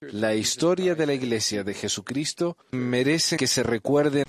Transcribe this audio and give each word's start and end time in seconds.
La 0.00 0.34
historia 0.34 0.94
de 0.94 1.06
la 1.06 1.14
Iglesia 1.14 1.64
de 1.64 1.74
Jesucristo 1.74 2.56
merece 2.72 3.36
que 3.36 3.46
se 3.46 3.62
recuerde. 3.62 4.24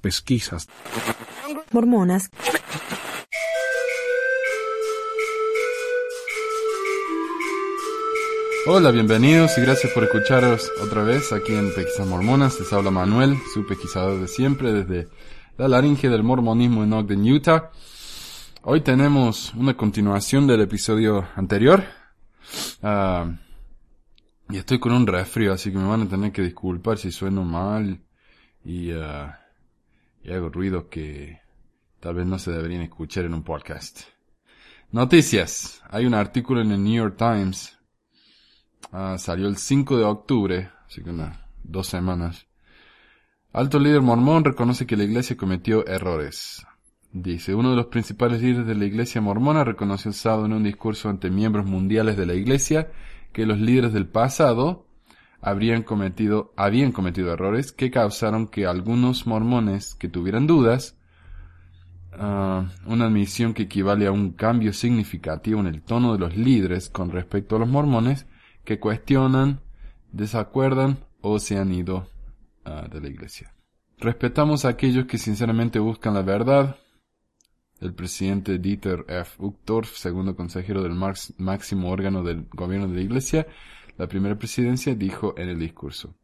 Pesquisas. 0.00 0.68
Mormonas. 1.72 2.30
Hola, 8.66 8.90
bienvenidos 8.92 9.58
y 9.58 9.60
gracias 9.60 9.92
por 9.92 10.04
escucharos 10.04 10.70
otra 10.82 11.02
vez 11.02 11.32
aquí 11.32 11.54
en 11.54 11.74
Pesquisas 11.74 12.06
Mormonas. 12.06 12.58
Les 12.58 12.72
habla 12.72 12.90
Manuel, 12.90 13.36
su 13.52 13.66
pesquisador 13.66 14.20
de 14.20 14.28
siempre 14.28 14.72
desde 14.72 15.08
la 15.58 15.68
laringe 15.68 16.08
del 16.08 16.22
mormonismo 16.22 16.82
en 16.84 16.92
Ogden, 16.92 17.30
Utah. 17.30 17.70
Hoy 18.62 18.80
tenemos 18.80 19.52
una 19.54 19.76
continuación 19.76 20.46
del 20.46 20.62
episodio 20.62 21.28
anterior. 21.36 21.84
Ah, 22.82 23.26
y 24.54 24.58
estoy 24.58 24.78
con 24.78 24.92
un 24.92 25.04
resfrío, 25.04 25.52
así 25.52 25.72
que 25.72 25.78
me 25.78 25.88
van 25.88 26.02
a 26.02 26.08
tener 26.08 26.30
que 26.30 26.40
disculpar 26.40 26.96
si 26.96 27.10
sueno 27.10 27.42
mal 27.42 28.00
y, 28.64 28.92
ah, 28.92 29.40
y 30.22 30.30
hago 30.30 30.48
ruidos 30.48 30.84
que 30.84 31.40
tal 31.98 32.14
vez 32.14 32.24
no 32.24 32.38
se 32.38 32.52
deberían 32.52 32.82
escuchar 32.82 33.24
en 33.24 33.34
un 33.34 33.42
podcast. 33.42 34.02
Noticias. 34.92 35.82
Hay 35.90 36.06
un 36.06 36.14
artículo 36.14 36.60
en 36.60 36.70
el 36.70 36.84
New 36.84 36.94
York 36.94 37.16
Times. 37.18 37.76
Ah, 38.92 39.16
salió 39.18 39.48
el 39.48 39.56
5 39.56 39.98
de 39.98 40.04
octubre, 40.04 40.70
así 40.86 41.02
que 41.02 41.10
unas 41.10 41.36
dos 41.64 41.88
semanas. 41.88 42.46
Alto 43.52 43.80
líder 43.80 44.02
mormón 44.02 44.44
reconoce 44.44 44.86
que 44.86 44.96
la 44.96 45.02
iglesia 45.02 45.36
cometió 45.36 45.84
errores. 45.84 46.64
Dice, 47.10 47.56
uno 47.56 47.70
de 47.70 47.76
los 47.76 47.86
principales 47.86 48.40
líderes 48.40 48.68
de 48.68 48.76
la 48.76 48.84
iglesia 48.84 49.20
mormona 49.20 49.64
reconoció 49.64 50.10
el 50.10 50.14
sábado 50.14 50.46
en 50.46 50.52
un 50.52 50.62
discurso 50.62 51.08
ante 51.08 51.28
miembros 51.28 51.66
mundiales 51.66 52.16
de 52.16 52.26
la 52.26 52.34
iglesia 52.34 52.92
que 53.34 53.44
los 53.44 53.58
líderes 53.58 53.92
del 53.92 54.06
pasado 54.06 54.86
habrían 55.42 55.82
cometido, 55.82 56.54
habían 56.56 56.92
cometido 56.92 57.32
errores 57.32 57.72
que 57.72 57.90
causaron 57.90 58.46
que 58.46 58.64
algunos 58.64 59.26
mormones 59.26 59.94
que 59.96 60.08
tuvieran 60.08 60.46
dudas, 60.46 60.96
ah, 62.12 62.70
una 62.86 63.06
admisión 63.06 63.52
que 63.52 63.64
equivale 63.64 64.06
a 64.06 64.12
un 64.12 64.32
cambio 64.32 64.72
significativo 64.72 65.60
en 65.60 65.66
el 65.66 65.82
tono 65.82 66.12
de 66.14 66.20
los 66.20 66.36
líderes 66.36 66.88
con 66.88 67.10
respecto 67.10 67.56
a 67.56 67.58
los 67.58 67.68
mormones 67.68 68.26
que 68.64 68.78
cuestionan, 68.78 69.60
desacuerdan 70.12 70.98
o 71.20 71.40
se 71.40 71.58
han 71.58 71.74
ido 71.74 72.08
ah, 72.64 72.86
de 72.90 73.00
la 73.00 73.08
iglesia. 73.08 73.52
Respetamos 73.98 74.64
a 74.64 74.68
aquellos 74.68 75.06
que 75.06 75.18
sinceramente 75.18 75.80
buscan 75.80 76.14
la 76.14 76.22
verdad, 76.22 76.76
el 77.84 77.94
presidente 77.94 78.58
Dieter 78.58 79.04
F. 79.08 79.36
Uchtdorf, 79.38 79.94
segundo 79.96 80.34
consejero 80.34 80.82
del 80.82 80.94
máximo 81.38 81.90
órgano 81.90 82.22
del 82.22 82.46
gobierno 82.50 82.88
de 82.88 82.94
la 82.94 83.02
Iglesia, 83.02 83.46
la 83.96 84.08
primera 84.08 84.38
presidencia, 84.38 84.94
dijo 84.94 85.34
en 85.36 85.48
el 85.48 85.58
discurso. 85.58 86.14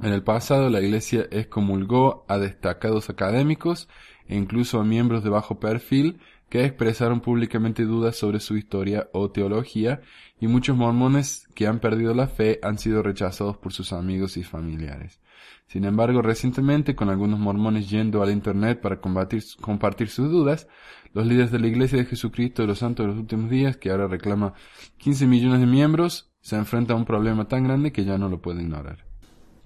En 0.00 0.12
el 0.12 0.22
pasado 0.22 0.70
la 0.70 0.80
Iglesia 0.80 1.26
excomulgó 1.30 2.24
a 2.28 2.38
destacados 2.38 3.10
académicos 3.10 3.88
e 4.26 4.36
incluso 4.36 4.80
a 4.80 4.84
miembros 4.84 5.22
de 5.22 5.30
bajo 5.30 5.60
perfil 5.60 6.20
que 6.48 6.64
expresaron 6.64 7.20
públicamente 7.20 7.84
dudas 7.84 8.16
sobre 8.16 8.40
su 8.40 8.56
historia 8.56 9.08
o 9.12 9.30
teología 9.30 10.02
y 10.38 10.48
muchos 10.48 10.76
mormones 10.76 11.46
que 11.54 11.66
han 11.66 11.80
perdido 11.80 12.14
la 12.14 12.28
fe 12.28 12.58
han 12.62 12.78
sido 12.78 13.02
rechazados 13.02 13.56
por 13.56 13.72
sus 13.72 13.92
amigos 13.92 14.36
y 14.36 14.42
familiares. 14.42 15.20
Sin 15.66 15.84
embargo, 15.84 16.20
recientemente, 16.20 16.94
con 16.94 17.08
algunos 17.08 17.40
mormones 17.40 17.88
yendo 17.88 18.22
al 18.22 18.30
Internet 18.30 18.80
para 18.80 19.00
compartir 19.00 20.08
sus 20.08 20.30
dudas, 20.30 20.68
los 21.14 21.26
líderes 21.26 21.50
de 21.50 21.58
la 21.58 21.66
Iglesia 21.66 21.98
de 21.98 22.04
Jesucristo 22.04 22.62
de 22.62 22.68
los 22.68 22.78
Santos 22.78 23.04
de 23.04 23.12
los 23.12 23.20
Últimos 23.20 23.50
Días, 23.50 23.76
que 23.76 23.90
ahora 23.90 24.06
reclama 24.06 24.54
15 24.98 25.26
millones 25.26 25.60
de 25.60 25.66
miembros, 25.66 26.30
se 26.40 26.56
enfrenta 26.56 26.92
a 26.92 26.96
un 26.96 27.04
problema 27.04 27.48
tan 27.48 27.64
grande 27.64 27.92
que 27.92 28.04
ya 28.04 28.18
no 28.18 28.28
lo 28.28 28.40
puede 28.40 28.62
ignorar. 28.62 29.06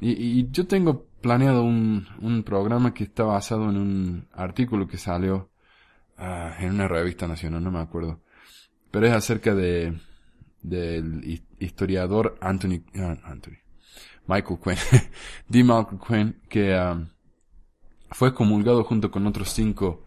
Y, 0.00 0.48
yo 0.50 0.66
tengo 0.66 1.06
planeado 1.20 1.64
un, 1.64 2.06
programa 2.44 2.92
que 2.94 3.04
está 3.04 3.24
basado 3.24 3.70
en 3.70 3.76
un 3.76 4.28
artículo 4.32 4.86
que 4.86 4.98
salió 4.98 5.50
ah, 6.18 6.54
en 6.60 6.74
una 6.74 6.86
revista 6.86 7.26
nacional, 7.26 7.64
no 7.64 7.70
me 7.70 7.80
acuerdo. 7.80 8.20
Pero 8.90 9.06
es 9.06 9.12
acerca 9.12 9.54
de 9.54 9.98
del 10.62 11.42
historiador 11.60 12.36
Anthony, 12.40 12.82
ah, 12.96 13.16
Anthony 13.24 13.65
Michael 14.26 14.58
Quinn, 14.62 14.76
D. 15.48 15.62
Michael 15.62 15.98
Quinn, 16.06 16.40
que 16.48 16.74
um, 16.74 17.08
fue 18.10 18.34
comulgado 18.34 18.84
junto 18.84 19.10
con 19.10 19.26
otros 19.26 19.50
cinco, 19.50 20.06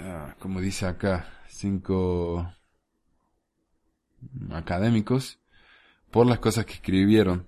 uh, 0.00 0.38
como 0.38 0.60
dice 0.60 0.86
acá, 0.86 1.26
cinco 1.48 2.52
académicos, 4.52 5.38
por 6.10 6.26
las 6.26 6.38
cosas 6.38 6.66
que 6.66 6.74
escribieron. 6.74 7.46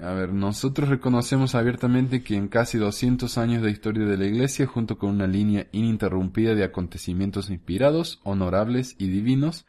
A 0.00 0.12
ver, 0.12 0.32
nosotros 0.32 0.90
reconocemos 0.90 1.54
abiertamente 1.54 2.22
que 2.22 2.36
en 2.36 2.48
casi 2.48 2.76
200 2.76 3.38
años 3.38 3.62
de 3.62 3.70
historia 3.70 4.04
de 4.04 4.18
la 4.18 4.26
Iglesia, 4.26 4.66
junto 4.66 4.98
con 4.98 5.08
una 5.10 5.26
línea 5.26 5.68
ininterrumpida 5.72 6.54
de 6.54 6.64
acontecimientos 6.64 7.48
inspirados, 7.48 8.20
honorables 8.22 8.94
y 8.98 9.08
divinos, 9.08 9.66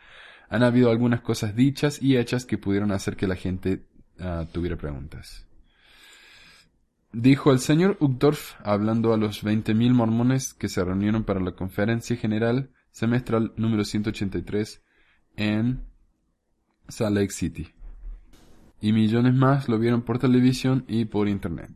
han 0.49 0.63
habido 0.63 0.91
algunas 0.91 1.21
cosas 1.21 1.55
dichas 1.55 2.01
y 2.01 2.17
hechas 2.17 2.45
que 2.45 2.57
pudieron 2.57 2.91
hacer 2.91 3.15
que 3.15 3.27
la 3.27 3.35
gente 3.35 3.85
Ah, 4.19 4.45
tuviera 4.51 4.75
preguntas. 4.75 5.45
Dijo 7.13 7.51
el 7.51 7.59
señor 7.59 7.97
Uchtdorf, 7.99 8.55
hablando 8.63 9.13
a 9.13 9.17
los 9.17 9.43
20.000 9.43 9.93
mormones 9.93 10.53
que 10.53 10.69
se 10.69 10.83
reunieron 10.83 11.23
para 11.23 11.39
la 11.39 11.53
conferencia 11.53 12.15
general 12.15 12.69
semestral 12.91 13.53
número 13.57 13.85
183 13.85 14.83
en 15.35 15.83
Salt 16.87 17.15
Lake 17.15 17.31
City. 17.31 17.69
Y 18.81 18.91
millones 18.91 19.33
más 19.33 19.69
lo 19.69 19.79
vieron 19.79 20.01
por 20.01 20.19
televisión 20.19 20.83
y 20.87 21.05
por 21.05 21.27
internet. 21.27 21.71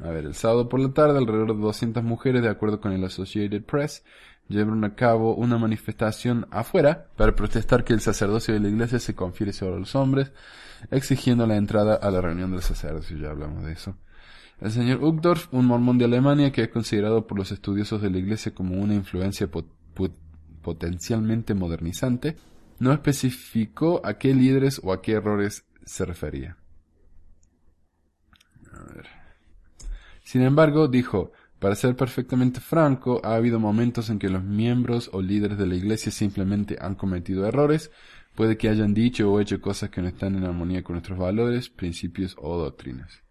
A 0.00 0.08
ver, 0.08 0.24
el 0.24 0.34
sábado 0.34 0.68
por 0.68 0.80
la 0.80 0.92
tarde, 0.92 1.18
alrededor 1.18 1.54
de 1.54 1.62
200 1.62 2.02
mujeres, 2.02 2.42
de 2.42 2.48
acuerdo 2.48 2.80
con 2.80 2.92
el 2.92 3.04
Associated 3.04 3.62
Press, 3.64 4.04
llevaron 4.48 4.84
a 4.84 4.94
cabo 4.94 5.34
una 5.34 5.58
manifestación 5.58 6.46
afuera 6.50 7.08
para 7.16 7.34
protestar 7.34 7.84
que 7.84 7.92
el 7.92 8.00
sacerdocio 8.00 8.54
de 8.54 8.60
la 8.60 8.68
iglesia 8.68 8.98
se 8.98 9.14
confiere 9.14 9.52
sobre 9.52 9.78
los 9.78 9.94
hombres, 9.94 10.32
exigiendo 10.90 11.46
la 11.46 11.56
entrada 11.56 11.94
a 11.94 12.10
la 12.10 12.20
reunión 12.20 12.50
del 12.50 12.62
sacerdocio, 12.62 13.16
ya 13.16 13.30
hablamos 13.30 13.64
de 13.64 13.72
eso. 13.72 13.96
El 14.60 14.70
señor 14.70 15.02
Uchtdorf, 15.02 15.52
un 15.52 15.66
mormón 15.66 15.98
de 15.98 16.04
Alemania 16.04 16.52
que 16.52 16.62
es 16.62 16.68
considerado 16.68 17.26
por 17.26 17.38
los 17.38 17.50
estudiosos 17.50 18.00
de 18.00 18.10
la 18.10 18.18
iglesia 18.18 18.54
como 18.54 18.76
una 18.76 18.94
influencia 18.94 19.48
potencialmente 20.62 21.54
modernizante, 21.54 22.36
no 22.78 22.92
especificó 22.92 24.00
a 24.04 24.18
qué 24.18 24.34
líderes 24.34 24.80
o 24.84 24.92
a 24.92 25.02
qué 25.02 25.12
errores 25.12 25.64
se 25.84 26.04
refería. 26.04 26.56
Sin 30.22 30.42
embargo, 30.42 30.88
dijo, 30.88 31.32
para 31.58 31.74
ser 31.74 31.94
perfectamente 31.94 32.60
franco, 32.60 33.20
ha 33.24 33.34
habido 33.34 33.60
momentos 33.60 34.10
en 34.10 34.18
que 34.18 34.28
los 34.28 34.42
miembros 34.42 35.10
o 35.12 35.22
líderes 35.22 35.58
de 35.58 35.66
la 35.66 35.74
Iglesia 35.74 36.10
simplemente 36.10 36.76
han 36.80 36.94
cometido 36.94 37.46
errores, 37.46 37.90
puede 38.34 38.56
que 38.56 38.68
hayan 38.68 38.94
dicho 38.94 39.30
o 39.30 39.40
hecho 39.40 39.60
cosas 39.60 39.90
que 39.90 40.02
no 40.02 40.08
están 40.08 40.36
en 40.36 40.44
armonía 40.44 40.82
con 40.82 40.94
nuestros 40.94 41.18
valores, 41.18 41.68
principios 41.68 42.36
o 42.38 42.58
doctrinas. 42.58 43.22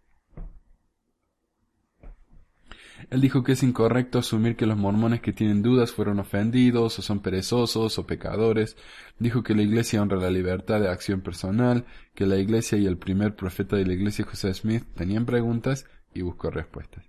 Él 3.10 3.20
dijo 3.20 3.42
que 3.42 3.52
es 3.52 3.62
incorrecto 3.62 4.18
asumir 4.18 4.56
que 4.56 4.66
los 4.66 4.76
mormones 4.76 5.20
que 5.20 5.32
tienen 5.32 5.62
dudas 5.62 5.92
fueron 5.92 6.20
ofendidos 6.20 6.98
o 6.98 7.02
son 7.02 7.20
perezosos 7.20 7.98
o 7.98 8.06
pecadores. 8.06 8.76
Dijo 9.18 9.42
que 9.42 9.54
la 9.54 9.62
iglesia 9.62 10.00
honra 10.00 10.18
la 10.18 10.30
libertad 10.30 10.80
de 10.80 10.88
acción 10.88 11.20
personal, 11.20 11.84
que 12.14 12.26
la 12.26 12.36
iglesia 12.36 12.78
y 12.78 12.86
el 12.86 12.98
primer 12.98 13.34
profeta 13.34 13.76
de 13.76 13.86
la 13.86 13.92
iglesia 13.92 14.24
José 14.24 14.54
Smith 14.54 14.84
tenían 14.94 15.26
preguntas 15.26 15.86
y 16.14 16.22
buscó 16.22 16.50
respuestas. 16.50 17.04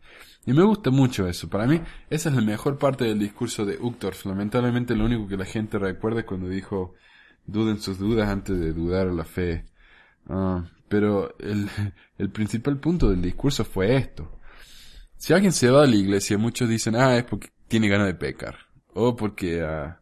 Y 0.46 0.53
me 0.53 0.64
gusta 0.64 0.90
mucho 0.90 1.28
eso. 1.28 1.50
Para 1.50 1.68
mí, 1.68 1.82
esa 2.09 2.30
es 2.30 2.36
la 2.36 2.42
mejor 2.42 2.78
parte 2.78 3.06
del 3.06 3.20
discurso 3.20 3.66
de 3.66 3.78
Uchtdorf. 3.78 4.26
Lamentablemente, 4.26 4.96
lo 4.96 5.06
único 5.06 5.28
que 5.28 5.38
la 5.38 5.46
gente 5.46 5.80
recuerda 5.80 6.22
es 6.22 6.26
cuando 6.26 6.50
dijo, 6.50 6.96
duden 7.46 7.80
sus 7.80 7.98
dudas 7.98 8.30
antes 8.30 8.59
de 8.59 8.73
dudar 8.73 9.08
la 9.08 9.26
fe. 9.26 9.66
Ah, 10.28 10.66
pero 10.88 11.38
el, 11.40 11.70
el 12.17 12.29
principal 12.29 12.79
punto 12.79 13.09
del 13.09 13.22
discurso 13.22 13.66
fue 13.66 13.96
esto. 13.96 14.40
Si 15.17 15.34
alguien 15.34 15.53
se 15.53 15.70
va 15.70 15.84
a 15.84 15.88
la 15.88 15.96
iglesia, 15.96 16.38
muchos 16.38 16.67
dicen, 16.67 16.96
ah, 16.96 17.16
es 17.16 17.23
porque 17.23 17.50
tiene 17.67 17.88
ganas 17.88 18.08
de 18.08 18.16
pecar. 18.16 18.58
O 18.94 19.16
porque, 19.16 19.64
uh, 19.64 19.94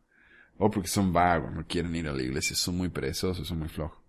o 0.58 0.70
porque 0.70 0.88
son 0.88 1.14
vagos, 1.14 1.54
no 1.54 1.66
quieren 1.66 1.96
ir 1.96 2.08
a 2.08 2.14
la 2.14 2.22
iglesia, 2.22 2.56
son 2.56 2.78
muy 2.78 2.90
perezosos, 2.90 3.48
son 3.48 3.60
muy 3.60 3.70
flojos. 3.70 4.00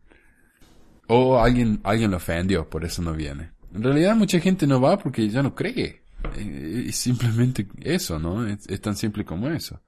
O 1.09 1.39
alguien, 1.39 1.81
alguien 1.85 2.11
lo 2.11 2.17
ofendió, 2.17 2.69
por 2.69 2.85
eso 2.85 3.03
no 3.03 3.13
viene. 3.13 3.53
En 3.75 3.83
realidad 3.83 4.17
mucha 4.17 4.41
gente 4.41 4.67
no 4.67 4.81
va 4.81 4.99
porque 4.99 5.29
ya 5.29 5.43
no 5.43 5.55
cree. 5.55 6.03
Es 6.37 6.97
simplemente 6.97 7.67
eso, 7.81 8.19
¿no? 8.19 8.47
Es, 8.47 8.81
tan 8.81 8.97
simple 8.97 9.25
como 9.25 9.49
eso. 9.49 9.83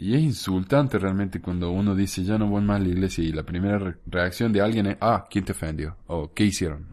Y 0.00 0.14
es 0.14 0.22
insultante 0.22 0.98
realmente 0.98 1.42
cuando 1.42 1.70
uno 1.70 1.94
dice 1.94 2.24
ya 2.24 2.38
no 2.38 2.48
voy 2.48 2.62
más 2.62 2.80
a 2.80 2.84
la 2.84 2.88
iglesia 2.88 3.22
y 3.22 3.32
la 3.32 3.42
primera 3.42 3.96
reacción 4.06 4.50
de 4.50 4.62
alguien 4.62 4.86
es, 4.86 4.96
ah, 4.98 5.26
¿quién 5.30 5.44
te 5.44 5.52
ofendió? 5.52 5.98
O 6.06 6.32
¿qué 6.32 6.44
hicieron? 6.44 6.86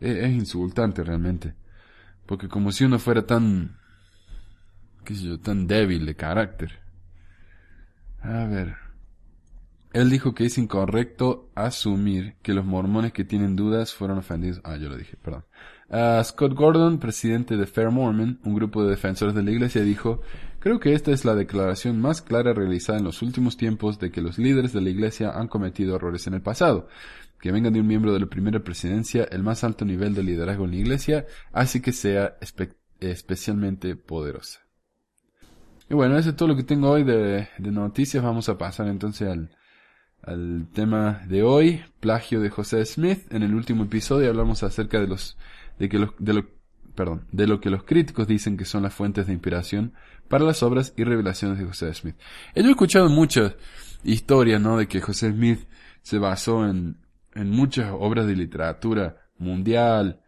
Es, 0.00 0.30
insultante 0.30 1.02
realmente. 1.02 1.54
Porque 2.24 2.46
como 2.46 2.70
si 2.70 2.84
uno 2.84 3.00
fuera 3.00 3.26
tan, 3.26 3.78
qué 5.04 5.16
sé 5.16 5.24
yo, 5.24 5.40
tan 5.40 5.66
débil 5.66 6.06
de 6.06 6.14
carácter. 6.14 6.78
A 8.20 8.44
ver. 8.44 8.76
Él 9.92 10.08
dijo 10.08 10.34
que 10.34 10.46
es 10.46 10.58
incorrecto 10.58 11.50
asumir 11.56 12.36
que 12.42 12.54
los 12.54 12.64
mormones 12.64 13.12
que 13.12 13.24
tienen 13.24 13.56
dudas 13.56 13.92
fueron 13.92 14.18
ofendidos. 14.18 14.60
Ah, 14.62 14.76
yo 14.76 14.88
lo 14.88 14.96
dije, 14.96 15.16
perdón. 15.16 15.44
Uh, 15.88 16.22
Scott 16.22 16.54
Gordon, 16.54 16.98
presidente 16.98 17.56
de 17.56 17.66
Fair 17.66 17.90
Mormon, 17.90 18.40
un 18.44 18.54
grupo 18.54 18.84
de 18.84 18.90
defensores 18.90 19.34
de 19.34 19.42
la 19.42 19.50
iglesia, 19.50 19.82
dijo, 19.82 20.22
creo 20.62 20.78
que 20.78 20.94
esta 20.94 21.10
es 21.10 21.24
la 21.24 21.34
declaración 21.34 22.00
más 22.00 22.22
clara 22.22 22.52
realizada 22.52 22.98
en 22.98 23.04
los 23.04 23.20
últimos 23.20 23.56
tiempos 23.56 23.98
de 23.98 24.12
que 24.12 24.22
los 24.22 24.38
líderes 24.38 24.72
de 24.72 24.80
la 24.80 24.90
iglesia 24.90 25.32
han 25.32 25.48
cometido 25.48 25.96
errores 25.96 26.28
en 26.28 26.34
el 26.34 26.40
pasado. 26.40 26.86
Que 27.40 27.50
vengan 27.50 27.72
de 27.72 27.80
un 27.80 27.88
miembro 27.88 28.12
de 28.12 28.20
la 28.20 28.26
primera 28.26 28.60
presidencia, 28.60 29.24
el 29.24 29.42
más 29.42 29.64
alto 29.64 29.84
nivel 29.84 30.14
de 30.14 30.22
liderazgo 30.22 30.64
en 30.64 30.70
la 30.70 30.76
iglesia, 30.76 31.26
así 31.50 31.80
que 31.80 31.90
sea 31.90 32.36
especialmente 33.00 33.96
poderosa. 33.96 34.60
Y 35.90 35.94
bueno, 35.94 36.16
eso 36.16 36.30
es 36.30 36.36
todo 36.36 36.50
lo 36.50 36.56
que 36.56 36.62
tengo 36.62 36.90
hoy 36.90 37.02
de, 37.02 37.48
noticias. 37.58 38.22
Vamos 38.22 38.48
a 38.48 38.56
pasar 38.56 38.86
entonces 38.86 39.28
al, 39.28 39.56
al 40.22 40.68
tema 40.72 41.22
de 41.26 41.42
hoy, 41.42 41.82
plagio 41.98 42.40
de 42.40 42.50
José 42.50 42.86
Smith. 42.86 43.26
En 43.32 43.42
el 43.42 43.52
último 43.52 43.82
episodio 43.82 44.30
hablamos 44.30 44.62
acerca 44.62 45.00
de 45.00 45.08
los 45.08 45.36
de 45.80 45.88
que 45.88 45.98
los, 45.98 46.10
de 46.20 46.34
lo, 46.34 46.46
perdón, 46.94 47.26
de 47.32 47.48
lo 47.48 47.60
que 47.60 47.70
los 47.70 47.82
críticos 47.82 48.28
dicen 48.28 48.56
que 48.56 48.64
son 48.64 48.84
las 48.84 48.94
fuentes 48.94 49.26
de 49.26 49.32
inspiración 49.32 49.94
para 50.32 50.46
las 50.46 50.62
obras 50.62 50.94
y 50.96 51.04
revelaciones 51.04 51.58
de 51.58 51.66
José 51.66 51.92
Smith. 51.92 52.16
Yo 52.56 52.62
he 52.62 52.70
escuchado 52.70 53.10
muchas 53.10 53.54
historias, 54.02 54.62
¿no? 54.62 54.78
De 54.78 54.88
que 54.88 55.02
José 55.02 55.30
Smith 55.30 55.60
se 56.00 56.16
basó 56.16 56.66
en, 56.66 56.96
en 57.34 57.50
muchas 57.50 57.92
obras 57.92 58.26
de 58.26 58.34
literatura 58.34 59.28
mundial 59.36 60.22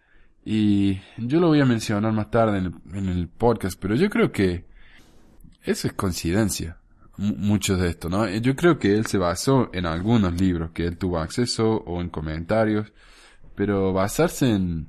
y 0.45 1.01
yo 1.17 1.41
lo 1.41 1.47
voy 1.49 1.63
a 1.63 1.65
mencionar 1.65 2.13
más 2.13 2.31
tarde 2.31 2.59
en 2.59 3.09
el, 3.09 3.29
podcast, 3.29 3.81
pero 3.81 3.95
yo 3.95 4.11
creo 4.11 4.31
que 4.31 4.67
eso 5.63 5.89
es 5.89 5.95
coincidencia 5.95 6.77
mucho 7.17 7.79
de 7.79 7.89
esto, 7.89 8.11
¿no? 8.11 8.29
Yo 8.29 8.55
creo 8.57 8.79
que 8.79 8.99
él 8.99 9.07
se 9.07 9.17
basó 9.17 9.71
en 9.73 9.87
algunos 9.87 10.39
libros 10.39 10.73
que 10.73 10.85
él 10.85 10.99
tuvo 10.99 11.19
acceso 11.19 11.83
o 11.87 12.03
en 12.03 12.11
comentarios, 12.11 12.93
pero 13.55 13.95
basarse 13.95 14.51
en, 14.51 14.89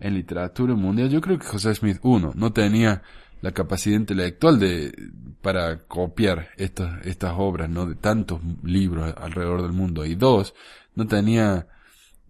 en 0.00 0.14
literatura 0.14 0.74
mundial, 0.74 1.10
yo 1.10 1.20
creo 1.20 1.38
que 1.38 1.46
José 1.46 1.72
Smith, 1.76 2.00
uno, 2.02 2.32
no 2.34 2.52
tenía 2.52 3.02
la 3.42 3.52
capacidad 3.52 3.96
intelectual 3.96 4.58
de, 4.58 4.94
para 5.42 5.80
copiar 5.80 6.50
estas, 6.56 7.04
estas 7.04 7.34
obras, 7.36 7.68
¿no? 7.68 7.86
De 7.86 7.96
tantos 7.96 8.40
libros 8.62 9.12
alrededor 9.18 9.62
del 9.62 9.72
mundo. 9.72 10.06
Y 10.06 10.14
dos, 10.14 10.54
no 10.94 11.06
tenía, 11.06 11.66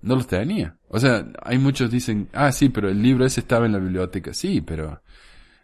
no 0.00 0.16
los 0.16 0.26
tenía. 0.26 0.76
O 0.88 0.98
sea, 0.98 1.26
hay 1.42 1.58
muchos 1.58 1.90
dicen, 1.90 2.28
ah, 2.32 2.50
sí, 2.50 2.70
pero 2.70 2.88
el 2.88 3.00
libro 3.00 3.24
ese 3.26 3.40
estaba 3.40 3.66
en 3.66 3.72
la 3.72 3.78
biblioteca. 3.78 4.32
Sí, 4.32 4.62
pero, 4.62 5.02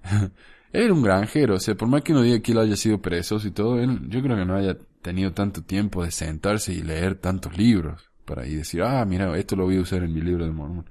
era 0.72 0.92
un 0.92 1.02
granjero. 1.02 1.54
O 1.54 1.60
sea, 1.60 1.74
por 1.74 1.88
más 1.88 2.02
que 2.02 2.12
uno 2.12 2.22
diga 2.22 2.40
que 2.40 2.52
él 2.52 2.58
haya 2.58 2.76
sido 2.76 3.00
preso 3.00 3.40
y 3.42 3.50
todo, 3.50 3.80
él, 3.80 4.00
yo 4.08 4.22
creo 4.22 4.36
que 4.36 4.44
no 4.44 4.54
haya 4.54 4.76
tenido 5.00 5.32
tanto 5.32 5.62
tiempo 5.62 6.04
de 6.04 6.10
sentarse 6.10 6.74
y 6.74 6.82
leer 6.82 7.14
tantos 7.14 7.56
libros 7.56 8.10
para 8.26 8.42
ahí 8.42 8.54
decir, 8.54 8.82
ah, 8.82 9.02
mira, 9.06 9.34
esto 9.38 9.56
lo 9.56 9.64
voy 9.64 9.78
a 9.78 9.80
usar 9.80 10.02
en 10.02 10.12
mi 10.12 10.20
libro 10.20 10.44
de 10.44 10.52
Mormon. 10.52 10.84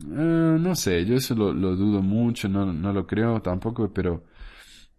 Eh, 0.00 0.56
no 0.60 0.74
sé, 0.74 1.04
yo 1.04 1.16
eso 1.16 1.34
lo, 1.34 1.52
dudo 1.76 2.02
mucho, 2.02 2.48
no, 2.48 2.72
no 2.72 2.92
lo 2.92 3.06
creo 3.06 3.40
tampoco, 3.42 3.92
pero 3.92 4.24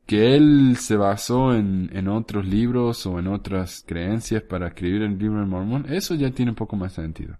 que 0.06 0.36
él 0.36 0.78
se 0.80 0.98
basó 0.98 1.54
en, 1.56 1.90
en 1.94 2.08
otros 2.08 2.46
libros 2.48 3.06
o 3.06 3.20
en 3.20 3.28
otras 3.28 3.84
creencias 3.86 4.44
para 4.44 4.68
escribir 4.68 5.02
el 5.04 5.18
libro 5.18 5.40
de 5.40 5.46
Mormón, 5.46 5.86
eso 5.90 6.16
ya 6.16 6.32
tiene 6.32 6.52
un 6.52 6.56
poco 6.56 6.76
más 6.76 6.94
sentido. 6.94 7.38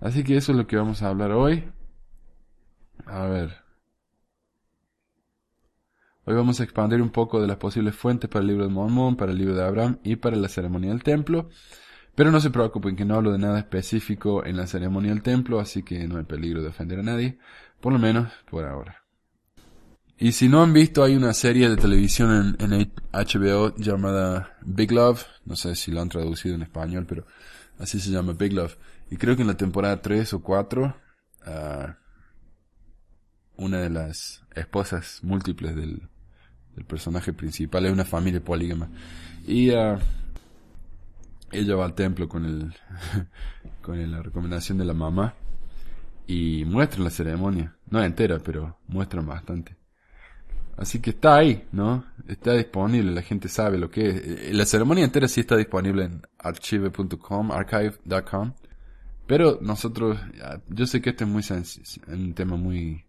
Así 0.00 0.24
que 0.24 0.36
eso 0.36 0.52
es 0.52 0.58
lo 0.58 0.66
que 0.66 0.76
vamos 0.76 1.02
a 1.02 1.08
hablar 1.08 1.32
hoy. 1.32 1.64
A 3.06 3.26
ver. 3.26 3.64
Hoy 6.26 6.34
vamos 6.34 6.60
a 6.60 6.64
expandir 6.64 7.02
un 7.02 7.10
poco 7.10 7.40
de 7.40 7.46
las 7.46 7.58
posibles 7.58 7.94
fuentes 7.94 8.30
para 8.30 8.42
el 8.42 8.48
libro 8.48 8.64
de 8.64 8.70
Mormón, 8.70 9.16
para 9.16 9.32
el 9.32 9.38
libro 9.38 9.54
de 9.54 9.64
Abraham 9.64 9.98
y 10.02 10.16
para 10.16 10.36
la 10.36 10.48
ceremonia 10.48 10.90
del 10.90 11.02
templo. 11.02 11.50
Pero 12.14 12.30
no 12.30 12.40
se 12.40 12.50
preocupen 12.50 12.96
que 12.96 13.04
no 13.04 13.16
hablo 13.16 13.32
de 13.32 13.38
nada 13.38 13.58
específico 13.58 14.44
en 14.44 14.56
la 14.56 14.66
ceremonia 14.66 15.10
del 15.10 15.22
templo, 15.22 15.58
así 15.58 15.82
que 15.82 16.06
no 16.06 16.18
hay 16.18 16.24
peligro 16.24 16.62
de 16.62 16.68
ofender 16.68 17.00
a 17.00 17.02
nadie, 17.02 17.38
por 17.80 17.92
lo 17.92 17.98
menos 17.98 18.32
por 18.48 18.64
ahora. 18.64 19.04
Y 20.16 20.32
si 20.32 20.48
no 20.48 20.62
han 20.62 20.72
visto, 20.72 21.02
hay 21.02 21.16
una 21.16 21.32
serie 21.32 21.68
de 21.68 21.76
televisión 21.76 22.56
en, 22.60 22.92
HBO 23.12 23.74
llamada 23.76 24.56
Big 24.64 24.92
Love, 24.92 25.24
no 25.44 25.56
sé 25.56 25.74
si 25.74 25.90
lo 25.90 26.00
han 26.00 26.08
traducido 26.08 26.54
en 26.54 26.62
español, 26.62 27.04
pero 27.08 27.26
así 27.78 27.98
se 27.98 28.10
llama 28.10 28.32
Big 28.32 28.52
Love. 28.52 28.76
Y 29.10 29.16
creo 29.16 29.34
que 29.34 29.42
en 29.42 29.48
la 29.48 29.56
temporada 29.56 30.00
3 30.00 30.34
o 30.34 30.42
4, 30.42 30.96
ah, 31.46 31.96
una 33.56 33.80
de 33.80 33.90
las 33.90 34.42
esposas 34.54 35.20
múltiples 35.22 35.74
del, 35.74 36.08
personaje 36.88 37.32
principal 37.32 37.86
es 37.86 37.92
una 37.92 38.04
familia 38.04 38.42
polígama. 38.42 38.88
Y 39.46 39.70
uh, 39.70 39.96
ella 41.54 41.76
va 41.76 41.84
al 41.84 41.94
templo 41.94 42.28
con 42.28 42.44
el 42.44 42.74
con 43.82 44.10
la 44.10 44.22
recomendación 44.22 44.78
de 44.78 44.84
la 44.84 44.94
mamá 44.94 45.34
y 46.26 46.64
muestran 46.64 47.04
la 47.04 47.10
ceremonia, 47.10 47.76
no 47.90 48.02
entera, 48.02 48.38
pero 48.38 48.78
muestran 48.86 49.26
bastante. 49.26 49.76
Así 50.76 51.00
que 51.00 51.10
está 51.10 51.36
ahí, 51.36 51.68
¿no? 51.70 52.04
Está 52.26 52.54
disponible, 52.54 53.12
la 53.12 53.22
gente 53.22 53.48
sabe 53.48 53.78
lo 53.78 53.90
que 53.90 54.08
es. 54.08 54.16
Eh, 54.16 54.50
la 54.52 54.64
ceremonia 54.66 55.04
entera 55.04 55.28
sí 55.28 55.40
está 55.40 55.56
disponible 55.56 56.04
en 56.04 56.22
archive.com, 56.38 57.52
archive.com. 57.52 58.52
Pero 59.26 59.58
nosotros, 59.62 60.18
yo 60.68 60.86
sé 60.86 61.00
que 61.00 61.10
este 61.10 61.24
es 61.24 61.30
muy 61.30 61.42
un 62.08 62.34
tema 62.34 62.56
muy, 62.56 63.06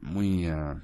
muy 0.00 0.48
uh, 0.48 0.80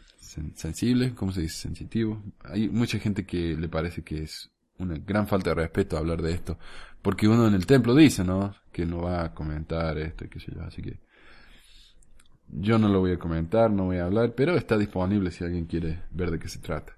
sensible, 0.55 1.15
¿cómo 1.15 1.31
se 1.31 1.43
dice? 1.43 1.63
Sensitivo. 1.63 2.23
Hay 2.45 2.69
mucha 2.69 2.99
gente 2.99 3.25
que 3.25 3.55
le 3.57 3.69
parece 3.69 4.03
que 4.03 4.23
es 4.23 4.51
una 4.79 4.97
gran 4.99 5.27
falta 5.27 5.51
de 5.51 5.57
respeto 5.57 5.97
hablar 5.97 6.23
de 6.23 6.33
esto. 6.33 6.59
Porque 7.03 7.29
uno 7.29 7.47
en 7.47 7.55
el 7.55 7.67
templo 7.67 7.95
dice, 7.95 8.25
¿no? 8.25 8.55
Que 8.73 8.87
no 8.87 9.03
va 9.03 9.25
a 9.25 9.35
comentar 9.35 9.99
esto 9.99 10.25
y 10.25 10.29
qué 10.29 10.41
sé 10.41 10.53
yo. 10.55 10.63
Así 10.63 10.83
que 10.83 10.99
yo 12.51 12.79
no 12.79 12.89
lo 12.89 13.01
voy 13.01 13.13
a 13.13 13.19
comentar, 13.19 13.71
no 13.71 13.85
voy 13.85 13.99
a 13.99 14.07
hablar, 14.07 14.33
pero 14.35 14.57
está 14.57 14.77
disponible 14.77 15.31
si 15.31 15.45
alguien 15.45 15.67
quiere 15.67 16.03
ver 16.11 16.31
de 16.31 16.39
qué 16.39 16.49
se 16.49 16.61
trata. 16.61 16.97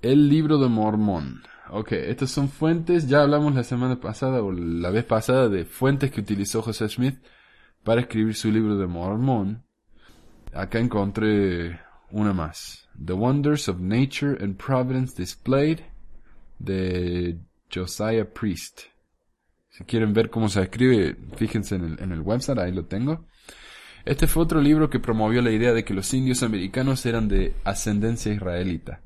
El 0.00 0.28
libro 0.28 0.58
de 0.58 0.68
Mormón. 0.68 1.42
Ok, 1.70 1.92
estas 1.92 2.30
son 2.30 2.48
fuentes, 2.48 3.08
ya 3.08 3.22
hablamos 3.22 3.54
la 3.54 3.62
semana 3.62 3.98
pasada 4.00 4.42
o 4.42 4.52
la 4.52 4.90
vez 4.90 5.04
pasada 5.04 5.48
de 5.48 5.64
fuentes 5.64 6.10
que 6.10 6.20
utilizó 6.20 6.60
José 6.60 6.88
Smith 6.88 7.18
para 7.82 8.02
escribir 8.02 8.34
su 8.34 8.50
libro 8.50 8.76
de 8.76 8.86
Mormón. 8.86 9.64
Acá 10.52 10.78
encontré 10.78 11.80
una 12.10 12.32
más. 12.32 12.88
The 13.04 13.14
Wonders 13.14 13.68
of 13.68 13.80
Nature 13.80 14.36
and 14.44 14.56
Providence 14.56 15.14
Displayed 15.16 15.80
de 16.62 17.38
Josiah 17.72 18.24
Priest. 18.32 18.82
Si 19.70 19.84
quieren 19.84 20.12
ver 20.12 20.30
cómo 20.30 20.48
se 20.48 20.62
escribe, 20.62 21.16
fíjense 21.36 21.76
en 21.76 21.84
el, 21.84 22.00
en 22.02 22.12
el 22.12 22.20
website, 22.20 22.58
ahí 22.58 22.72
lo 22.72 22.84
tengo. 22.84 23.26
Este 24.04 24.26
fue 24.26 24.42
otro 24.42 24.60
libro 24.60 24.90
que 24.90 24.98
promovió 24.98 25.42
la 25.42 25.52
idea 25.52 25.72
de 25.72 25.84
que 25.84 25.94
los 25.94 26.12
indios 26.12 26.42
americanos 26.42 27.06
eran 27.06 27.28
de 27.28 27.54
ascendencia 27.64 28.32
israelita. 28.32 29.00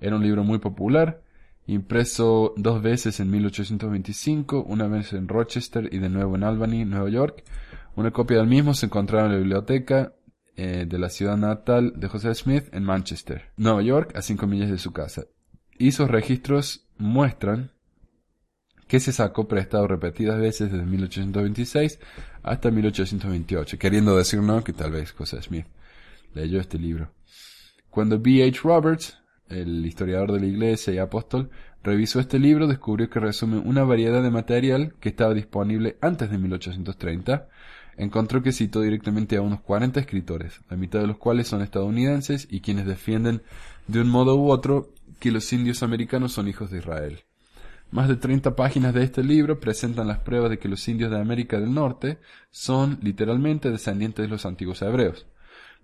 Era 0.00 0.16
un 0.16 0.22
libro 0.22 0.42
muy 0.42 0.58
popular, 0.58 1.22
impreso 1.66 2.52
dos 2.56 2.82
veces 2.82 3.20
en 3.20 3.30
1825, 3.30 4.64
una 4.64 4.88
vez 4.88 5.12
en 5.12 5.28
Rochester 5.28 5.88
y 5.92 5.98
de 5.98 6.08
nuevo 6.08 6.34
en 6.36 6.42
Albany, 6.42 6.84
Nueva 6.84 7.08
York. 7.08 7.44
Una 7.96 8.10
copia 8.10 8.38
del 8.38 8.48
mismo 8.48 8.74
se 8.74 8.86
encontraba 8.86 9.26
en 9.26 9.32
la 9.32 9.38
biblioteca 9.38 10.12
eh, 10.56 10.84
de 10.86 10.98
la 10.98 11.08
ciudad 11.08 11.36
natal 11.36 11.92
de 11.96 12.08
José 12.08 12.34
Smith 12.34 12.64
en 12.72 12.84
Manchester, 12.84 13.52
Nueva 13.56 13.82
York, 13.82 14.16
a 14.16 14.22
cinco 14.22 14.46
millas 14.46 14.70
de 14.70 14.78
su 14.78 14.92
casa. 14.92 15.24
Sus 15.78 16.08
registros 16.08 16.83
muestran 16.98 17.70
que 18.86 19.00
se 19.00 19.12
sacó 19.12 19.48
prestado 19.48 19.88
repetidas 19.88 20.38
veces 20.38 20.70
desde 20.70 20.84
1826 20.84 21.98
hasta 22.42 22.70
1828, 22.70 23.78
queriendo 23.78 24.16
decir 24.16 24.40
no 24.40 24.62
que 24.62 24.72
tal 24.72 24.92
vez 24.92 25.12
José 25.12 25.40
Smith 25.42 25.66
leyó 26.34 26.60
este 26.60 26.78
libro. 26.78 27.10
Cuando 27.90 28.18
B. 28.18 28.44
H. 28.46 28.60
Roberts, 28.64 29.18
el 29.48 29.86
historiador 29.86 30.32
de 30.32 30.40
la 30.40 30.46
iglesia 30.46 30.92
y 30.92 30.98
apóstol, 30.98 31.50
revisó 31.82 32.18
este 32.18 32.38
libro, 32.38 32.66
descubrió 32.66 33.08
que 33.08 33.20
resume 33.20 33.58
una 33.58 33.84
variedad 33.84 34.22
de 34.22 34.30
material 34.30 34.94
que 35.00 35.10
estaba 35.10 35.34
disponible 35.34 35.96
antes 36.00 36.30
de 36.30 36.38
1830. 36.38 37.48
Encontró 37.96 38.42
que 38.42 38.52
citó 38.52 38.80
directamente 38.80 39.36
a 39.36 39.42
unos 39.42 39.60
40 39.60 40.00
escritores, 40.00 40.60
la 40.68 40.76
mitad 40.76 41.00
de 41.00 41.06
los 41.06 41.18
cuales 41.18 41.46
son 41.46 41.62
estadounidenses 41.62 42.48
y 42.50 42.60
quienes 42.60 42.86
defienden 42.86 43.42
de 43.86 44.00
un 44.00 44.08
modo 44.08 44.36
u 44.36 44.50
otro 44.50 44.93
que 45.18 45.30
los 45.30 45.52
indios 45.52 45.82
americanos 45.82 46.32
son 46.32 46.48
hijos 46.48 46.70
de 46.70 46.78
Israel. 46.78 47.24
Más 47.90 48.08
de 48.08 48.16
30 48.16 48.56
páginas 48.56 48.92
de 48.92 49.04
este 49.04 49.22
libro 49.22 49.60
presentan 49.60 50.08
las 50.08 50.18
pruebas 50.18 50.50
de 50.50 50.58
que 50.58 50.68
los 50.68 50.86
indios 50.88 51.10
de 51.10 51.20
América 51.20 51.60
del 51.60 51.72
Norte 51.72 52.18
son 52.50 52.98
literalmente 53.02 53.70
descendientes 53.70 54.24
de 54.24 54.28
los 54.28 54.46
antiguos 54.46 54.82
hebreos. 54.82 55.26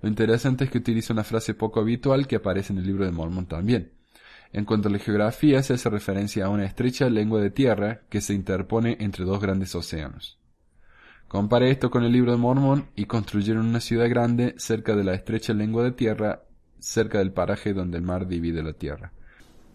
Lo 0.03 0.09
interesante 0.09 0.65
es 0.65 0.71
que 0.71 0.79
utiliza 0.79 1.13
una 1.13 1.25
frase 1.25 1.55
poco 1.55 1.81
habitual 1.81 2.27
que 2.27 2.37
aparece 2.37 2.73
en 2.73 2.81
el 2.81 2.87
libro 2.87 3.05
de 3.05 3.13
Mormon 3.13 3.47
también. 3.47 3.93
En 4.53 4.65
cuanto 4.65 4.89
a 4.89 4.91
la 4.91 4.99
geografía, 4.99 5.63
se 5.63 5.75
hace 5.75 5.89
referencia 5.89 6.47
a 6.47 6.49
una 6.49 6.65
estrecha 6.65 7.09
lengua 7.09 7.41
de 7.41 7.51
tierra 7.51 8.01
que 8.09 8.21
se 8.21 8.35
interpone 8.35 8.97
entre 9.01 9.25
dos 9.25 9.41
grandes 9.41 9.75
océanos. 9.75 10.39
Compare 11.29 11.71
esto 11.71 11.93
con 11.93 12.03
el 12.03 12.11
libro 12.11 12.33
de 12.33 12.39
Mormon 12.39 12.89
y 12.97 13.05
construyeron 13.05 13.67
una 13.67 13.79
ciudad 13.79 14.09
grande 14.09 14.55
cerca 14.59 14.97
de 14.97 15.05
la 15.05 15.15
estrecha 15.15 15.55
lengua 15.55 15.85
de 15.85 15.93
tierra, 15.93 16.43
cerca 16.81 17.19
del 17.19 17.33
paraje 17.33 17.73
donde 17.73 17.99
el 17.99 18.05
mar 18.05 18.27
divide 18.27 18.63
la 18.63 18.73
tierra. 18.73 19.13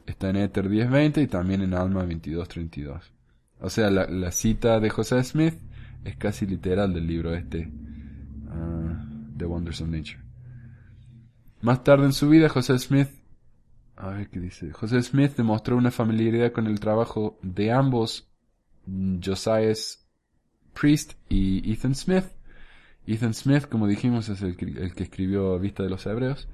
está 0.06 0.30
en 0.30 0.38
Ether 0.38 0.70
1020 0.70 1.22
y 1.22 1.28
también 1.28 1.62
en 1.62 1.74
Alma 1.74 2.02
2232. 2.02 3.12
O 3.62 3.70
sea, 3.70 3.90
la, 3.90 4.32
cita 4.32 4.80
de 4.80 4.90
José 4.90 5.24
Smith 5.24 5.56
es 6.04 6.16
casi 6.18 6.46
literal 6.46 6.94
del 6.94 7.08
libro 7.08 7.34
este, 7.34 7.68
uh, 7.68 9.38
The 9.38 9.46
Wonders 9.46 9.82
of 9.82 9.88
Nature. 9.88 10.20
Más 11.62 11.84
tarde 11.84 12.06
en 12.06 12.14
su 12.14 12.30
vida, 12.30 12.50
José 12.50 12.78
Smith, 12.78 13.10
a 13.96 14.10
ver 14.10 14.30
qué 14.30 14.40
dice, 14.40 14.72
José 14.72 15.02
Smith 15.02 15.36
demostró 15.36 15.78
una 15.78 15.90
familiaridad 15.90 16.52
con 16.52 16.68
el 16.68 16.80
trabajo 16.80 17.40
de 17.42 17.72
ambos, 17.72 18.28
Josiah 19.24 19.74
Priest 20.80 21.14
y 21.30 21.72
Ethan 21.72 21.96
Smith. 21.96 22.26
Ethan 23.08 23.34
Smith, 23.34 23.66
como 23.68 23.88
dijimos, 23.88 24.30
es 24.30 24.42
el, 24.42 24.56
el 24.78 24.94
que 24.94 25.04
escribió 25.04 25.58
Vista 25.60 25.84
de 25.84 25.90
los 25.90 26.06
Hebreos. 26.06 26.48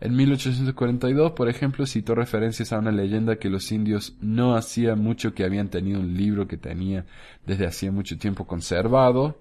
En 0.00 0.14
1842, 0.14 1.32
por 1.32 1.48
ejemplo, 1.48 1.84
citó 1.86 2.14
referencias 2.14 2.72
a 2.72 2.78
una 2.78 2.92
leyenda 2.92 3.36
que 3.36 3.50
los 3.50 3.72
indios 3.72 4.16
no 4.20 4.54
hacía 4.54 4.94
mucho 4.94 5.34
que 5.34 5.44
habían 5.44 5.70
tenido 5.70 5.98
un 5.98 6.16
libro 6.16 6.46
que 6.46 6.56
tenía 6.56 7.04
desde 7.46 7.66
hacía 7.66 7.90
mucho 7.90 8.16
tiempo 8.16 8.46
conservado. 8.46 9.40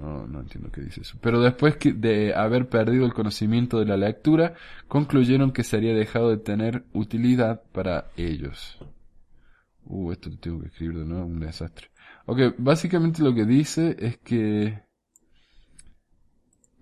Oh, 0.00 0.26
no 0.26 0.40
entiendo 0.40 0.70
qué 0.72 0.80
dice 0.80 1.02
eso. 1.02 1.16
Pero 1.20 1.40
después 1.40 1.76
de 1.80 2.34
haber 2.34 2.68
perdido 2.68 3.04
el 3.06 3.12
conocimiento 3.12 3.78
de 3.78 3.86
la 3.86 3.96
lectura, 3.96 4.54
concluyeron 4.88 5.52
que 5.52 5.62
sería 5.62 5.94
dejado 5.94 6.30
de 6.30 6.38
tener 6.38 6.82
utilidad 6.92 7.62
para 7.70 8.06
ellos. 8.16 8.78
Uh, 9.84 10.10
esto 10.10 10.30
lo 10.30 10.36
tengo 10.38 10.60
que 10.60 10.68
escribir 10.68 10.98
de 10.98 11.04
nuevo, 11.04 11.26
un 11.26 11.38
desastre. 11.38 11.88
Ok, 12.26 12.54
básicamente 12.58 13.22
lo 13.22 13.34
que 13.34 13.44
dice 13.44 13.96
es 14.00 14.16
que 14.18 14.82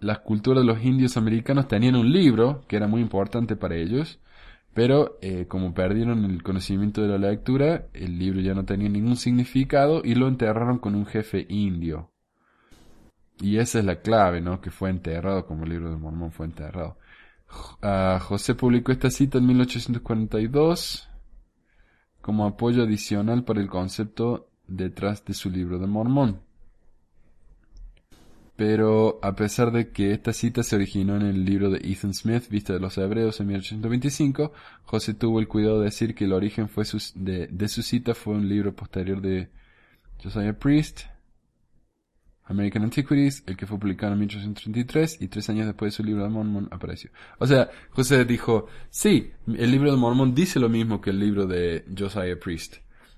las 0.00 0.20
culturas 0.20 0.62
de 0.64 0.72
los 0.72 0.82
indios 0.82 1.16
americanos 1.16 1.68
tenían 1.68 1.96
un 1.96 2.12
libro 2.12 2.64
que 2.66 2.76
era 2.76 2.86
muy 2.86 3.00
importante 3.00 3.56
para 3.56 3.76
ellos, 3.76 4.18
pero 4.74 5.18
eh, 5.20 5.46
como 5.46 5.74
perdieron 5.74 6.24
el 6.24 6.42
conocimiento 6.42 7.02
de 7.02 7.08
la 7.08 7.30
lectura, 7.30 7.86
el 7.92 8.18
libro 8.18 8.40
ya 8.40 8.54
no 8.54 8.64
tenía 8.64 8.88
ningún 8.88 9.16
significado 9.16 10.02
y 10.04 10.14
lo 10.14 10.28
enterraron 10.28 10.78
con 10.78 10.94
un 10.94 11.06
jefe 11.06 11.46
indio. 11.48 12.10
Y 13.40 13.56
esa 13.58 13.78
es 13.78 13.84
la 13.84 14.00
clave, 14.00 14.40
¿no? 14.40 14.60
Que 14.60 14.70
fue 14.70 14.90
enterrado, 14.90 15.46
como 15.46 15.64
el 15.64 15.70
libro 15.70 15.90
de 15.90 15.96
Mormón 15.96 16.30
fue 16.30 16.46
enterrado. 16.46 16.98
Uh, 17.82 18.18
José 18.20 18.54
publicó 18.54 18.92
esta 18.92 19.10
cita 19.10 19.38
en 19.38 19.46
1842 19.46 21.08
como 22.20 22.46
apoyo 22.46 22.82
adicional 22.82 23.44
para 23.44 23.60
el 23.60 23.68
concepto 23.68 24.50
detrás 24.66 25.24
de 25.24 25.34
su 25.34 25.50
libro 25.50 25.78
de 25.78 25.86
Mormón. 25.86 26.42
Pero 28.60 29.18
a 29.22 29.34
pesar 29.36 29.72
de 29.72 29.88
que 29.88 30.12
esta 30.12 30.34
cita 30.34 30.62
se 30.62 30.76
originó 30.76 31.16
en 31.16 31.22
el 31.22 31.46
libro 31.46 31.70
de 31.70 31.78
Ethan 31.78 32.12
Smith, 32.12 32.50
Vista 32.50 32.74
de 32.74 32.78
los 32.78 32.98
Hebreos, 32.98 33.40
en 33.40 33.46
1825, 33.46 34.52
José 34.84 35.14
tuvo 35.14 35.40
el 35.40 35.48
cuidado 35.48 35.78
de 35.78 35.86
decir 35.86 36.14
que 36.14 36.26
el 36.26 36.34
origen 36.34 36.68
fue 36.68 36.84
de, 37.14 37.46
de, 37.46 37.68
su 37.70 37.80
cita 37.80 38.14
fue 38.14 38.34
un 38.34 38.50
libro 38.50 38.76
posterior 38.76 39.22
de 39.22 39.48
Josiah 40.22 40.52
Priest, 40.52 41.04
American 42.44 42.82
Antiquities, 42.82 43.44
el 43.46 43.56
que 43.56 43.66
fue 43.66 43.78
publicado 43.78 44.12
en 44.12 44.18
1833 44.18 45.22
y 45.22 45.28
tres 45.28 45.48
años 45.48 45.64
después 45.64 45.94
de 45.94 45.96
su 45.96 46.04
libro 46.04 46.24
de 46.24 46.28
Mormon 46.28 46.68
apareció. 46.70 47.10
O 47.38 47.46
sea, 47.46 47.70
José 47.92 48.26
dijo, 48.26 48.66
sí, 48.90 49.30
el 49.46 49.70
libro 49.70 49.90
de 49.90 49.96
Mormon 49.96 50.34
dice 50.34 50.60
lo 50.60 50.68
mismo 50.68 51.00
que 51.00 51.08
el 51.08 51.18
libro 51.18 51.46
de 51.46 51.86
Josiah 51.98 52.38
Priest, 52.38 52.76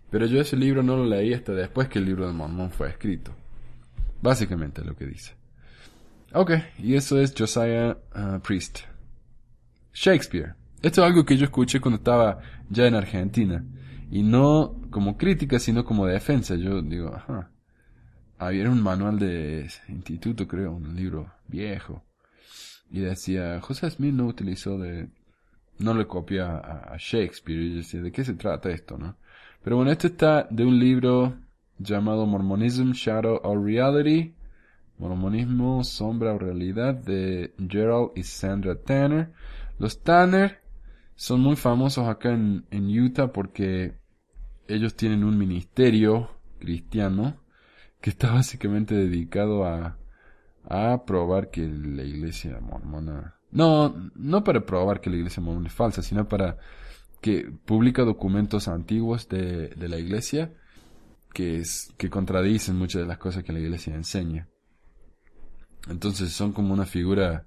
pero 0.08 0.26
yo 0.26 0.40
ese 0.40 0.56
libro 0.56 0.84
no 0.84 0.96
lo 0.96 1.04
leí 1.04 1.34
hasta 1.34 1.52
después 1.52 1.88
que 1.88 1.98
el 1.98 2.04
libro 2.04 2.28
de 2.28 2.32
Mormon 2.32 2.70
fue 2.70 2.90
escrito. 2.90 3.34
Básicamente 4.22 4.84
lo 4.84 4.96
que 4.96 5.06
dice. 5.06 5.34
Ok, 6.32 6.52
y 6.78 6.94
eso 6.94 7.20
es 7.20 7.34
Josiah 7.36 7.98
uh, 8.14 8.40
Priest. 8.40 8.80
Shakespeare. 9.92 10.54
Esto 10.80 11.02
es 11.02 11.06
algo 11.08 11.24
que 11.24 11.36
yo 11.36 11.44
escuché 11.44 11.80
cuando 11.80 11.98
estaba 11.98 12.40
ya 12.70 12.86
en 12.86 12.94
Argentina. 12.94 13.64
Y 14.10 14.22
no 14.22 14.80
como 14.90 15.16
crítica, 15.18 15.58
sino 15.58 15.84
como 15.84 16.06
defensa. 16.06 16.54
Yo 16.54 16.80
digo, 16.80 17.14
ajá. 17.14 17.50
Había 18.38 18.70
un 18.70 18.82
manual 18.82 19.18
de 19.18 19.68
instituto, 19.88 20.48
creo, 20.48 20.72
un 20.72 20.96
libro 20.96 21.32
viejo. 21.48 22.04
Y 22.90 23.00
decía, 23.00 23.60
José 23.60 23.90
Smith 23.90 24.14
no 24.14 24.26
utilizó 24.26 24.78
de... 24.78 25.08
No 25.78 25.94
le 25.94 26.06
copia 26.06 26.58
a, 26.58 26.94
a 26.94 26.96
Shakespeare. 26.98 27.60
Y 27.60 27.70
yo 27.70 27.76
decía, 27.78 28.00
¿de 28.00 28.12
qué 28.12 28.24
se 28.24 28.34
trata 28.34 28.70
esto, 28.70 28.96
no? 28.96 29.16
Pero 29.62 29.76
bueno, 29.76 29.90
esto 29.90 30.06
está 30.06 30.46
de 30.50 30.64
un 30.64 30.78
libro 30.78 31.36
llamado 31.82 32.26
Mormonism, 32.26 32.92
Shadow 32.92 33.40
or 33.42 33.62
Reality, 33.62 34.34
Mormonismo, 34.98 35.82
Sombra 35.84 36.34
o 36.34 36.38
Realidad, 36.38 36.94
de 36.94 37.54
Gerald 37.68 38.10
y 38.14 38.22
Sandra 38.22 38.76
Tanner. 38.76 39.32
Los 39.78 40.02
Tanner 40.02 40.60
son 41.16 41.40
muy 41.40 41.56
famosos 41.56 42.08
acá 42.08 42.30
en, 42.30 42.64
Utah 42.72 43.32
porque 43.32 43.94
ellos 44.68 44.94
tienen 44.94 45.24
un 45.24 45.36
ministerio 45.36 46.30
cristiano 46.58 47.36
que 48.00 48.10
está 48.10 48.32
básicamente 48.32 48.94
dedicado 48.94 49.64
a, 49.64 49.98
a 50.68 51.04
probar 51.04 51.50
que 51.50 51.66
la 51.66 52.04
iglesia 52.04 52.60
mormona... 52.60 53.36
No, 53.50 54.10
no 54.14 54.44
para 54.44 54.64
probar 54.64 55.00
que 55.00 55.10
la 55.10 55.16
iglesia 55.16 55.42
mormona 55.42 55.68
es 55.68 55.74
falsa, 55.74 56.00
sino 56.00 56.26
para 56.26 56.56
que 57.20 57.52
publica 57.64 58.02
documentos 58.02 58.66
antiguos 58.66 59.28
de, 59.28 59.68
de 59.68 59.88
la 59.88 59.98
iglesia 59.98 60.52
que, 61.32 61.58
es, 61.58 61.92
que 61.96 62.10
contradicen 62.10 62.76
muchas 62.76 63.02
de 63.02 63.08
las 63.08 63.18
cosas 63.18 63.44
que 63.44 63.52
la 63.52 63.60
iglesia 63.60 63.94
enseña. 63.94 64.48
Entonces 65.88 66.32
son 66.32 66.52
como 66.52 66.72
una 66.72 66.86
figura 66.86 67.46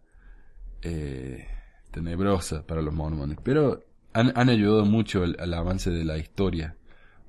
eh, 0.81 1.47
tenebrosa 1.91 2.65
para 2.65 2.81
los 2.81 2.93
mormones, 2.93 3.37
pero 3.43 3.83
han, 4.13 4.33
han 4.35 4.49
ayudado 4.49 4.85
mucho 4.85 5.23
al, 5.23 5.53
avance 5.53 5.89
de 5.89 6.03
la 6.03 6.17
historia 6.17 6.75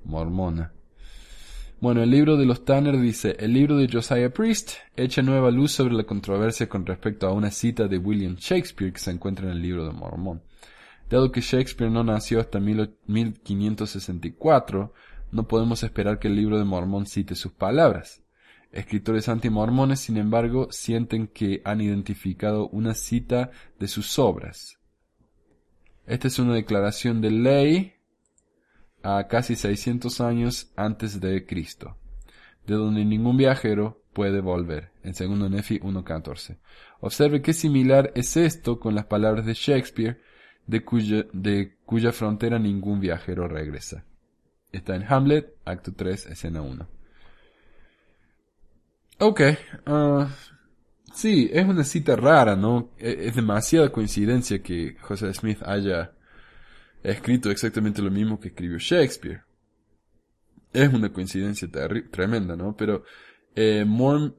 mormona. 0.03 0.73
Bueno, 1.79 2.01
el 2.01 2.09
libro 2.09 2.37
de 2.37 2.45
los 2.45 2.65
Tanner 2.65 2.99
dice, 2.99 3.35
el 3.39 3.53
libro 3.53 3.77
de 3.77 3.87
Josiah 3.87 4.33
Priest 4.33 4.71
echa 4.95 5.21
nueva 5.21 5.51
luz 5.51 5.73
sobre 5.73 5.93
la 5.93 6.05
controversia 6.05 6.67
con 6.67 6.87
respecto 6.87 7.27
a 7.27 7.33
una 7.33 7.51
cita 7.51 7.87
de 7.87 7.99
William 7.99 8.35
Shakespeare 8.35 8.91
que 8.91 8.99
se 8.99 9.11
encuentra 9.11 9.45
en 9.45 9.51
el 9.51 9.61
libro 9.61 9.85
de 9.85 9.91
Mormón. 9.91 10.41
Dado 11.09 11.31
que 11.31 11.41
Shakespeare 11.41 11.91
no 11.91 12.03
nació 12.03 12.41
hasta 12.41 12.59
1564, 12.59 14.93
no 15.31 15.47
podemos 15.47 15.83
esperar 15.83 16.19
que 16.19 16.27
el 16.27 16.35
libro 16.35 16.57
de 16.57 16.65
Mormón 16.65 17.05
cite 17.05 17.35
sus 17.35 17.51
palabras. 17.51 18.23
Escritores 18.71 19.29
antimormones, 19.29 19.99
sin 19.99 20.17
embargo, 20.17 20.67
sienten 20.71 21.27
que 21.27 21.61
han 21.65 21.81
identificado 21.81 22.67
una 22.69 22.93
cita 22.93 23.51
de 23.79 23.87
sus 23.87 24.19
obras. 24.19 24.77
Esta 26.05 26.27
es 26.27 26.39
una 26.39 26.53
declaración 26.53 27.21
de 27.21 27.31
ley 27.31 27.93
a 29.03 29.27
casi 29.27 29.55
600 29.55 30.21
años 30.21 30.71
antes 30.75 31.19
de 31.19 31.45
Cristo, 31.45 31.97
de 32.65 32.75
donde 32.75 33.05
ningún 33.05 33.37
viajero 33.37 34.03
puede 34.13 34.41
volver, 34.41 34.91
en 35.03 35.13
2 35.13 35.49
Nefi 35.51 35.79
1.14. 35.79 36.57
Observe 37.01 37.41
qué 37.41 37.53
similar 37.53 38.11
es 38.15 38.35
esto 38.35 38.79
con 38.79 38.95
las 38.95 39.05
palabras 39.05 39.45
de 39.45 39.53
Shakespeare, 39.53 40.21
de 40.65 40.83
cuya, 40.83 41.25
de 41.33 41.77
cuya 41.85 42.11
frontera 42.11 42.59
ningún 42.59 42.99
viajero 42.99 43.47
regresa. 43.47 44.05
Está 44.71 44.95
en 44.95 45.03
Hamlet, 45.03 45.55
acto 45.65 45.93
3, 45.93 46.27
escena 46.27 46.61
1. 46.61 46.87
Ok. 49.19 49.41
Uh, 49.87 50.25
sí, 51.13 51.49
es 51.51 51.65
una 51.65 51.83
cita 51.83 52.15
rara, 52.15 52.55
¿no? 52.55 52.91
E-, 52.97 53.27
es, 53.27 53.35
demasiada 53.35 53.91
coincidencia 53.91 54.61
que 54.61 54.97
José 55.01 55.33
Smith 55.33 55.59
haya 55.63 56.13
escrito 57.01 57.49
exactamente 57.49 58.01
lo 58.01 58.11
mismo 58.11 58.39
que 58.39 58.49
escribió 58.49 58.77
Shakespeare. 58.77 59.43
Es 60.73 60.93
una 60.93 61.11
coincidencia 61.11 61.69
tremenda, 62.11 62.55
¿no? 62.55 62.75
Pero 62.75 63.03
eh, 63.55 63.85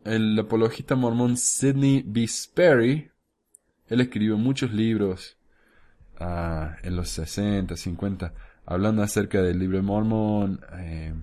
el 0.05 0.39
apologista 0.39 0.95
mormón 0.95 1.37
Sidney 1.37 2.05
B. 2.07 2.29
Sperry, 2.29 3.11
él 3.89 4.01
escribió 4.01 4.37
muchos 4.37 4.73
libros 4.73 5.39
uh, 6.21 6.77
en 6.83 6.95
los 6.95 7.09
60, 7.09 7.75
50 7.75 8.35
hablando 8.69 9.03
acerca 9.03 9.41
del 9.41 9.59
libro 9.59 9.79
de 9.79 9.83
Mormón. 9.83 10.61
Eh, 10.75 11.15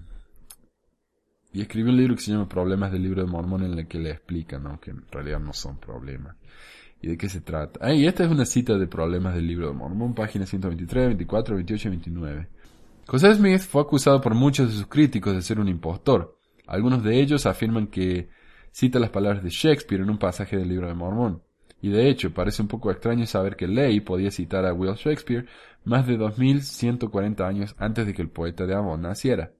y 1.53 1.61
escribió 1.61 1.91
un 1.91 1.97
libro 1.97 2.15
que 2.15 2.21
se 2.21 2.31
llama 2.31 2.49
Problemas 2.49 2.91
del 2.91 3.03
libro 3.03 3.21
de 3.21 3.29
Mormón 3.29 3.63
en 3.63 3.77
el 3.77 3.87
que 3.87 3.99
le 3.99 4.09
explica, 4.09 4.57
¿no? 4.57 4.79
Que 4.79 4.91
en 4.91 5.05
realidad 5.09 5.39
no 5.39 5.53
son 5.53 5.77
problemas. 5.77 6.35
¿Y 7.01 7.07
de 7.07 7.17
qué 7.17 7.29
se 7.29 7.41
trata? 7.41 7.79
Ah, 7.81 7.93
esta 7.93 8.23
es 8.23 8.31
una 8.31 8.45
cita 8.45 8.77
de 8.77 8.87
Problemas 8.87 9.35
del 9.35 9.47
libro 9.47 9.67
de 9.67 9.73
Mormón, 9.73 10.15
páginas 10.15 10.49
123, 10.49 11.07
24, 11.07 11.55
28 11.55 11.87
y 11.87 11.91
29. 11.91 12.47
José 13.07 13.35
Smith 13.35 13.61
fue 13.61 13.83
acusado 13.83 14.19
por 14.19 14.33
muchos 14.33 14.67
de 14.67 14.73
sus 14.73 14.87
críticos 14.87 15.33
de 15.33 15.41
ser 15.43 15.59
un 15.59 15.67
impostor. 15.67 16.37
Algunos 16.65 17.03
de 17.03 17.21
ellos 17.21 17.45
afirman 17.45 17.87
que 17.87 18.27
cita 18.71 18.97
las 18.97 19.11
palabras 19.11 19.43
de 19.43 19.51
Shakespeare 19.51 20.01
en 20.01 20.09
un 20.09 20.17
pasaje 20.17 20.57
del 20.57 20.67
libro 20.67 20.87
de 20.87 20.95
Mormón. 20.95 21.43
Y 21.85 21.89
de 21.89 22.09
hecho, 22.09 22.33
parece 22.33 22.63
un 22.63 22.67
poco 22.67 22.89
extraño 22.89 23.27
saber 23.27 23.55
que 23.55 23.67
Ley 23.67 23.99
podía 23.99 24.31
citar 24.31 24.65
a 24.65 24.73
Will 24.73 24.95
Shakespeare 24.95 25.45
más 25.83 26.07
de 26.07 26.17
2140 26.17 27.47
años 27.47 27.75
antes 27.77 28.07
de 28.07 28.15
que 28.15 28.23
el 28.23 28.29
poeta 28.29 28.65
de 28.65 28.73
Avon 28.73 29.03
naciera. 29.03 29.51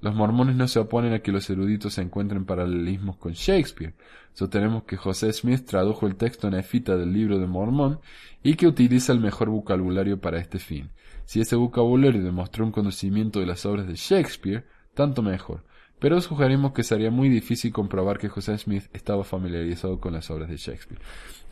Los 0.00 0.12
mormones 0.12 0.56
no 0.56 0.66
se 0.66 0.80
oponen 0.80 1.12
a 1.12 1.20
que 1.20 1.30
los 1.30 1.48
eruditos 1.48 1.94
se 1.94 2.02
encuentren 2.02 2.46
paralelismos 2.46 3.16
con 3.16 3.34
Shakespeare. 3.34 3.94
Sostenemos 4.32 4.82
que 4.82 4.96
José 4.96 5.32
Smith 5.32 5.64
tradujo 5.64 6.08
el 6.08 6.16
texto 6.16 6.50
nefita 6.50 6.96
del 6.96 7.12
libro 7.12 7.38
de 7.38 7.46
Mormón 7.46 8.00
y 8.42 8.56
que 8.56 8.66
utiliza 8.66 9.12
el 9.12 9.20
mejor 9.20 9.48
vocabulario 9.48 10.20
para 10.20 10.40
este 10.40 10.58
fin. 10.58 10.90
Si 11.26 11.40
ese 11.40 11.54
vocabulario 11.54 12.24
demostró 12.24 12.64
un 12.64 12.72
conocimiento 12.72 13.38
de 13.38 13.46
las 13.46 13.64
obras 13.66 13.86
de 13.86 13.94
Shakespeare, 13.94 14.66
tanto 14.94 15.22
mejor. 15.22 15.62
Pero 16.02 16.20
sugerimos 16.20 16.72
que 16.72 16.82
sería 16.82 17.12
muy 17.12 17.28
difícil 17.28 17.72
comprobar 17.72 18.18
que 18.18 18.28
José 18.28 18.58
Smith 18.58 18.86
estaba 18.92 19.22
familiarizado 19.22 20.00
con 20.00 20.12
las 20.12 20.28
obras 20.32 20.48
de 20.48 20.56
Shakespeare. 20.56 21.00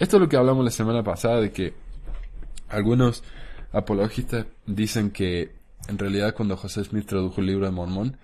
Esto 0.00 0.16
es 0.16 0.20
lo 0.20 0.28
que 0.28 0.36
hablamos 0.36 0.64
la 0.64 0.72
semana 0.72 1.04
pasada 1.04 1.40
de 1.40 1.52
que 1.52 1.72
algunos 2.68 3.22
apologistas 3.70 4.46
dicen 4.66 5.12
que 5.12 5.52
en 5.86 5.98
realidad 5.98 6.34
cuando 6.34 6.56
José 6.56 6.82
Smith 6.82 7.06
tradujo 7.06 7.40
el 7.40 7.46
libro 7.46 7.66
de 7.66 7.70
Mormón, 7.70 8.16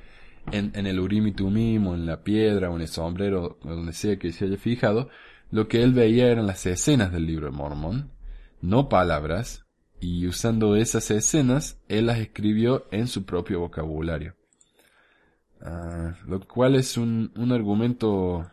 en, 0.51 0.75
el 0.75 0.99
Urim 0.99 1.29
y 1.29 1.33
Tumim, 1.33 1.87
o 1.87 1.95
en 1.95 2.07
la 2.07 2.25
piedra, 2.25 2.71
o 2.71 2.75
en 2.75 2.83
el 2.83 2.89
sombrero, 2.89 3.61
donde 3.63 3.93
sea 3.93 4.19
que 4.19 4.33
se 4.33 4.47
haya 4.47 4.57
fijado, 4.57 5.09
lo 5.53 5.69
que 5.69 5.85
él 5.85 5.93
veía 5.93 6.27
eran 6.27 6.49
las 6.49 6.67
escenas 6.67 7.13
del 7.13 7.27
libro 7.27 7.47
de 7.47 7.53
Mormón, 7.53 8.11
no 8.61 8.89
palabras, 8.89 9.65
y 10.01 10.27
usando 10.27 10.75
esas 10.75 11.09
escenas, 11.13 11.81
él 11.89 12.07
las 12.07 12.19
escribió 12.19 12.87
en 12.91 13.07
su 13.07 13.25
propio 13.25 13.61
vocabulario. 13.61 14.35
Ah, 15.63 16.15
lo 16.27 16.41
cual 16.47 16.77
es 16.77 16.97
un, 16.97 17.33
un 17.37 17.53
argumento 17.53 18.51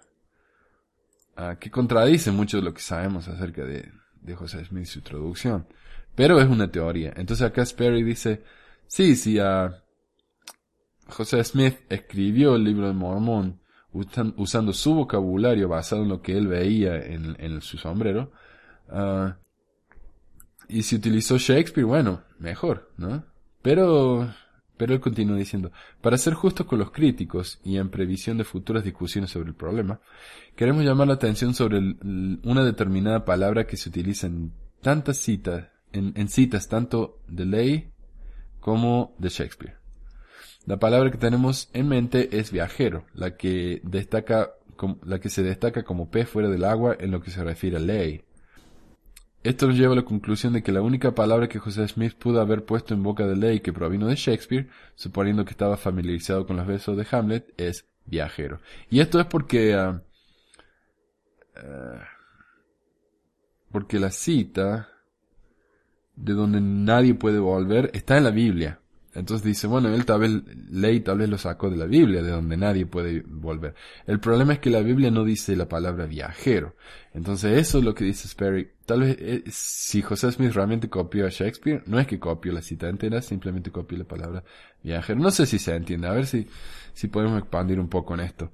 ah, 1.36 1.58
que 1.60 1.70
contradice 1.70 2.32
mucho 2.32 2.58
de 2.58 2.64
lo 2.64 2.74
que 2.74 2.82
sabemos 2.82 3.28
acerca 3.28 3.64
de, 3.64 3.92
de 4.22 4.36
José 4.36 4.64
Smith 4.66 4.84
y 4.84 4.88
su 4.88 5.02
traducción. 5.02 5.68
Pero 6.16 6.40
es 6.40 6.48
una 6.48 6.72
teoría. 6.72 7.14
Entonces 7.16 7.46
acá 7.46 7.66
Sperry 7.66 8.04
dice, 8.04 8.44
sí, 8.88 9.16
sí, 9.16 9.40
uh, 9.40 9.72
José 11.08 11.44
Smith 11.44 11.80
escribió 11.90 12.56
el 12.56 12.64
libro 12.64 12.88
de 12.88 12.94
Mormón 12.94 13.60
usando 13.92 14.74
su 14.74 14.96
vocabulario 14.96 15.70
basado 15.70 16.02
en 16.04 16.10
lo 16.10 16.22
que 16.22 16.36
él 16.36 16.48
veía 16.48 16.98
en, 16.98 17.36
en 17.40 17.62
su 17.62 17.78
sombrero. 17.78 18.32
Y 20.68 20.82
si 20.82 20.96
utilizó 20.96 21.38
Shakespeare, 21.38 21.86
bueno, 21.86 22.24
mejor, 22.40 22.92
¿no? 22.98 23.24
Pero, 23.62 24.34
pero 24.78 24.94
él 24.94 25.00
continúa 25.00 25.38
diciendo, 25.38 25.72
para 26.02 26.18
ser 26.18 26.34
justos 26.34 26.66
con 26.66 26.80
los 26.80 26.92
críticos 26.92 27.60
y 27.64 27.78
en 27.78 27.90
previsión 27.90 28.38
de 28.38 28.44
futuras 28.44 28.84
discusiones 28.84 29.32
sobre 29.32 29.50
el 29.50 29.56
problema, 29.56 30.00
queremos 30.56 30.84
llamar 30.84 31.08
la 31.08 31.14
atención 31.14 31.54
sobre 31.54 31.80
una 32.44 32.64
determinada 32.64 33.26
palabra 33.26 33.68
que 33.68 33.78
se 33.78 33.90
utiliza 33.90 34.28
en 34.28 34.52
tantas 34.82 35.18
citas, 35.18 35.68
en, 35.92 36.14
en 36.16 36.28
citas 36.28 36.68
tanto 36.68 37.20
de 37.28 37.46
ley 37.46 37.94
como 38.60 39.16
de 39.20 39.30
Shakespeare. 39.30 39.78
La 40.66 40.80
palabra 40.80 41.12
que 41.12 41.18
tenemos 41.18 41.70
en 41.74 41.90
mente 41.90 42.40
es 42.40 42.52
viajero, 42.52 43.06
la 43.14 43.36
que 43.36 43.82
destaca, 43.84 44.54
la 45.04 45.20
que 45.20 45.30
se 45.30 45.44
destaca 45.44 45.84
como 45.84 46.10
pez 46.10 46.30
fuera 46.30 46.48
del 46.48 46.64
agua 46.64 46.96
en 46.98 47.12
lo 47.12 47.22
que 47.22 47.32
se 47.32 47.44
refiere 47.44 47.78
a 47.78 47.82
ley. 47.82 48.24
Esto 49.44 49.68
nos 49.68 49.78
lleva 49.78 49.92
a 49.92 49.98
la 49.98 50.06
conclusión 50.06 50.54
de 50.54 50.64
que 50.64 50.72
la 50.72 50.82
única 50.82 51.14
palabra 51.14 51.50
que 51.50 51.60
José 51.60 51.86
Smith 51.90 52.14
pudo 52.14 52.40
haber 52.40 52.64
puesto 52.64 52.94
en 52.94 53.04
boca 53.04 53.28
de 53.28 53.36
ley 53.36 53.60
que 53.60 53.74
provino 53.74 54.08
de 54.08 54.16
Shakespeare, 54.16 54.70
suponiendo 54.96 55.44
que 55.44 55.52
estaba 55.52 55.76
familiarizado 55.76 56.48
con 56.48 56.56
los 56.56 56.66
versos 56.66 56.96
de 56.96 57.06
Hamlet, 57.12 57.54
es 57.58 57.86
viajero. 58.06 58.62
Y 58.90 59.02
esto 59.02 59.20
es 59.20 59.26
porque, 59.26 59.76
uh, 59.76 60.00
porque 63.70 64.00
la 64.00 64.12
cita 64.12 64.90
de 66.16 66.34
donde 66.34 66.62
nadie 66.62 67.14
puede 67.14 67.40
volver 67.40 67.92
está 67.94 68.18
en 68.18 68.24
la 68.24 68.32
Biblia. 68.32 68.80
Entonces 69.16 69.46
dice, 69.46 69.68
bueno, 69.68 69.94
él 69.94 70.06
tal 70.06 70.22
vez, 70.22 70.32
ley 70.72 71.02
tal 71.02 71.20
vez 71.20 71.30
lo 71.30 71.38
sacó 71.38 71.70
de 71.70 71.78
la 71.78 71.86
Biblia, 71.86 72.24
de 72.24 72.32
donde 72.32 72.58
nadie 72.58 72.86
puede 72.86 73.24
volver. 73.28 73.76
El 74.08 74.20
problema 74.20 74.54
es 74.54 74.60
que 74.60 74.72
la 74.72 74.82
Biblia 74.82 75.12
no 75.12 75.24
dice 75.24 75.56
la 75.56 75.70
palabra 75.70 76.08
viajero. 76.08 76.76
Entonces 77.14 77.60
eso 77.60 77.78
es 77.78 77.84
lo 77.84 77.94
que 77.94 78.06
dice 78.06 78.28
Sperry. 78.28 78.72
Tal 78.86 79.02
vez, 79.02 79.18
eh, 79.20 79.44
si 79.48 80.02
José 80.02 80.32
Smith 80.32 80.54
realmente 80.54 80.90
copió 80.90 81.28
a 81.28 81.30
Shakespeare, 81.30 81.84
no 81.86 82.00
es 82.00 82.08
que 82.08 82.20
copió 82.20 82.52
la 82.52 82.62
cita 82.64 82.90
entera, 82.90 83.22
simplemente 83.22 83.70
copió 83.70 83.98
la 84.00 84.06
palabra 84.06 84.44
viajero. 84.82 85.20
No 85.20 85.30
sé 85.30 85.46
si 85.46 85.60
se 85.60 85.76
entiende, 85.76 86.08
a 86.08 86.14
ver 86.14 86.26
si, 86.26 86.48
si 86.94 87.08
podemos 87.08 87.38
expandir 87.38 87.80
un 87.80 87.90
poco 87.90 88.16
en 88.16 88.22
esto. 88.22 88.52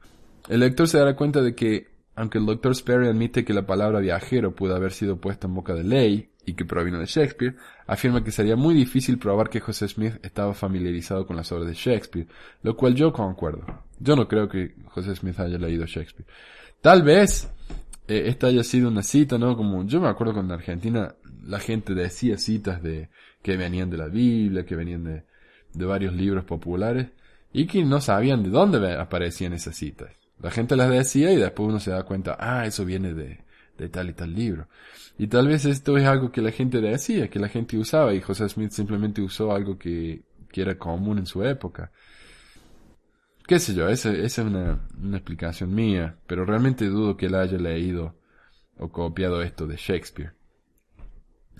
El 0.49 0.59
lector 0.59 0.89
se 0.89 0.97
dará 0.97 1.15
cuenta 1.15 1.41
de 1.41 1.55
que, 1.55 1.87
aunque 2.15 2.37
el 2.37 2.45
doctor 2.45 2.75
Sperry 2.75 3.07
admite 3.07 3.45
que 3.45 3.53
la 3.53 3.65
palabra 3.65 3.99
viajero 3.99 4.53
pudo 4.53 4.75
haber 4.75 4.91
sido 4.91 5.21
puesta 5.21 5.47
en 5.47 5.55
boca 5.55 5.73
de 5.73 5.83
ley, 5.85 6.28
y 6.49 6.53
que 6.53 6.65
provino 6.65 6.99
de 6.99 7.05
Shakespeare, 7.05 7.55
afirma 7.85 8.23
que 8.23 8.31
sería 8.31 8.55
muy 8.55 8.73
difícil 8.73 9.19
probar 9.19 9.49
que 9.49 9.59
José 9.59 9.87
Smith 9.87 10.15
estaba 10.23 10.55
familiarizado 10.55 11.27
con 11.27 11.35
las 11.35 11.51
obras 11.51 11.67
de 11.67 11.75
Shakespeare, 11.75 12.27
lo 12.63 12.75
cual 12.75 12.95
yo 12.95 13.13
concuerdo. 13.13 13.83
Yo 13.99 14.15
no 14.15 14.27
creo 14.27 14.49
que 14.49 14.73
José 14.85 15.15
Smith 15.15 15.39
haya 15.39 15.59
leído 15.59 15.85
Shakespeare. 15.85 16.27
Tal 16.81 17.03
vez 17.03 17.47
eh, 18.07 18.23
esta 18.25 18.47
haya 18.47 18.63
sido 18.63 18.87
una 18.87 19.03
cita, 19.03 19.37
¿no? 19.37 19.55
Como 19.55 19.85
yo 19.85 20.01
me 20.01 20.07
acuerdo 20.07 20.33
cuando 20.33 20.55
en 20.55 20.59
Argentina 20.59 21.13
la 21.43 21.59
gente 21.59 21.93
decía 21.93 22.39
citas 22.39 22.81
de 22.81 23.09
que 23.43 23.55
venían 23.55 23.91
de 23.91 23.97
la 23.97 24.07
Biblia, 24.07 24.65
que 24.65 24.75
venían 24.75 25.03
de, 25.03 25.85
varios 25.85 26.13
libros 26.13 26.45
populares 26.45 27.09
y 27.53 27.67
que 27.67 27.83
no 27.83 28.01
sabían 28.01 28.41
de 28.41 28.49
dónde 28.49 28.95
aparecían 28.95 29.53
esas 29.53 29.75
citas. 29.75 30.09
La 30.41 30.49
gente 30.49 30.75
las 30.75 30.89
decía 30.89 31.31
y 31.31 31.35
después 31.35 31.69
uno 31.69 31.79
se 31.79 31.91
da 31.91 32.03
cuenta, 32.03 32.37
ah, 32.39 32.65
eso 32.65 32.85
viene 32.85 33.13
de 33.13 33.89
tal 33.89 34.09
y 34.09 34.13
tal 34.13 34.33
libro. 34.33 34.67
Y 35.19 35.27
tal 35.27 35.49
vez 35.49 35.65
esto 35.65 35.97
es 35.97 36.05
algo 36.05 36.31
que 36.31 36.41
la 36.41 36.51
gente 36.51 36.79
decía, 36.79 37.29
que 37.29 37.39
la 37.39 37.49
gente 37.49 37.77
usaba, 37.77 38.13
y 38.13 38.21
José 38.21 38.47
Smith 38.47 38.71
simplemente 38.71 39.21
usó 39.21 39.53
algo 39.53 39.77
que, 39.77 40.23
era 40.53 40.77
común 40.77 41.17
en 41.17 41.25
su 41.25 41.43
época. 41.43 41.91
Qué 43.45 43.59
sé 43.59 43.73
yo, 43.73 43.89
esa, 43.89 44.13
es 44.13 44.37
una, 44.37 44.79
una 44.97 45.17
explicación 45.17 45.75
mía, 45.75 46.17
pero 46.25 46.45
realmente 46.45 46.85
dudo 46.85 47.17
que 47.17 47.25
él 47.25 47.35
haya 47.35 47.57
leído 47.57 48.15
o 48.77 48.89
copiado 48.89 49.41
esto 49.41 49.67
de 49.67 49.75
Shakespeare. 49.75 50.31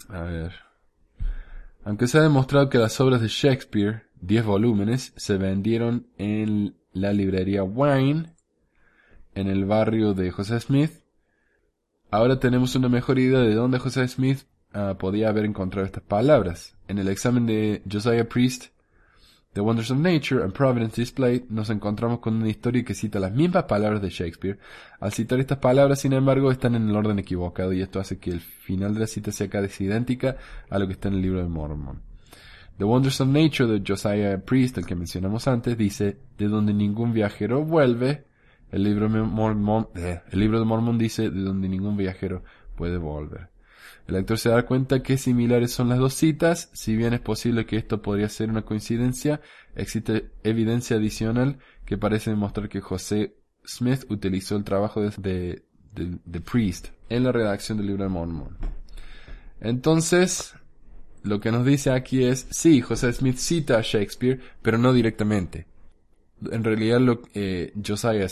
A 0.08 0.22
ver. 0.24 0.54
Aunque 1.84 2.08
se 2.08 2.18
ha 2.18 2.22
demostrado 2.22 2.70
que 2.70 2.78
las 2.78 3.00
obras 3.02 3.22
de 3.22 3.28
Shakespeare, 3.28 4.04
10 4.22 4.46
volúmenes, 4.46 5.14
se 5.18 5.38
vendieron 5.38 6.08
en 6.18 6.78
la 6.94 7.12
librería 7.12 7.64
Wine, 7.64 8.34
en 9.36 9.48
el 9.48 9.66
barrio 9.66 10.14
de 10.14 10.32
José 10.32 10.62
Smith, 10.62 10.99
Ahora 12.12 12.40
tenemos 12.40 12.76
una 12.76 12.90
mejor 12.90 13.20
idea 13.20 13.40
de 13.40 13.54
dónde 13.54 13.78
José 13.78 14.08
Smith 14.08 14.40
uh, 14.74 14.96
podía 14.98 15.30
haber 15.30 15.46
encontrado 15.46 15.86
estas 15.86 16.02
palabras. 16.02 16.76
En 16.88 16.98
el 16.98 17.08
examen 17.08 17.46
de 17.46 17.84
Josiah 17.90 18.28
Priest, 18.28 18.68
The 19.54 19.62
Wonders 19.62 19.92
of 19.92 20.00
Nature 20.00 20.44
and 20.44 20.52
Providence 20.52 21.00
Displayed, 21.00 21.44
nos 21.50 21.70
encontramos 21.70 22.18
con 22.18 22.36
una 22.38 22.50
historia 22.50 22.84
que 22.84 22.96
cita 22.96 23.20
las 23.20 23.32
mismas 23.32 23.66
palabras 23.66 24.02
de 24.02 24.10
Shakespeare. 24.10 24.58
Al 25.00 25.14
citar 25.14 25.40
estas 25.40 25.60
palabras, 25.60 26.00
sin 26.00 26.14
embargo, 26.14 26.52
están 26.52 26.74
en 26.74 26.90
el 26.90 26.96
orden 26.96 27.20
equivocado 27.20 27.74
y 27.74 27.82
esto 27.82 28.00
hace 28.00 28.18
que 28.18 28.32
el 28.32 28.42
final 28.42 28.96
de 28.96 29.02
la 29.02 29.08
cita 29.08 29.32
sea 29.32 29.48
casi 29.48 29.84
idéntica 29.84 30.38
a 30.68 30.80
lo 30.80 30.88
que 30.88 30.94
está 30.94 31.10
en 31.10 31.14
el 31.14 31.22
libro 31.22 31.44
de 31.44 31.48
Mormon. 31.48 32.02
The 32.80 32.86
Wonders 32.86 33.22
of 33.22 33.28
Nature 33.28 33.72
de 33.72 33.84
Josiah 33.86 34.40
Priest, 34.40 34.80
el 34.80 34.88
que 34.88 34.96
mencionamos 34.96 35.48
antes, 35.48 35.78
dice, 35.78 36.18
de 36.40 36.48
donde 36.48 36.74
ningún 36.74 37.14
viajero 37.14 37.64
vuelve, 37.64 38.29
el 38.72 38.84
libro, 38.84 39.10
de 39.10 39.22
Mormon, 39.22 39.90
eh, 39.96 40.22
Mormon 40.32 40.98
dice 40.98 41.30
de 41.30 41.42
donde 41.42 41.70
ningún 41.70 41.98
viajero 41.98 42.44
puede 42.76 42.98
volver. 42.98 43.50
El 44.08 44.16
lector 44.16 44.40
se 44.40 44.50
da 44.50 44.66
cuenta 44.66 45.04
que 45.04 45.18
similares 45.18 45.72
son 45.72 45.90
las 45.90 46.00
dos 46.00 46.16
citas, 46.16 46.70
si 46.74 46.96
bien 46.96 47.14
es 47.14 47.20
posible 47.20 47.66
que 47.66 47.78
esto 47.78 48.02
podría 48.02 48.28
ser 48.28 48.50
una 48.50 48.64
coincidencia, 48.64 49.40
existe 49.76 50.32
evidencia 50.44 50.98
adicional 50.98 51.60
que 51.86 51.98
parece 51.98 52.32
demostrar 52.32 52.70
que 52.70 52.82
José 52.82 53.36
Smith 53.66 54.06
utilizó 54.10 54.56
el 54.56 54.64
trabajo 54.64 55.02
de, 55.02 55.64
de, 55.94 56.42
Priest 56.42 56.88
en 57.10 57.24
la 57.24 57.32
redacción 57.32 57.78
del 57.78 57.88
libro 57.88 58.04
de 58.04 58.10
Mormon. 58.10 58.58
Entonces, 59.62 60.56
lo 61.22 61.40
que 61.40 61.52
nos 61.52 61.66
dice 61.66 61.92
aquí 61.92 62.24
es, 62.24 62.48
sí, 62.50 62.82
José 62.82 63.14
Smith 63.14 63.38
cita 63.38 63.78
a 63.78 63.82
Shakespeare, 63.82 64.40
pero 64.62 64.78
no 64.78 64.94
directamente. 64.94 65.68
En 66.52 66.64
realidad, 66.64 67.00
lo, 67.00 67.22
eh, 67.34 67.74
Josiah 67.86 68.28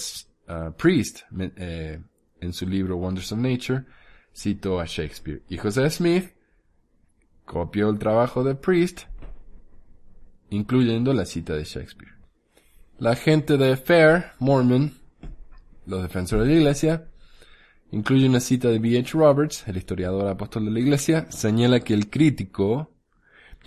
Uh, 0.48 0.72
Priest, 0.72 1.24
eh, 1.58 2.00
en 2.40 2.54
su 2.54 2.66
libro 2.66 2.98
Wonders 2.98 3.32
of 3.34 3.40
Nature, 3.40 3.84
citó 4.34 4.80
a 4.80 4.86
Shakespeare. 4.86 5.42
Y 5.50 5.58
José 5.58 5.90
Smith 5.90 6.32
copió 7.44 7.90
el 7.90 8.00
trabajo 8.00 8.44
de 8.44 8.56
Priest, 8.56 9.02
incluyendo 10.50 11.14
la 11.14 11.26
cita 11.26 11.54
de 11.54 11.64
Shakespeare. 11.64 12.14
La 13.00 13.16
gente 13.16 13.58
de 13.58 13.76
Fair, 13.78 14.32
Mormon, 14.40 14.94
los 15.86 16.02
defensores 16.02 16.48
de 16.48 16.54
la 16.54 16.60
iglesia, 16.60 17.08
incluye 17.92 18.28
una 18.28 18.40
cita 18.40 18.70
de 18.70 18.80
B. 18.80 18.98
H. 18.98 19.18
Roberts, 19.18 19.68
el 19.68 19.78
historiador 19.78 20.28
apóstol 20.28 20.66
de 20.66 20.72
la 20.72 20.80
iglesia, 20.80 21.30
señala 21.32 21.80
que 21.80 21.94
el 21.94 22.10
crítico 22.10 22.97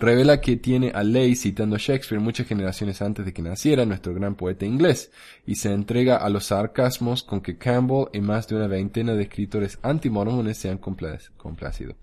revela 0.01 0.41
que 0.41 0.57
tiene 0.57 0.91
a 0.95 1.03
Ley 1.03 1.35
citando 1.35 1.75
a 1.75 1.79
Shakespeare 1.79 2.19
muchas 2.19 2.47
generaciones 2.47 3.01
antes 3.03 3.23
de 3.23 3.33
que 3.33 3.43
naciera 3.43 3.85
nuestro 3.85 4.15
gran 4.15 4.33
poeta 4.35 4.65
inglés, 4.65 5.11
y 5.45 5.55
se 5.55 5.71
entrega 5.71 6.17
a 6.17 6.27
los 6.29 6.45
sarcasmos 6.47 7.23
con 7.23 7.39
que 7.41 7.57
Campbell 7.57 8.07
y 8.11 8.19
más 8.19 8.47
de 8.47 8.55
una 8.55 8.67
veintena 8.67 9.13
de 9.13 9.23
escritores 9.23 9.77
antimormones 9.83 10.57
se 10.57 10.69
han 10.69 10.79
complacido. 10.79 11.95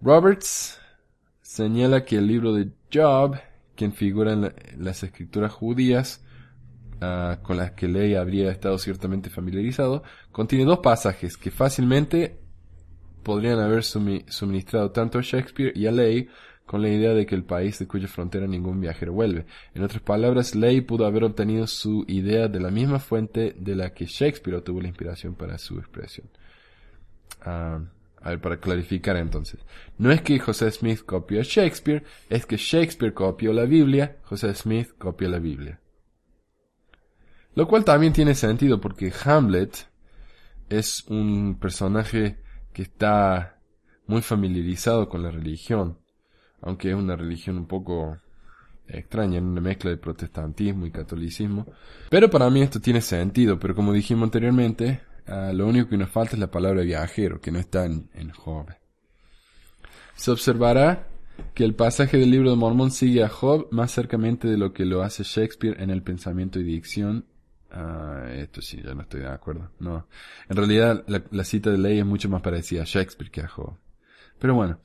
Roberts 0.00 0.80
señala 1.40 2.04
que 2.04 2.16
el 2.16 2.26
libro 2.26 2.52
de 2.52 2.72
Job, 2.92 3.38
quien 3.76 3.92
figura 3.92 4.32
en, 4.32 4.52
las 4.76 5.04
escrituras 5.04 5.52
judías, 5.52 6.24
ah, 7.00 7.38
con 7.42 7.58
las 7.58 7.70
que 7.72 7.86
Ley 7.86 8.16
habría 8.16 8.50
estado 8.50 8.76
ciertamente 8.78 9.30
familiarizado, 9.30 10.02
contiene 10.32 10.64
dos 10.64 10.80
pasajes 10.80 11.36
que 11.36 11.52
fácilmente 11.52 12.40
podrían 13.22 13.60
haber 13.60 13.84
suministrado 13.84 14.90
tanto 14.90 15.20
a 15.20 15.22
Shakespeare 15.22 15.72
y 15.76 15.86
a 15.86 15.92
Ley 15.92 16.28
con 16.72 16.80
la 16.80 16.88
idea 16.88 17.12
de 17.12 17.26
que 17.26 17.34
el 17.34 17.44
país 17.44 17.78
de 17.78 17.86
cuya 17.86 18.08
frontera 18.08 18.46
ningún 18.46 18.80
viajero 18.80 19.12
vuelve. 19.12 19.44
En 19.74 19.82
otras 19.82 20.00
palabras, 20.00 20.54
Ley 20.54 20.80
pudo 20.80 21.04
haber 21.04 21.22
obtenido 21.22 21.66
su 21.66 22.06
idea 22.08 22.48
de 22.48 22.60
la 22.60 22.70
misma 22.70 22.98
fuente 22.98 23.54
de 23.58 23.76
la 23.76 23.92
que 23.92 24.06
Shakespeare 24.06 24.56
obtuvo 24.56 24.80
la 24.80 24.88
inspiración 24.88 25.34
para 25.34 25.58
su 25.58 25.78
expresión. 25.78 26.30
Ah, 27.42 27.78
a 28.22 28.30
ver, 28.30 28.40
para 28.40 28.56
clarificar 28.56 29.18
entonces. 29.18 29.60
No 29.98 30.10
es 30.12 30.22
que 30.22 30.38
José 30.38 30.70
Smith 30.70 31.02
copió 31.04 31.40
a 31.40 31.44
Shakespeare, 31.44 32.04
es 32.30 32.46
que 32.46 32.56
Shakespeare 32.56 33.12
copió 33.12 33.52
la 33.52 33.66
Biblia, 33.66 34.16
José 34.22 34.54
Smith 34.54 34.92
copió 34.96 35.28
la 35.28 35.40
Biblia. 35.40 35.78
Lo 37.54 37.68
cual 37.68 37.84
también 37.84 38.14
tiene 38.14 38.34
sentido 38.34 38.80
porque 38.80 39.12
Hamlet 39.26 39.90
es 40.70 41.04
un 41.08 41.58
personaje 41.60 42.38
que 42.72 42.80
está 42.80 43.60
muy 44.06 44.22
familiarizado 44.22 45.10
con 45.10 45.22
la 45.22 45.30
religión, 45.30 45.98
aunque 46.62 46.90
es 46.90 46.94
una 46.94 47.16
religión 47.16 47.58
un 47.58 47.66
poco 47.66 48.18
extraña, 48.86 49.38
en 49.38 49.44
una 49.44 49.60
mezcla 49.60 49.90
de 49.90 49.96
protestantismo 49.96 50.86
y 50.86 50.90
catolicismo. 50.90 51.66
Pero 52.08 52.30
para 52.30 52.48
mí 52.50 52.62
esto 52.62 52.80
tiene 52.80 53.00
sentido, 53.00 53.58
pero 53.58 53.74
como 53.74 53.92
dijimos 53.92 54.24
anteriormente, 54.24 55.02
ah, 55.26 55.52
lo 55.52 55.66
único 55.66 55.88
que 55.88 55.96
nos 55.96 56.10
falta 56.10 56.34
es 56.34 56.38
la 56.38 56.50
palabra 56.50 56.82
viajero, 56.82 57.40
que 57.40 57.50
no 57.50 57.58
está 57.58 57.84
en, 57.84 58.08
en 58.14 58.30
Job. 58.30 58.66
Se 60.14 60.30
observará 60.30 61.08
que 61.54 61.64
el 61.64 61.74
pasaje 61.74 62.18
del 62.18 62.30
libro 62.30 62.50
de 62.50 62.56
Mormón 62.56 62.90
sigue 62.90 63.24
a 63.24 63.28
Job 63.28 63.68
más 63.70 63.90
cercamente 63.90 64.48
de 64.48 64.56
lo 64.56 64.72
que 64.72 64.84
lo 64.84 65.02
hace 65.02 65.24
Shakespeare 65.24 65.80
en 65.80 65.90
el 65.90 66.02
pensamiento 66.02 66.60
y 66.60 66.64
dicción. 66.64 67.26
Ah, 67.70 68.26
esto 68.34 68.60
sí, 68.60 68.82
ya 68.84 68.94
no 68.94 69.02
estoy 69.02 69.20
de 69.20 69.28
acuerdo. 69.28 69.70
No. 69.80 70.06
En 70.48 70.56
realidad, 70.56 71.04
la, 71.06 71.24
la 71.30 71.44
cita 71.44 71.70
de 71.70 71.78
ley 71.78 71.98
es 71.98 72.06
mucho 72.06 72.28
más 72.28 72.42
parecida 72.42 72.82
a 72.82 72.86
Shakespeare 72.86 73.30
que 73.30 73.40
a 73.40 73.48
Job. 73.48 73.78
Pero 74.38 74.54
bueno, 74.54 74.78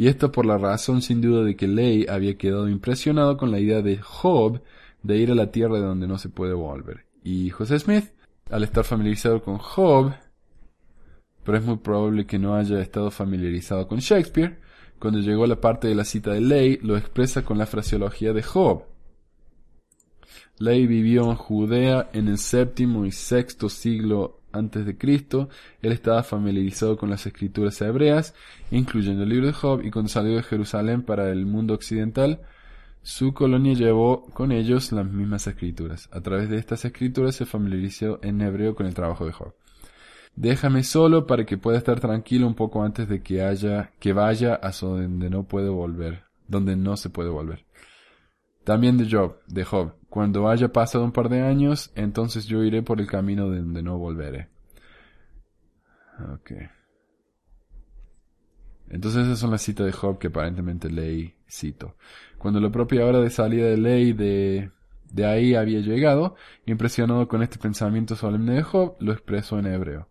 y 0.00 0.08
esto 0.08 0.32
por 0.32 0.46
la 0.46 0.56
razón 0.56 1.02
sin 1.02 1.20
duda 1.20 1.44
de 1.44 1.56
que 1.56 1.68
Ley 1.68 2.06
había 2.08 2.38
quedado 2.38 2.70
impresionado 2.70 3.36
con 3.36 3.50
la 3.50 3.60
idea 3.60 3.82
de 3.82 3.98
Job 3.98 4.62
de 5.02 5.18
ir 5.18 5.30
a 5.30 5.34
la 5.34 5.50
tierra 5.50 5.74
de 5.74 5.84
donde 5.84 6.06
no 6.06 6.16
se 6.16 6.30
puede 6.30 6.54
volver. 6.54 7.04
Y 7.22 7.50
José 7.50 7.78
Smith, 7.78 8.06
al 8.48 8.64
estar 8.64 8.82
familiarizado 8.84 9.42
con 9.42 9.58
Job, 9.58 10.14
pero 11.44 11.58
es 11.58 11.64
muy 11.64 11.76
probable 11.76 12.24
que 12.24 12.38
no 12.38 12.54
haya 12.54 12.80
estado 12.80 13.10
familiarizado 13.10 13.86
con 13.86 13.98
Shakespeare, 13.98 14.58
cuando 14.98 15.20
llegó 15.20 15.44
a 15.44 15.48
la 15.48 15.60
parte 15.60 15.88
de 15.88 15.94
la 15.94 16.06
cita 16.06 16.30
de 16.30 16.40
Ley, 16.40 16.78
lo 16.80 16.96
expresa 16.96 17.44
con 17.44 17.58
la 17.58 17.66
fraseología 17.66 18.32
de 18.32 18.42
Job. 18.42 18.84
Ley 20.58 20.86
vivió 20.86 21.30
en 21.30 21.36
Judea 21.36 22.08
en 22.14 22.28
el 22.28 22.38
séptimo 22.38 23.04
y 23.04 23.12
sexto 23.12 23.68
siglo 23.68 24.39
antes 24.52 24.86
de 24.86 24.96
Cristo, 24.96 25.48
él 25.82 25.92
estaba 25.92 26.22
familiarizado 26.22 26.96
con 26.96 27.10
las 27.10 27.26
escrituras 27.26 27.80
hebreas, 27.80 28.34
incluyendo 28.70 29.22
el 29.22 29.28
libro 29.28 29.46
de 29.46 29.52
Job, 29.52 29.82
y 29.84 29.90
cuando 29.90 30.08
salió 30.08 30.36
de 30.36 30.42
Jerusalén 30.42 31.02
para 31.02 31.30
el 31.30 31.46
mundo 31.46 31.74
occidental, 31.74 32.40
su 33.02 33.32
colonia 33.32 33.74
llevó 33.74 34.26
con 34.26 34.52
ellos 34.52 34.92
las 34.92 35.06
mismas 35.06 35.46
escrituras. 35.46 36.08
A 36.12 36.20
través 36.20 36.50
de 36.50 36.58
estas 36.58 36.84
escrituras 36.84 37.34
se 37.34 37.46
familiarizó 37.46 38.18
en 38.22 38.40
hebreo 38.42 38.74
con 38.74 38.86
el 38.86 38.94
trabajo 38.94 39.24
de 39.24 39.32
Job. 39.32 39.54
Déjame 40.36 40.84
solo 40.84 41.26
para 41.26 41.44
que 41.44 41.58
pueda 41.58 41.78
estar 41.78 42.00
tranquilo 42.00 42.46
un 42.46 42.54
poco 42.54 42.82
antes 42.82 43.08
de 43.08 43.22
que 43.22 43.42
haya, 43.42 43.92
que 43.98 44.12
vaya 44.12 44.58
a 44.62 44.70
donde 44.70 45.30
no 45.30 45.44
puede 45.44 45.68
volver, 45.68 46.24
donde 46.46 46.76
no 46.76 46.96
se 46.96 47.10
puede 47.10 47.30
volver. 47.30 47.64
También 48.64 48.96
de 48.98 49.10
Job, 49.10 49.38
de 49.46 49.64
Job. 49.64 49.94
Cuando 50.10 50.50
haya 50.50 50.72
pasado 50.72 51.04
un 51.04 51.12
par 51.12 51.28
de 51.28 51.40
años, 51.40 51.92
entonces 51.94 52.46
yo 52.46 52.64
iré 52.64 52.82
por 52.82 53.00
el 53.00 53.06
camino 53.06 53.48
de 53.48 53.58
donde 53.60 53.82
no 53.82 53.96
volveré. 53.96 54.48
Ok. 56.34 56.52
Entonces 58.88 59.24
esas 59.24 59.38
son 59.38 59.52
las 59.52 59.62
citas 59.62 59.86
de 59.86 59.92
Job 59.92 60.18
que 60.18 60.26
aparentemente 60.26 60.90
leí, 60.90 61.36
cito. 61.48 61.94
Cuando 62.38 62.58
la 62.58 62.70
propia 62.70 63.06
hora 63.06 63.20
de 63.20 63.30
salida 63.30 63.66
de 63.66 63.76
ley 63.76 64.12
de, 64.12 64.72
de 65.12 65.26
ahí 65.26 65.54
había 65.54 65.78
llegado, 65.78 66.34
impresionado 66.66 67.28
con 67.28 67.44
este 67.44 67.58
pensamiento 67.58 68.16
solemne 68.16 68.54
de 68.54 68.62
Job, 68.64 68.96
lo 68.98 69.12
expresó 69.12 69.60
en 69.60 69.66
hebreo. 69.66 70.08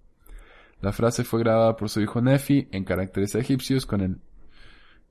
La 0.82 0.94
frase 0.94 1.26
fue 1.26 1.42
grabada 1.42 1.76
por 1.76 1.90
su 1.90 2.00
hijo 2.00 2.22
Nefi 2.22 2.70
en 2.72 2.86
caracteres 2.86 3.36
egipcios 3.36 3.86
con 3.86 4.00
el 4.00 4.18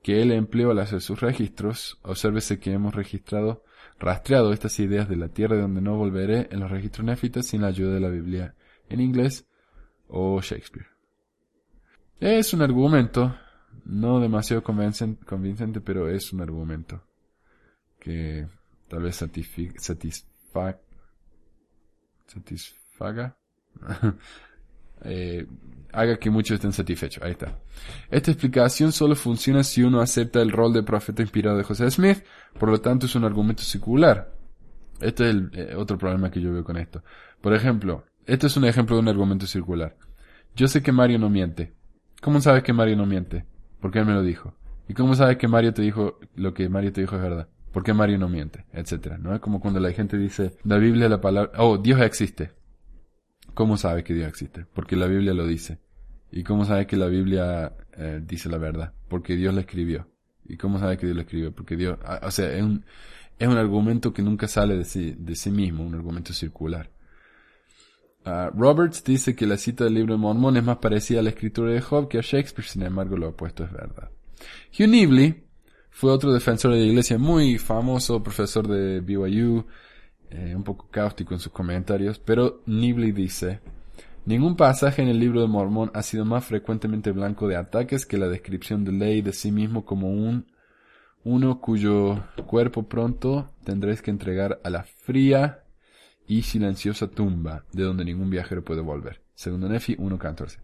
que 0.03 0.23
él 0.23 0.33
empleó 0.33 0.71
al 0.71 0.79
hacer 0.79 1.03
sus 1.03 1.21
registros, 1.21 1.99
obsérvese 2.03 2.59
que 2.59 2.73
hemos 2.73 2.95
registrado, 2.95 3.65
rastreado 3.99 4.53
estas 4.53 4.79
ideas 4.79 5.09
de 5.09 5.17
la 5.17 5.29
tierra 5.29 5.57
de 5.57 5.63
donde 5.63 5.81
no 5.81 5.97
volveré 5.97 6.49
en 6.51 6.61
los 6.61 6.71
registros 6.71 7.05
nefitas 7.05 7.47
sin 7.47 7.63
la 7.63 7.69
ayuda 7.69 7.95
de 7.95 8.01
la 8.01 8.09
Biblia 8.09 8.55
en 8.89 9.01
inglés 9.01 9.47
o 10.09 10.41
Shakespeare. 10.41 10.87
Es 12.21 12.53
un 12.53 12.63
argumento, 12.63 13.37
no 13.85 14.21
demasiado 14.21 14.63
convincente, 14.63 15.81
pero 15.81 16.09
es 16.09 16.33
un 16.33 16.41
argumento 16.41 17.03
que 18.01 18.49
tal 18.89 19.03
vez 19.03 19.17
satisfaga 19.17 20.81
eh, 25.05 25.47
haga 25.93 26.19
que 26.19 26.31
muchos 26.31 26.57
estén 26.57 26.73
satisfechos. 26.73 27.23
Ahí 27.23 27.33
está. 27.33 27.59
Esta 28.11 28.31
explicación 28.31 28.93
solo 28.93 29.15
funciona 29.15 29.65
si 29.65 29.83
uno 29.83 30.01
acepta 30.01 30.41
el 30.41 30.51
rol 30.51 30.73
de 30.73 30.83
profeta 30.83 31.23
inspirado 31.23 31.57
de 31.57 31.65
José 31.65 31.91
Smith, 31.91 32.25
por 32.59 32.71
lo 32.71 32.81
tanto 32.81 33.07
es 33.07 33.15
un 33.15 33.25
argumento 33.25 33.63
circular. 33.63 34.33
Este 35.01 35.25
es 35.25 35.31
el 35.31 35.51
eh, 35.55 35.75
otro 35.77 35.97
problema 35.97 36.31
que 36.31 36.41
yo 36.41 36.53
veo 36.53 36.65
con 36.65 36.77
esto. 36.77 37.03
Por 37.41 37.55
ejemplo, 37.55 38.05
este 38.27 38.49
es 38.49 38.57
un 38.57 38.65
ejemplo 38.65 38.97
de 38.97 39.03
un 39.03 39.09
argumento 39.09 39.47
circular. 39.47 39.97
Yo 40.55 40.67
sé 40.69 40.83
que 40.83 40.93
Mario 40.93 41.19
no 41.19 41.31
miente. 41.31 41.73
¿Cómo 42.21 42.41
sabes 42.41 42.65
que 42.65 42.73
Mario 42.73 42.97
no 42.97 43.07
miente? 43.07 43.45
Porque 43.81 44.01
él 44.01 44.07
me 44.07 44.15
lo 44.15 44.23
dijo. 44.23 44.55
¿Y 44.89 44.95
cómo 44.95 45.15
sabes 45.15 45.37
que 45.37 45.47
Mario 45.47 45.73
te 45.73 45.83
dijo 45.83 46.19
lo 46.35 46.53
que 46.53 46.69
Mario 46.69 46.93
te 46.93 47.03
dijo 47.03 47.15
es 47.17 47.23
verdad? 47.23 47.49
Porque 47.73 47.93
Mario 47.93 48.19
no 48.19 48.29
miente, 48.29 48.65
etcétera, 48.73 49.19
¿no? 49.19 49.35
Es 49.35 49.41
como 49.41 49.61
cuando 49.61 49.79
la 49.79 49.93
gente 49.93 50.17
dice, 50.17 50.57
la 50.65 50.79
Biblia 50.79 51.09
la 51.09 51.21
palabra, 51.21 51.53
oh, 51.59 51.77
Dios 51.77 52.01
existe. 52.01 52.53
¿Cómo 53.59 53.77
sabe 53.77 54.05
que 54.05 54.15
Dios 54.15 54.29
existe? 54.29 54.67
Porque 54.73 54.95
la 54.95 55.09
Biblia 55.09 55.35
lo 55.35 55.45
dice. 55.45 55.81
¿Y 56.31 56.45
cómo 56.45 56.65
sabe 56.65 56.87
que 56.87 56.97
la 56.97 57.09
Biblia 57.09 57.73
eh, 57.97 58.21
dice 58.25 58.49
la 58.49 58.57
verdad? 58.57 58.93
Porque 59.09 59.35
Dios 59.35 59.53
la 59.53 59.63
escribió. 59.63 60.07
¿Y 60.45 60.57
cómo 60.57 60.79
sabe 60.79 60.97
que 60.97 61.07
Dios 61.07 61.17
la 61.17 61.23
escribió? 61.23 61.53
Porque 61.53 61.75
Dios, 61.75 61.99
ah, 62.05 62.21
o 62.23 62.31
sea, 62.31 62.53
es 62.53 62.63
un, 62.63 62.85
es 63.37 63.49
un 63.49 63.57
argumento 63.57 64.13
que 64.13 64.23
nunca 64.23 64.47
sale 64.47 64.77
de 64.77 64.85
sí, 64.85 65.13
de 65.19 65.35
sí 65.35 65.51
mismo, 65.51 65.85
un 65.85 65.97
argumento 65.97 66.33
circular. 66.33 66.89
Uh, 68.25 68.57
Roberts 68.57 69.03
dice 69.03 69.35
que 69.35 69.45
la 69.45 69.57
cita 69.57 69.83
del 69.83 69.95
libro 69.95 70.15
de 70.15 70.21
Mormón 70.21 70.57
es 70.57 70.63
más 70.63 70.77
parecida 70.77 71.19
a 71.19 71.25
la 71.25 71.31
escritura 71.31 71.73
de 71.73 71.81
Job 71.81 72.07
que 72.07 72.19
a 72.19 72.23
Shakespeare, 72.23 72.69
sin 72.69 72.83
embargo 72.83 73.17
lo 73.17 73.31
opuesto 73.31 73.65
es 73.65 73.73
verdad. 73.73 74.09
Hugh 74.73 74.87
Nibley 74.87 75.49
fue 75.91 76.13
otro 76.13 76.33
defensor 76.33 76.75
de 76.75 76.79
la 76.79 76.87
iglesia 76.87 77.19
muy 77.19 77.59
famoso, 77.59 78.23
profesor 78.23 78.69
de 78.69 79.01
BYU, 79.01 79.67
eh, 80.31 80.55
un 80.55 80.65
poco 80.65 80.89
cáustico 80.91 81.35
en 81.35 81.41
sus 81.41 81.53
comentarios, 81.53 82.19
pero 82.19 82.63
Nibley 82.67 83.13
dice, 83.13 83.61
ningún 84.27 84.57
pasaje 84.57 85.03
en 85.03 85.09
el 85.09 85.19
libro 85.19 85.41
de 85.41 85.49
Mormón 85.49 85.91
ha 85.95 86.03
sido 86.03 86.25
más 86.25 86.45
frecuentemente 86.45 87.13
blanco 87.13 87.49
de 87.49 87.57
ataques 87.57 88.07
que 88.07 88.19
la 88.19 88.29
descripción 88.29 88.85
de 88.85 88.93
ley 88.93 89.23
de 89.23 89.33
sí 89.33 89.53
mismo 89.53 89.85
como 89.85 90.11
un 90.11 90.47
uno 91.25 91.61
cuyo 91.61 92.25
cuerpo 92.47 92.89
pronto 92.89 93.51
tendréis 93.65 94.03
que 94.03 94.11
entregar 94.11 94.61
a 94.65 94.71
la 94.71 94.85
fría 94.85 95.65
y 96.27 96.43
silenciosa 96.43 97.09
tumba 97.09 97.65
de 97.73 97.83
donde 97.83 98.05
ningún 98.05 98.31
viajero 98.31 98.65
puede 98.65 98.83
volver. 98.83 99.23
Segundo 99.35 99.69
Nefi 99.69 99.97
1.14. 99.97 100.59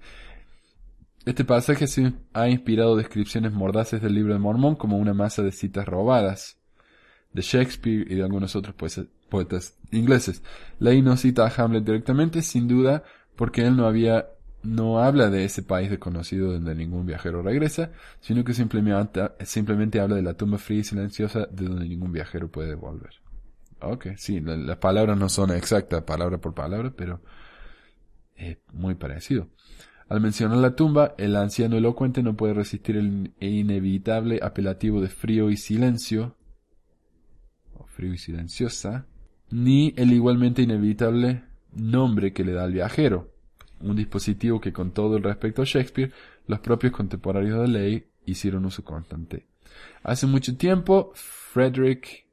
Este 1.24 1.44
pasaje 1.44 1.86
se 1.86 2.12
ha 2.34 2.48
inspirado 2.48 2.96
descripciones 2.96 3.52
mordaces 3.52 4.02
del 4.02 4.14
libro 4.14 4.34
de 4.34 4.38
Mormón 4.38 4.76
como 4.76 4.98
una 4.98 5.14
masa 5.14 5.42
de 5.42 5.52
citas 5.52 5.86
robadas 5.86 6.58
de 7.32 7.42
Shakespeare 7.42 8.06
y 8.10 8.14
de 8.14 8.22
algunos 8.22 8.54
otros 8.56 8.74
poetas 8.74 9.06
ingleses. 9.90 10.42
Ley 10.78 11.02
no 11.02 11.16
cita 11.16 11.46
a 11.46 11.52
Hamlet 11.56 11.84
directamente, 11.84 12.42
sin 12.42 12.68
duda, 12.68 13.04
porque 13.36 13.66
él 13.66 13.76
no 13.76 13.86
había 13.86 14.28
no 14.62 14.98
habla 14.98 15.28
de 15.28 15.44
ese 15.44 15.62
país 15.62 15.90
desconocido 15.90 16.52
donde 16.52 16.74
ningún 16.74 17.04
viajero 17.04 17.42
regresa, 17.42 17.90
sino 18.20 18.44
que 18.44 18.54
simplemente, 18.54 20.00
habla 20.00 20.16
de 20.16 20.22
la 20.22 20.34
tumba 20.34 20.56
fría 20.56 20.80
y 20.80 20.84
silenciosa 20.84 21.46
de 21.50 21.66
donde 21.66 21.86
ningún 21.86 22.12
viajero 22.12 22.50
puede 22.50 22.74
volver. 22.74 23.10
Ok, 23.82 24.06
sí, 24.16 24.40
las 24.40 24.78
palabras 24.78 25.18
no 25.18 25.28
son 25.28 25.50
exactas 25.50 26.04
palabra 26.04 26.38
por 26.38 26.54
palabra, 26.54 26.94
pero 26.96 27.20
es 28.36 28.56
muy 28.72 28.94
parecido. 28.94 29.48
Al 30.08 30.22
mencionar 30.22 30.56
la 30.56 30.74
tumba, 30.74 31.14
el 31.18 31.36
anciano 31.36 31.76
elocuente 31.76 32.22
no 32.22 32.34
puede 32.34 32.54
resistir 32.54 32.96
el 32.96 33.34
inevitable 33.40 34.40
apelativo 34.42 35.02
de 35.02 35.08
frío 35.08 35.50
y 35.50 35.58
silencio 35.58 36.36
frío 37.94 38.12
y 38.12 38.18
silenciosa, 38.18 39.06
ni 39.50 39.94
el 39.96 40.12
igualmente 40.12 40.62
inevitable 40.62 41.44
nombre 41.72 42.32
que 42.32 42.44
le 42.44 42.52
da 42.52 42.64
al 42.64 42.72
viajero, 42.72 43.30
un 43.80 43.96
dispositivo 43.96 44.60
que 44.60 44.72
con 44.72 44.92
todo 44.92 45.16
el 45.16 45.22
respecto 45.22 45.62
a 45.62 45.64
Shakespeare, 45.64 46.12
los 46.46 46.60
propios 46.60 46.92
contemporáneos 46.92 47.60
de 47.62 47.68
ley 47.68 48.06
hicieron 48.26 48.64
uso 48.64 48.84
constante. 48.84 49.46
Hace 50.02 50.26
mucho 50.26 50.56
tiempo, 50.56 51.12
Frederick 51.14 52.26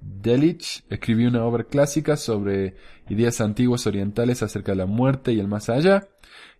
Delitzsch 0.00 0.84
escribió 0.90 1.28
una 1.28 1.44
obra 1.44 1.64
clásica 1.64 2.16
sobre 2.16 2.76
ideas 3.08 3.40
antiguas 3.40 3.86
orientales 3.86 4.42
acerca 4.42 4.72
de 4.72 4.76
la 4.76 4.86
muerte 4.86 5.32
y 5.32 5.40
el 5.40 5.48
más 5.48 5.68
allá, 5.68 6.08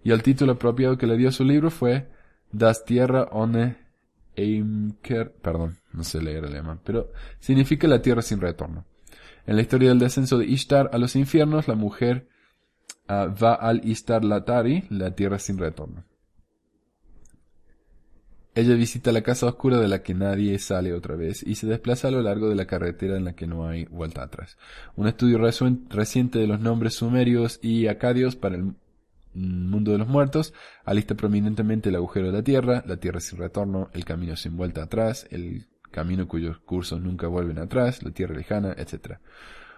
y 0.03 0.11
el 0.11 0.23
título 0.23 0.53
apropiado 0.53 0.99
que 0.99 1.07
le 1.07 1.17
dio 1.17 1.29
a 1.29 1.33
su 1.33 1.45
libro 1.45 1.71
fue 1.71 2.09
Das 2.53 2.85
Tierra 2.85 3.29
ohne 3.33 3.77
Eimker, 4.37 5.33
perdón, 5.33 5.79
no 5.93 6.05
sé 6.05 6.21
leer 6.21 6.45
alemán, 6.45 6.81
pero 6.85 7.13
significa 7.39 7.87
la 7.87 8.03
tierra 8.03 8.23
sin 8.23 8.41
retorno. 8.41 8.85
En 9.47 9.57
la 9.57 9.63
historia 9.63 9.91
del 9.91 9.99
descenso 9.99 10.39
de 10.39 10.47
Ishtar 10.47 10.91
a 10.93 10.99
los 10.99 11.17
infiernos, 11.17 11.69
la 11.69 11.75
mujer 11.75 12.29
ah, 13.09 13.27
va 13.27 13.55
al 13.55 13.87
Ishtar 13.87 14.25
Latari, 14.25 14.85
la 14.91 15.15
tierra 15.15 15.39
sin 15.39 15.59
retorno. 15.59 16.05
Ella 18.57 18.75
visita 18.77 19.11
la 19.11 19.23
casa 19.23 19.47
oscura 19.47 19.79
de 19.79 19.89
la 19.89 20.03
que 20.03 20.15
nadie 20.15 20.59
sale 20.61 20.93
otra 20.93 21.17
vez 21.17 21.43
y 21.43 21.57
se 21.57 21.67
desplaza 21.67 22.07
a 22.07 22.11
lo 22.13 22.23
largo 22.23 22.49
de 22.49 22.55
la 22.55 22.67
carretera 22.67 23.17
en 23.17 23.25
la 23.25 23.35
que 23.35 23.49
no 23.49 23.67
hay 23.67 23.85
vuelta 23.87 24.23
atrás. 24.23 24.57
Un 24.95 25.09
estudio 25.09 25.39
reciente 25.39 26.39
de 26.39 26.47
los 26.47 26.61
nombres 26.61 26.95
sumerios 26.95 27.59
y 27.63 27.89
acadios 27.89 28.37
para 28.37 28.55
el 28.55 28.75
mundo 29.35 29.91
de 29.91 29.99
los 29.99 30.07
muertos 30.07 30.55
alista 30.85 31.17
prominentemente 31.17 31.89
el 31.89 31.97
agujero 31.97 32.27
de 32.27 32.33
la 32.33 32.43
tierra, 32.45 32.85
la 32.87 32.97
tierra 32.97 33.19
sin 33.19 33.39
retorno, 33.39 33.91
el 33.93 34.05
camino 34.05 34.37
sin 34.37 34.57
vuelta 34.57 34.85
atrás, 34.85 35.27
el 35.31 35.67
camino 35.95 36.27
cuyos 36.27 36.59
cursos 36.59 37.01
nunca 37.01 37.29
vuelven 37.29 37.59
atrás, 37.59 38.03
la 38.03 38.11
tierra 38.11 38.35
lejana, 38.35 38.75
etc. 38.77 39.19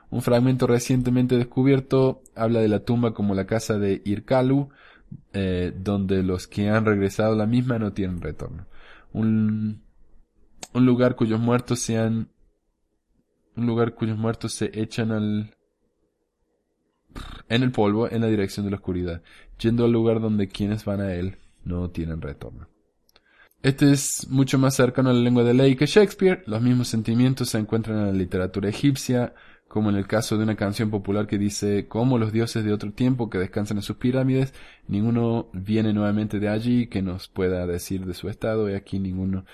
Un 0.09 0.23
fragmento 0.23 0.67
recientemente 0.67 1.37
descubierto 1.37 2.23
habla 2.35 2.61
de 2.61 2.69
la 2.69 2.81
tumba 2.81 3.13
como 3.13 3.35
la 3.35 3.47
casa 3.47 3.79
de 3.79 4.01
Irkalu, 4.03 4.71
eh, 5.35 5.75
donde 5.77 6.23
los 6.23 6.49
que 6.49 6.71
han 6.71 6.87
regresado 6.87 7.35
a 7.35 7.37
la 7.37 7.47
misma 7.47 7.79
no 7.79 7.93
tienen 7.93 8.23
retorno. 8.23 8.67
Un, 9.13 9.83
un 10.73 10.87
lugar 10.87 11.17
cuyos 11.17 11.39
muertos 11.39 11.81
sean 11.81 12.31
un 13.55 13.67
lugar 13.67 13.95
cuyos 13.95 14.17
muertos 14.17 14.53
se 14.55 14.71
echan 14.81 15.13
al 15.13 15.55
en 17.49 17.63
el 17.63 17.73
polvo 17.73 18.11
en 18.11 18.23
la 18.23 18.29
dirección 18.29 18.65
de 18.65 18.71
la 18.71 18.77
oscuridad, 18.77 19.23
yendo 19.59 19.85
al 19.85 19.93
lugar 19.93 20.21
donde 20.21 20.49
quienes 20.49 20.85
van 20.87 21.01
a 21.01 21.15
él 21.15 21.37
no 21.65 21.91
tienen 21.91 22.23
retorno. 22.23 22.69
Este 23.67 23.91
es 23.91 24.29
mucho 24.31 24.61
más 24.61 24.77
cercano 24.77 25.11
a 25.11 25.13
la 25.13 25.19
lengua 25.19 25.43
de 25.43 25.53
ley 25.53 25.75
que 25.75 25.87
Shakespeare. 25.87 26.45
Los 26.47 26.63
mismos 26.63 26.87
sentimientos 26.87 27.49
se 27.49 27.59
encuentran 27.59 27.99
en 27.99 28.07
la 28.07 28.13
literatura 28.13 28.69
egipcia, 28.69 29.35
como 29.67 29.91
en 29.91 29.97
el 29.97 30.07
caso 30.07 30.37
de 30.37 30.45
una 30.45 30.55
canción 30.55 30.89
popular 30.89 31.27
que 31.27 31.37
dice, 31.37 31.89
como 31.89 32.17
los 32.17 32.33
dioses 32.33 32.65
de 32.65 32.73
otro 32.73 32.93
tiempo 32.93 33.29
que 33.29 33.39
descansan 33.39 33.79
en 33.79 33.83
sus 33.83 33.97
pirámides, 33.97 34.55
ninguno 34.87 35.49
viene 35.53 35.93
nuevamente 35.93 36.39
de 36.39 36.49
allí 36.49 36.87
que 36.87 37.03
nos 37.03 37.27
pueda 37.27 37.67
decir 37.67 38.07
de 38.07 38.15
su 38.15 38.29
estado, 38.29 38.71
y 38.71 38.75
aquí 38.75 39.01
ninguno, 39.01 39.45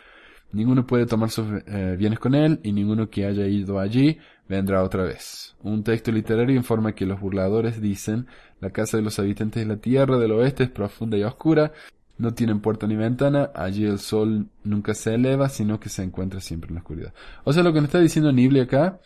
ninguno 0.53 0.87
puede 0.87 1.07
tomar 1.07 1.31
sus 1.31 1.47
eh, 1.67 1.97
bienes 1.99 2.19
con 2.19 2.35
él, 2.35 2.61
y 2.63 2.73
ninguno 2.73 3.09
que 3.09 3.25
haya 3.25 3.47
ido 3.47 3.81
allí 3.81 4.19
vendrá 4.47 4.83
otra 4.83 5.05
vez. 5.05 5.57
Un 5.63 5.85
texto 5.85 6.13
literario 6.13 6.55
informa 6.55 6.95
que 6.95 7.07
los 7.07 7.19
burladores 7.19 7.81
dicen, 7.81 8.27
la 8.61 8.73
casa 8.73 8.99
de 8.99 9.05
los 9.05 9.19
habitantes 9.19 9.67
de 9.67 9.75
la 9.75 9.81
tierra 9.81 10.19
del 10.19 10.33
oeste 10.33 10.65
es 10.65 10.71
profunda 10.71 11.17
y 11.17 11.23
oscura, 11.23 11.73
no 12.19 12.35
tienen 12.35 12.61
puerta 12.61 12.87
ni 12.87 12.97
ventana, 12.97 13.51
allí 13.55 13.85
el 13.85 13.99
sol 13.99 14.49
nunca 14.65 14.95
se 14.95 15.15
eleva, 15.15 15.49
sino 15.49 15.81
que 15.81 15.89
se 15.89 16.03
encuentra 16.03 16.41
siempre 16.41 16.69
en 16.69 16.75
la 16.75 16.81
oscuridad. 16.81 17.15
O 17.45 17.53
sea, 17.53 17.63
lo 17.63 17.73
que 17.73 17.81
nos 17.81 17.89
está 17.89 17.99
diciendo 17.99 18.33
Nibli 18.33 18.61
acá 18.61 19.01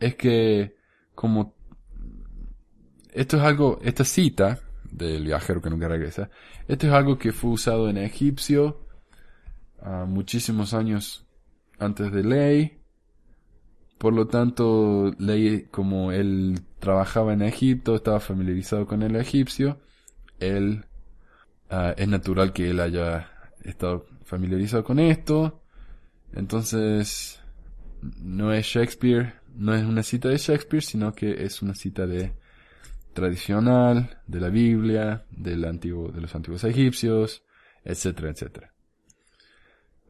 es 0.00 0.14
que 0.14 0.76
como 1.14 1.54
esto 3.12 3.36
es 3.36 3.42
algo, 3.42 3.78
esta 3.82 4.04
cita 4.04 4.60
del 4.90 5.24
viajero 5.24 5.60
que 5.60 5.70
nunca 5.70 5.88
regresa, 5.88 6.30
esto 6.68 6.86
es 6.86 6.92
algo 6.92 7.18
que 7.18 7.32
fue 7.32 7.50
usado 7.50 7.88
en 7.88 7.98
egipcio 7.98 8.86
uh, 9.82 10.06
muchísimos 10.06 10.74
años 10.74 11.26
antes 11.78 12.12
de 12.12 12.24
ley. 12.24 12.80
Por 13.98 14.12
lo 14.12 14.26
tanto, 14.26 15.12
ley 15.18 15.68
como 15.70 16.12
él 16.12 16.60
trabajaba 16.78 17.32
en 17.32 17.42
Egipto, 17.42 17.94
estaba 17.94 18.20
familiarizado 18.20 18.86
con 18.86 19.02
el 19.02 19.16
egipcio, 19.16 19.78
él 20.40 20.84
uh, 21.70 21.94
es 21.96 22.08
natural 22.08 22.52
que 22.52 22.70
él 22.70 22.80
haya 22.80 23.30
estado 23.62 24.06
familiarizado 24.24 24.84
con 24.84 24.98
esto. 24.98 25.62
Entonces, 26.32 27.40
no 28.00 28.52
es 28.52 28.66
Shakespeare, 28.66 29.34
no 29.54 29.74
es 29.74 29.84
una 29.84 30.02
cita 30.02 30.28
de 30.28 30.36
Shakespeare, 30.36 30.82
sino 30.82 31.12
que 31.12 31.44
es 31.44 31.62
una 31.62 31.74
cita 31.74 32.06
de 32.06 32.32
tradicional, 33.12 34.18
de 34.26 34.40
la 34.40 34.48
Biblia, 34.48 35.24
del 35.30 35.64
antiguo, 35.64 36.10
de 36.10 36.20
los 36.20 36.34
antiguos 36.34 36.64
egipcios, 36.64 37.44
etcétera, 37.84 38.30
etcétera. 38.30 38.72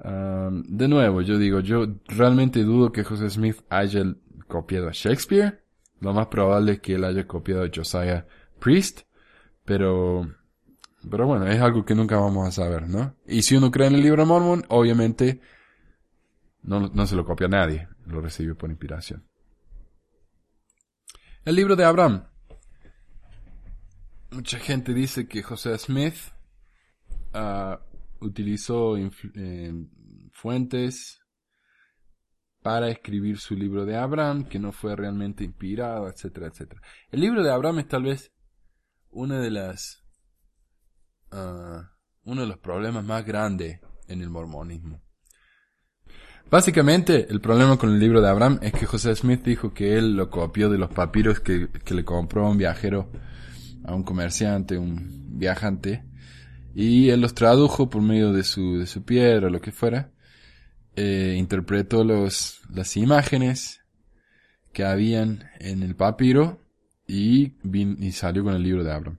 de 0.03 0.89
nuevo, 0.89 1.23
yo 1.23 1.39
digo, 1.39 1.61
yo 1.61 1.87
realmente 2.09 2.63
dudo 2.65 2.91
que 2.91 3.05
José 3.05 3.31
Smith 3.31 3.59
haya 3.69 4.03
copiado 4.49 4.89
a 4.89 4.93
Shakespeare. 4.93 5.63
Lo 6.01 6.13
más 6.13 6.27
probable 6.27 6.73
es 6.73 6.81
que 6.81 6.95
él 6.95 7.05
haya 7.05 7.27
copiado 7.27 7.65
a 7.65 7.71
Josiah 7.75 8.27
Priest, 8.59 9.03
pero, 9.65 10.27
pero 11.11 11.27
bueno, 11.27 11.47
es 11.47 11.61
algo 11.61 11.85
que 11.85 11.95
nunca 11.95 12.17
vamos 12.17 12.49
a 12.49 12.53
saber, 12.53 12.89
¿no? 12.89 13.17
Y 13.27 13.43
si 13.43 13.57
uno 13.57 13.71
cree 13.71 13.89
en 13.89 13.95
el 13.95 14.03
libro 14.03 14.23
de 14.23 14.29
Mormon, 14.29 14.65
obviamente 14.69 15.41
no, 16.63 16.81
no 16.81 17.07
se 17.07 17.17
lo 17.17 17.25
copia 17.25 17.47
a 17.47 17.51
nadie, 17.51 17.89
lo 18.07 18.21
recibe 18.21 18.55
por 18.55 18.71
inspiración. 18.71 19.25
El 21.45 21.57
libro 21.57 21.77
de 21.77 21.85
Abraham. 21.85 22.27
Mucha 24.31 24.59
gente 24.59 24.95
dice 24.95 25.29
que 25.29 25.43
José 25.43 25.77
Smith 25.79 26.17
uh, 27.35 27.77
utilizó 28.25 28.97
eh, 28.97 29.73
fuentes 30.33 31.21
para 32.63 32.89
escribir 32.89 33.39
su 33.39 33.55
libro 33.55 33.85
de 33.85 33.97
Abraham, 33.97 34.45
que 34.45 34.59
no 34.59 34.73
fue 34.73 34.97
realmente 34.97 35.45
inspirado, 35.45 36.09
etcétera, 36.09 36.47
etcétera. 36.47 36.81
El 37.11 37.21
libro 37.21 37.43
de 37.43 37.53
Abraham 37.53 37.81
es 37.81 37.89
tal 37.89 38.05
vez 38.05 38.33
una 39.11 39.39
de 39.39 39.51
las 39.51 40.04
uh, 41.35 41.83
uno 42.25 42.41
de 42.41 42.47
los 42.47 42.59
problemas 42.59 43.05
más 43.05 43.25
grandes 43.25 43.81
en 44.09 44.23
el 44.23 44.31
mormonismo. 44.31 45.03
Básicamente, 46.51 47.27
el 47.31 47.41
problema 47.41 47.77
con 47.77 47.91
el 47.91 47.99
libro 47.99 48.21
de 48.21 48.29
Abraham 48.29 48.59
es 48.63 48.73
que 48.73 48.87
José 48.87 49.15
Smith 49.17 49.43
dijo 49.43 49.73
que 49.73 49.97
él 49.97 50.15
lo 50.15 50.31
copió 50.31 50.69
de 50.69 50.79
los 50.79 50.91
papiros 50.91 51.41
que, 51.41 51.69
le 51.89 52.05
compró 52.05 52.47
a 52.47 52.51
un 52.51 52.59
viajero, 52.59 53.11
a 53.85 53.95
un 53.95 54.05
comerciante, 54.05 54.79
un 54.79 55.39
viajante, 55.39 56.05
y 56.75 57.09
él 57.09 57.21
los 57.21 57.35
tradujo 57.35 57.89
por 57.89 58.03
medio 58.03 58.33
de 58.33 58.45
su, 58.45 58.79
de 58.79 58.87
su 58.87 59.05
piedra 59.05 59.51
lo 59.51 59.61
que 59.61 59.73
fuera, 59.73 60.13
eh, 60.97 61.35
interpretó 61.37 62.05
los, 62.05 62.61
las 62.73 62.97
imágenes 62.97 63.81
que 64.73 64.85
habían 64.85 65.51
en 65.59 65.83
el 65.83 65.97
papiro 65.97 66.61
y, 67.07 67.55
y 67.65 68.13
salió 68.13 68.45
con 68.45 68.55
el 68.55 68.63
libro 68.63 68.85
de 68.85 68.93
Abraham. 68.93 69.19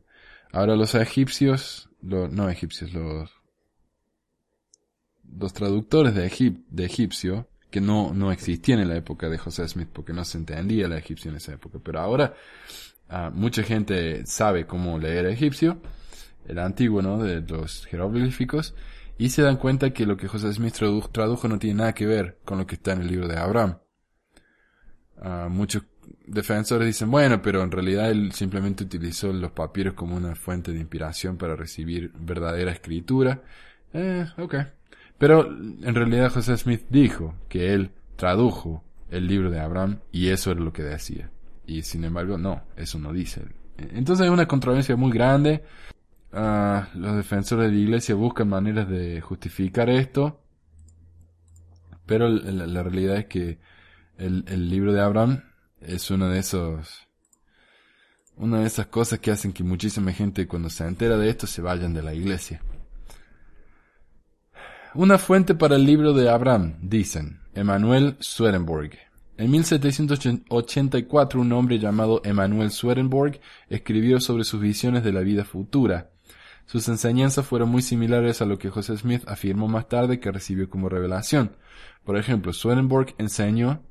Ahora 0.51 0.75
los 0.75 0.95
egipcios, 0.95 1.89
los, 2.05 2.31
no 2.31 2.49
egipcios, 2.49 2.93
los 2.93 3.31
los 5.37 5.53
traductores 5.53 6.13
de, 6.13 6.55
de 6.69 6.85
egipcio, 6.85 7.47
que 7.69 7.81
no, 7.81 8.13
no 8.13 8.31
existían 8.31 8.79
en 8.79 8.89
la 8.89 8.95
época 8.95 9.29
de 9.29 9.37
José 9.37 9.67
Smith 9.67 9.89
porque 9.91 10.13
no 10.13 10.23
se 10.23 10.37
entendía 10.37 10.87
la 10.87 10.97
egipcio 10.97 11.29
en 11.29 11.37
esa 11.37 11.53
época, 11.53 11.79
pero 11.83 11.99
ahora 11.99 12.33
ah, 13.09 13.31
mucha 13.33 13.63
gente 13.63 14.25
sabe 14.25 14.65
cómo 14.65 14.97
leer 14.97 15.25
egipcio, 15.25 15.81
el 16.47 16.59
antiguo, 16.59 17.01
¿no? 17.01 17.21
De 17.21 17.41
los 17.41 17.85
jeroglíficos, 17.87 18.75
y 19.17 19.29
se 19.29 19.41
dan 19.41 19.57
cuenta 19.57 19.91
que 19.91 20.05
lo 20.05 20.15
que 20.15 20.27
José 20.27 20.53
Smith 20.53 20.75
tradujo 21.11 21.47
no 21.47 21.59
tiene 21.59 21.79
nada 21.79 21.93
que 21.93 22.05
ver 22.05 22.39
con 22.45 22.59
lo 22.59 22.67
que 22.67 22.75
está 22.75 22.93
en 22.93 23.01
el 23.01 23.07
libro 23.07 23.27
de 23.27 23.37
Abraham. 23.37 23.79
Ah, 25.17 25.47
muchos 25.49 25.83
defensores 26.27 26.87
dicen, 26.87 27.11
bueno, 27.11 27.41
pero 27.41 27.63
en 27.63 27.71
realidad 27.71 28.09
él 28.09 28.31
simplemente 28.31 28.83
utilizó 28.83 29.31
los 29.31 29.51
papiros 29.51 29.93
como 29.93 30.15
una 30.15 30.35
fuente 30.35 30.71
de 30.71 30.79
inspiración 30.79 31.37
para 31.37 31.55
recibir 31.55 32.11
verdadera 32.17 32.71
escritura. 32.71 33.41
Eh, 33.93 34.25
ok. 34.37 34.55
Pero 35.17 35.47
en 35.47 35.95
realidad 35.95 36.31
José 36.31 36.57
Smith 36.57 36.85
dijo 36.89 37.35
que 37.47 37.73
él 37.73 37.91
tradujo 38.15 38.83
el 39.09 39.27
libro 39.27 39.49
de 39.49 39.59
Abraham 39.59 39.99
y 40.11 40.29
eso 40.29 40.51
era 40.51 40.61
lo 40.61 40.73
que 40.73 40.83
decía. 40.83 41.29
Y 41.65 41.83
sin 41.83 42.03
embargo, 42.03 42.37
no, 42.37 42.63
eso 42.75 42.99
no 42.99 43.13
dice. 43.13 43.43
Entonces 43.77 44.25
hay 44.25 44.31
una 44.31 44.47
controversia 44.47 44.95
muy 44.95 45.11
grande. 45.11 45.63
Ah, 46.33 46.89
los 46.95 47.15
defensores 47.15 47.67
de 47.67 47.71
la 47.71 47.81
iglesia 47.81 48.15
buscan 48.15 48.49
maneras 48.49 48.89
de 48.89 49.21
justificar 49.21 49.89
esto. 49.89 50.41
Pero 52.05 52.29
la, 52.29 52.83
realidad 52.83 53.17
es 53.17 53.25
que 53.25 53.57
el, 54.17 54.69
libro 54.69 54.93
de 54.93 55.01
Abraham 55.01 55.43
es 55.87 56.09
uno 56.11 56.29
de 56.29 56.39
esos, 56.39 57.07
una 58.37 58.59
de 58.59 58.67
esas 58.67 58.87
cosas 58.87 59.19
que 59.19 59.31
hacen 59.31 59.53
que 59.53 59.63
muchísima 59.63 60.11
gente 60.11 60.47
cuando 60.47 60.69
se 60.69 60.85
entera 60.85 61.17
de 61.17 61.29
esto 61.29 61.47
se 61.47 61.61
vayan 61.61 61.93
de 61.93 62.03
la 62.03 62.13
iglesia. 62.13 62.61
Una 64.93 65.17
fuente 65.17 65.55
para 65.55 65.75
el 65.75 65.85
libro 65.85 66.13
de 66.13 66.29
Abraham, 66.29 66.77
dicen, 66.81 67.41
Emanuel 67.53 68.15
Swedenborg. 68.19 68.91
En 69.37 69.51
1784 69.51 71.41
un 71.41 71.51
hombre 71.51 71.79
llamado 71.79 72.21
Emanuel 72.23 72.71
Swedenborg 72.71 73.41
escribió 73.67 74.21
sobre 74.21 74.45
sus 74.45 74.61
visiones 74.61 75.03
de 75.03 75.11
la 75.11 75.19
vida 75.19 75.43
futura. 75.43 76.11
Sus 76.65 76.87
enseñanzas 76.87 77.45
fueron 77.45 77.69
muy 77.69 77.81
similares 77.81 78.41
a 78.41 78.45
lo 78.45 78.57
que 78.57 78.69
José 78.69 78.95
Smith 78.95 79.23
afirmó 79.27 79.67
más 79.67 79.89
tarde 79.89 80.21
que 80.21 80.31
recibió 80.31 80.69
como 80.69 80.87
revelación. 80.87 81.57
Por 82.05 82.17
ejemplo, 82.17 82.53
Swedenborg 82.53 83.13
enseñó 83.17 83.83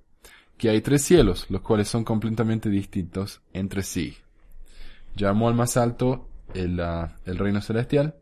que 0.56 0.70
hay 0.70 0.80
tres 0.80 1.02
cielos, 1.02 1.46
los 1.50 1.62
cuales 1.62 1.88
son 1.88 2.04
completamente 2.04 2.68
distintos 2.68 3.42
entre 3.52 3.82
sí. 3.82 4.16
Llamó 5.16 5.48
al 5.48 5.54
más 5.54 5.76
alto 5.76 6.28
el, 6.54 6.80
ah, 6.80 7.18
el 7.24 7.38
reino 7.38 7.60
celestial, 7.60 8.16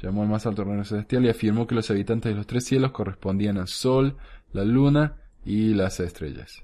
llamó 0.00 0.22
al 0.22 0.28
más 0.28 0.46
alto 0.46 0.64
reino 0.64 0.84
celestial 0.84 1.24
y 1.24 1.28
afirmó 1.28 1.66
que 1.66 1.74
los 1.74 1.90
habitantes 1.90 2.30
de 2.30 2.36
los 2.36 2.46
tres 2.46 2.64
cielos 2.64 2.92
correspondían 2.92 3.58
al 3.58 3.68
sol, 3.68 4.16
la 4.52 4.64
luna 4.64 5.16
y 5.44 5.74
las 5.74 6.00
estrellas. 6.00 6.62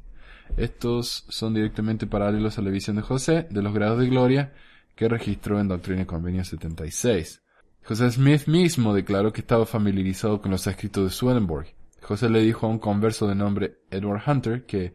Estos 0.56 1.24
son 1.28 1.54
directamente 1.54 2.06
paralelos 2.06 2.58
a 2.58 2.62
la 2.62 2.70
visión 2.70 2.96
de 2.96 3.02
José 3.02 3.46
de 3.50 3.62
los 3.62 3.74
grados 3.74 3.98
de 3.98 4.08
gloria 4.08 4.52
que 4.94 5.08
registró 5.08 5.58
en 5.58 5.68
Doctrina 5.68 6.02
y 6.02 6.06
Convenio 6.06 6.44
76. 6.44 7.42
José 7.84 8.10
Smith 8.10 8.46
mismo 8.46 8.94
declaró 8.94 9.32
que 9.32 9.40
estaba 9.40 9.66
familiarizado 9.66 10.40
con 10.40 10.50
los 10.50 10.66
escritos 10.66 11.04
de 11.04 11.10
Swedenborg. 11.10 11.66
José 12.04 12.28
le 12.28 12.40
dijo 12.40 12.66
a 12.66 12.68
un 12.68 12.78
converso 12.78 13.26
de 13.26 13.34
nombre 13.34 13.78
Edward 13.90 14.22
Hunter 14.26 14.66
que 14.66 14.94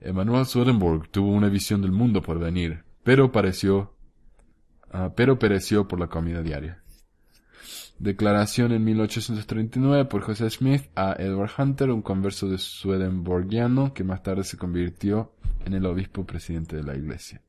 Emanuel 0.00 0.46
Swedenborg 0.46 1.08
tuvo 1.10 1.30
una 1.30 1.48
visión 1.48 1.80
del 1.80 1.92
mundo 1.92 2.22
por 2.22 2.40
venir, 2.40 2.84
pero 3.04 3.30
pareció, 3.30 3.94
ah, 4.90 5.12
pero 5.14 5.38
pereció 5.38 5.86
por 5.86 6.00
la 6.00 6.08
comida 6.08 6.42
diaria. 6.42 6.82
Declaración 8.00 8.72
en 8.72 8.84
1839 8.84 10.04
por 10.06 10.22
José 10.22 10.50
Smith 10.50 10.84
a 10.96 11.14
Edward 11.18 11.50
Hunter, 11.56 11.90
un 11.90 12.02
converso 12.02 12.48
de 12.48 12.58
Swedenborgiano 12.58 13.94
que 13.94 14.04
más 14.04 14.22
tarde 14.22 14.44
se 14.44 14.56
convirtió 14.56 15.34
en 15.64 15.74
el 15.74 15.86
obispo 15.86 16.24
presidente 16.24 16.76
de 16.76 16.82
la 16.82 16.96
iglesia. 16.96 17.42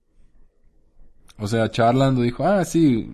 O 1.38 1.48
sea, 1.48 1.70
charlando 1.72 2.22
dijo, 2.22 2.46
ah, 2.46 2.66
sí, 2.66 3.10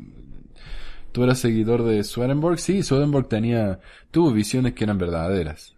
tú 1.15 1.23
eras 1.23 1.39
seguidor 1.39 1.83
de 1.83 2.03
Swedenborg. 2.03 2.59
Sí, 2.59 2.83
Swedenborg 2.83 3.29
tenía, 3.29 3.79
tuvo 4.11 4.33
visiones 4.33 4.73
que 4.73 4.83
eran 4.83 4.97
verdaderas. 4.97 5.73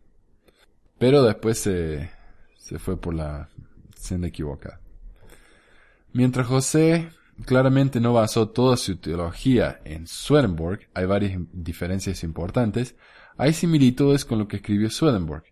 Pero 0.97 1.21
después 1.21 1.59
se, 1.59 2.09
se 2.57 2.79
fue 2.79 2.99
por 2.99 3.13
la 3.13 3.47
senda 3.95 4.29
equivocada. 4.29 4.81
Mientras 6.11 6.47
José 6.47 7.09
claramente 7.45 7.99
no 7.99 8.13
basó 8.13 8.49
toda 8.49 8.77
su 8.77 8.97
teología 8.97 9.79
en 9.85 10.07
Swedenborg, 10.07 10.79
hay 10.95 11.05
varias 11.05 11.39
diferencias 11.53 12.23
importantes, 12.23 12.95
hay 13.37 13.53
similitudes 13.53 14.25
con 14.25 14.39
lo 14.39 14.47
que 14.47 14.55
escribió 14.55 14.89
Swedenborg. 14.89 15.43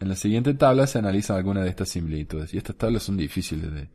En 0.00 0.08
la 0.08 0.16
siguiente 0.16 0.54
tabla 0.54 0.86
se 0.86 0.98
analizan 0.98 1.36
algunas 1.36 1.64
de 1.64 1.68
estas 1.68 1.90
similitudes, 1.90 2.54
y 2.54 2.56
estas 2.56 2.76
tablas 2.76 3.02
son 3.02 3.18
difíciles 3.18 3.70
de, 3.70 3.90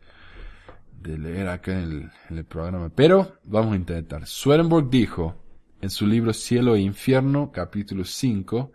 de 1.02 1.18
leer 1.18 1.48
acá 1.48 1.80
en 1.80 2.12
el, 2.30 2.46
programa. 2.46 2.90
Pero 2.90 3.38
vamos 3.44 3.74
a 3.74 3.78
intentar. 3.78 4.26
Swedenborg 4.26 4.90
dijo 4.90 5.36
en 5.82 5.90
su 5.90 6.06
libro 6.06 6.34
Cielo 6.34 6.76
e 6.76 6.82
Infierno, 6.82 7.52
capítulo 7.52 8.06
5, 8.06 8.72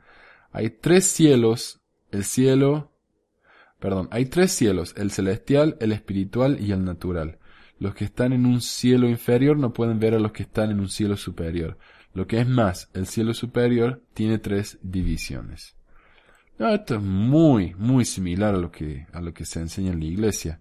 hay 0.53 0.71
tres 0.71 1.07
cielos, 1.07 1.81
el 2.11 2.25
cielo, 2.25 2.93
perdón, 3.79 4.09
hay 4.11 4.27
tres 4.27 4.53
cielos, 4.53 4.95
el 4.97 5.11
celestial, 5.11 5.77
el 5.81 5.93
espiritual 5.93 6.59
y 6.61 6.73
el 6.73 6.85
natural. 6.85 7.39
Los 7.79 7.95
que 7.95 8.05
están 8.05 8.33
en 8.33 8.47
un 8.47 8.61
cielo 8.61 9.09
inferior 9.09 9.57
no 9.59 9.73
pueden 9.73 10.01
ver 10.01 10.15
a 10.15 10.19
los 10.19 10.33
que 10.33 10.45
están 10.45 10.71
en 10.71 10.81
un 10.81 10.89
cielo 10.89 11.17
superior. 11.17 11.79
Lo 12.15 12.27
que 12.27 12.41
es 12.41 12.49
más, 12.49 12.91
el 12.95 13.07
cielo 13.07 13.35
superior 13.35 14.03
tiene 14.15 14.39
tres 14.39 14.79
divisiones. 14.83 15.77
esto 16.59 16.95
es 16.95 17.03
muy, 17.03 17.75
muy 17.75 18.07
similar 18.07 18.55
a 18.55 18.59
lo 18.59 18.73
que, 18.73 19.07
a 19.12 19.21
lo 19.21 19.35
que 19.35 19.45
se 19.45 19.61
enseña 19.61 19.93
en 19.93 20.01
la 20.01 20.07
iglesia. 20.07 20.61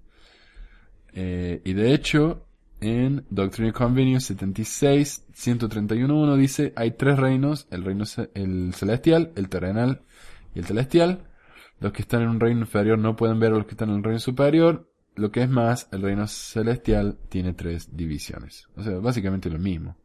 Eh, 1.15 1.61
y 1.63 1.73
de 1.73 1.93
hecho, 1.93 2.45
en 2.81 3.25
Doctrine 3.29 3.69
and 3.69 3.77
Convenio 3.77 4.19
76, 4.19 5.27
131.1 5.33 6.35
dice, 6.37 6.73
hay 6.75 6.91
tres 6.91 7.17
reinos, 7.17 7.67
el 7.71 7.83
reino 7.83 8.03
el 8.33 8.73
celestial, 8.75 9.31
el 9.35 9.49
terrenal 9.49 10.01
y 10.53 10.59
el 10.59 10.65
celestial. 10.65 11.27
Los 11.79 11.93
que 11.93 12.01
están 12.01 12.21
en 12.21 12.29
un 12.29 12.39
reino 12.39 12.61
inferior 12.61 12.99
no 12.99 13.15
pueden 13.15 13.39
ver 13.39 13.53
a 13.53 13.57
los 13.57 13.65
que 13.65 13.71
están 13.71 13.89
en 13.89 13.97
el 13.97 14.03
reino 14.03 14.19
superior. 14.19 14.89
Lo 15.15 15.31
que 15.31 15.41
es 15.41 15.49
más, 15.49 15.87
el 15.91 16.01
reino 16.01 16.27
celestial 16.27 17.17
tiene 17.29 17.53
tres 17.53 17.95
divisiones. 17.95 18.67
O 18.75 18.83
sea, 18.83 18.97
básicamente 18.99 19.49
lo 19.49 19.59
mismo, 19.59 19.97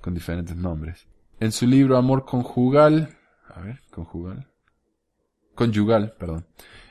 con 0.00 0.14
diferentes 0.14 0.56
nombres. 0.56 1.06
En 1.40 1.52
su 1.52 1.66
libro 1.66 1.96
Amor 1.96 2.24
Conjugal, 2.24 3.16
a 3.48 3.60
ver, 3.60 3.80
conjugal, 3.90 4.46
conyugal, 5.54 6.14
perdón. 6.18 6.46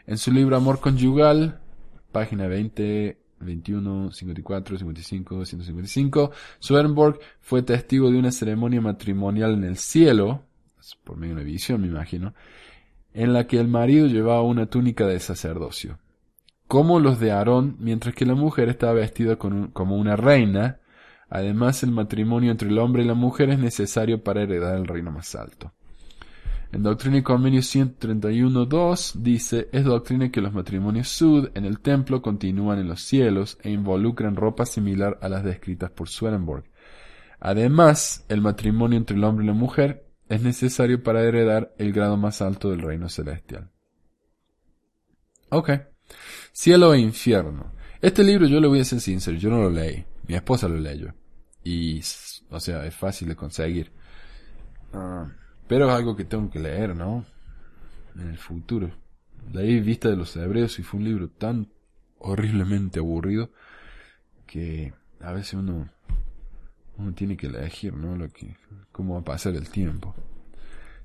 En 0.06 0.18
su 0.18 0.32
libro 0.32 0.58
Amor 0.58 0.82
Conyugal, 0.82 1.62
página 2.12 2.48
20, 2.48 3.18
21, 3.40 4.12
54, 4.12 4.78
55, 4.78 5.46
155. 5.46 6.32
Swedenborg 6.60 7.20
fue 7.42 7.62
testigo 7.62 8.10
de 8.10 8.18
una 8.18 8.32
ceremonia 8.32 8.82
matrimonial 8.82 9.54
en 9.54 9.64
el 9.64 9.78
cielo, 9.78 10.44
por 11.04 11.18
medio 11.18 11.36
de 11.36 11.42
una 11.42 11.52
visión 11.52 11.82
me 11.82 11.88
imagino, 11.88 12.34
en 13.14 13.34
la 13.34 13.48
que 13.48 13.60
el 13.60 13.68
marido 13.68 14.08
llevaba 14.08 14.42
una 14.42 14.66
túnica 14.68 15.08
de 15.08 15.20
sacerdocio, 15.20 16.00
como 16.68 17.00
los 17.00 17.20
de 17.20 17.32
Aarón, 17.32 17.78
mientras 17.80 18.16
que 18.16 18.26
la 18.26 18.36
mujer 18.36 18.70
estaba 18.70 18.94
vestida 18.94 19.38
como 19.38 19.96
una 19.96 20.16
reina. 20.16 20.80
Además, 21.30 21.84
el 21.84 21.92
matrimonio 21.92 22.52
entre 22.52 22.70
el 22.70 22.78
hombre 22.78 23.04
y 23.04 23.08
la 23.08 23.14
mujer 23.14 23.50
es 23.50 23.60
necesario 23.60 24.24
para 24.24 24.44
heredar 24.44 24.78
el 24.78 24.88
reino 24.88 25.12
más 25.12 25.36
alto. 25.36 25.74
En 26.76 26.84
Doctrina 26.84 27.20
y 27.20 27.24
Convenio 27.24 27.62
131.2 27.62 29.14
dice, 29.14 29.70
es 29.72 29.86
doctrina 29.86 30.30
que 30.30 30.42
los 30.42 30.52
matrimonios 30.52 31.08
sud 31.08 31.50
en 31.54 31.64
el 31.64 31.80
templo 31.80 32.22
continúan 32.22 32.80
en 32.80 32.90
los 32.90 33.02
cielos 33.02 33.58
e 33.64 33.72
involucran 33.72 34.36
ropa 34.36 34.66
similar 34.66 35.18
a 35.22 35.30
las 35.30 35.46
descritas 35.46 35.90
por 35.92 36.10
Swedenborg. 36.10 36.66
Además, 37.40 38.26
el 38.28 38.42
matrimonio 38.42 38.98
entre 38.98 39.16
el 39.16 39.24
hombre 39.24 39.46
y 39.46 39.48
la 39.48 39.54
mujer 39.54 40.06
es 40.28 40.42
necesario 40.42 41.02
para 41.02 41.24
heredar 41.24 41.74
el 41.78 41.94
grado 41.94 42.18
más 42.18 42.42
alto 42.42 42.70
del 42.70 42.82
reino 42.82 43.08
celestial. 43.08 43.72
Ok. 45.52 45.70
Cielo 46.52 46.94
e 46.94 47.00
infierno. 47.00 47.72
Este 48.02 48.22
libro 48.22 48.48
yo 48.48 48.60
le 48.60 48.68
voy 48.68 48.82
a 48.82 48.84
ser 48.84 49.00
sincero, 49.00 49.38
yo 49.38 49.50
no 49.50 49.62
lo 49.62 49.70
leí. 49.70 50.04
Mi 50.28 50.36
esposa 50.36 50.68
lo 50.68 50.78
leyó. 50.78 51.16
Y, 51.64 52.02
o 52.50 52.60
sea, 52.60 52.86
es 52.86 52.94
fácil 52.94 53.30
de 53.30 53.38
conseguir. 53.38 53.94
Ah. 54.92 55.32
Pero 55.68 55.90
es 55.90 55.96
algo 55.96 56.16
que 56.16 56.26
tengo 56.26 56.50
que 56.50 56.60
leer, 56.60 56.96
¿no? 56.96 57.26
En 58.16 58.30
el 58.30 58.38
futuro. 58.38 58.92
Leí 59.52 59.80
Vista 59.80 60.10
de 60.10 60.16
los 60.16 60.36
Hebreos 60.36 60.80
y 60.80 60.84
fue 60.84 61.00
un 61.00 61.06
libro 61.06 61.30
tan 61.30 61.68
horriblemente 62.20 63.00
aburrido 63.00 63.50
que 64.46 64.94
a 65.20 65.32
veces 65.32 65.56
uno, 65.56 65.90
uno 66.98 67.14
tiene 67.14 67.38
que 67.38 67.48
elegir, 67.48 67.94
¿no? 67.94 68.16
Lo 68.16 68.30
que, 68.30 68.58
cómo 68.92 69.16
va 69.16 69.22
a 69.22 69.26
pasar 69.26 69.56
el 69.56 69.70
tiempo. 69.70 70.14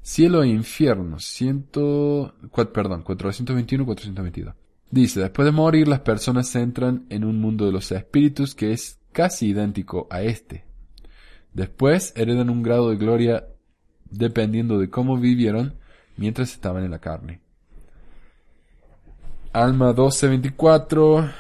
Cielo 0.03 0.43
e 0.43 0.49
infierno, 0.49 1.19
ciento, 1.19 2.35
perdón, 2.73 3.05
421-422. 3.05 4.55
Dice, 4.91 5.21
después 5.21 5.47
de 5.47 5.53
morir 5.53 5.89
las 5.89 6.01
personas 6.01 6.55
entran 6.57 7.07
en 7.11 7.25
un 7.25 7.41
mundo 7.41 7.67
de 7.67 7.73
los 7.73 7.93
espíritus 7.93 8.55
que 8.55 8.73
es 8.73 8.99
casi 9.13 9.49
idéntico 9.49 10.09
a 10.11 10.23
este. 10.23 10.65
Después 11.53 12.13
heredan 12.17 12.51
un 12.51 12.63
grado 12.63 12.91
de 12.91 12.97
gloria 12.97 13.47
dependiendo 14.11 14.79
de 14.79 14.91
cómo 14.91 15.19
vivieron 15.19 15.75
mientras 16.17 16.53
estaban 16.53 16.85
en 16.85 16.91
la 16.91 16.99
carne. 16.99 17.41
Alma 19.53 19.93
12, 19.93 20.29
24, 20.29 21.31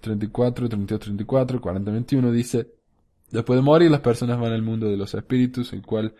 34, 0.00 0.68
32, 0.68 1.00
34, 1.00 1.60
40, 1.60 1.90
21 1.90 2.32
dice, 2.32 2.68
después 3.30 3.58
de 3.58 3.62
morir 3.62 3.90
las 3.90 4.00
personas 4.00 4.38
van 4.38 4.52
al 4.52 4.62
mundo 4.62 4.88
de 4.88 4.96
los 4.96 5.14
espíritus, 5.14 5.72
el 5.72 5.82
cual 5.82 6.14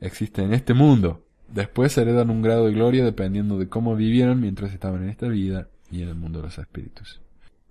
existe 0.00 0.42
en 0.42 0.54
este 0.54 0.72
mundo. 0.72 1.26
Después 1.48 1.96
heredan 1.98 2.30
un 2.30 2.42
grado 2.42 2.66
de 2.66 2.72
gloria 2.72 3.04
dependiendo 3.04 3.58
de 3.58 3.68
cómo 3.68 3.94
vivieron 3.94 4.40
mientras 4.40 4.72
estaban 4.72 5.02
en 5.02 5.10
esta 5.10 5.28
vida 5.28 5.68
y 5.90 6.02
en 6.02 6.08
el 6.08 6.14
mundo 6.14 6.38
de 6.38 6.46
los 6.46 6.58
espíritus. 6.58 7.20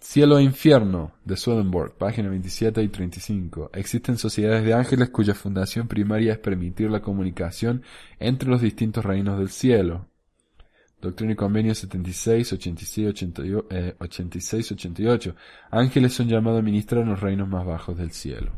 Cielo 0.03 0.37
e 0.37 0.43
Infierno 0.43 1.13
de 1.23 1.37
Swedenborg, 1.37 1.93
página 1.93 2.27
27 2.27 2.83
y 2.83 2.89
35. 2.89 3.71
Existen 3.73 4.17
sociedades 4.17 4.65
de 4.65 4.73
ángeles 4.73 5.09
cuya 5.09 5.33
fundación 5.33 5.87
primaria 5.87 6.33
es 6.33 6.39
permitir 6.39 6.91
la 6.91 7.01
comunicación 7.01 7.83
entre 8.19 8.49
los 8.49 8.61
distintos 8.61 9.05
reinos 9.05 9.39
del 9.39 9.47
cielo. 9.47 10.09
Doctrina 11.01 11.31
y 11.31 11.35
Convenio 11.37 11.73
76, 11.73 12.51
86, 12.51 13.07
86, 13.97 14.71
88. 14.73 15.35
Ángeles 15.71 16.13
son 16.13 16.27
llamados 16.27 16.59
a 16.59 16.63
ministrar 16.63 17.03
en 17.03 17.09
los 17.09 17.21
reinos 17.21 17.47
más 17.47 17.65
bajos 17.65 17.97
del 17.97 18.11
cielo. 18.11 18.51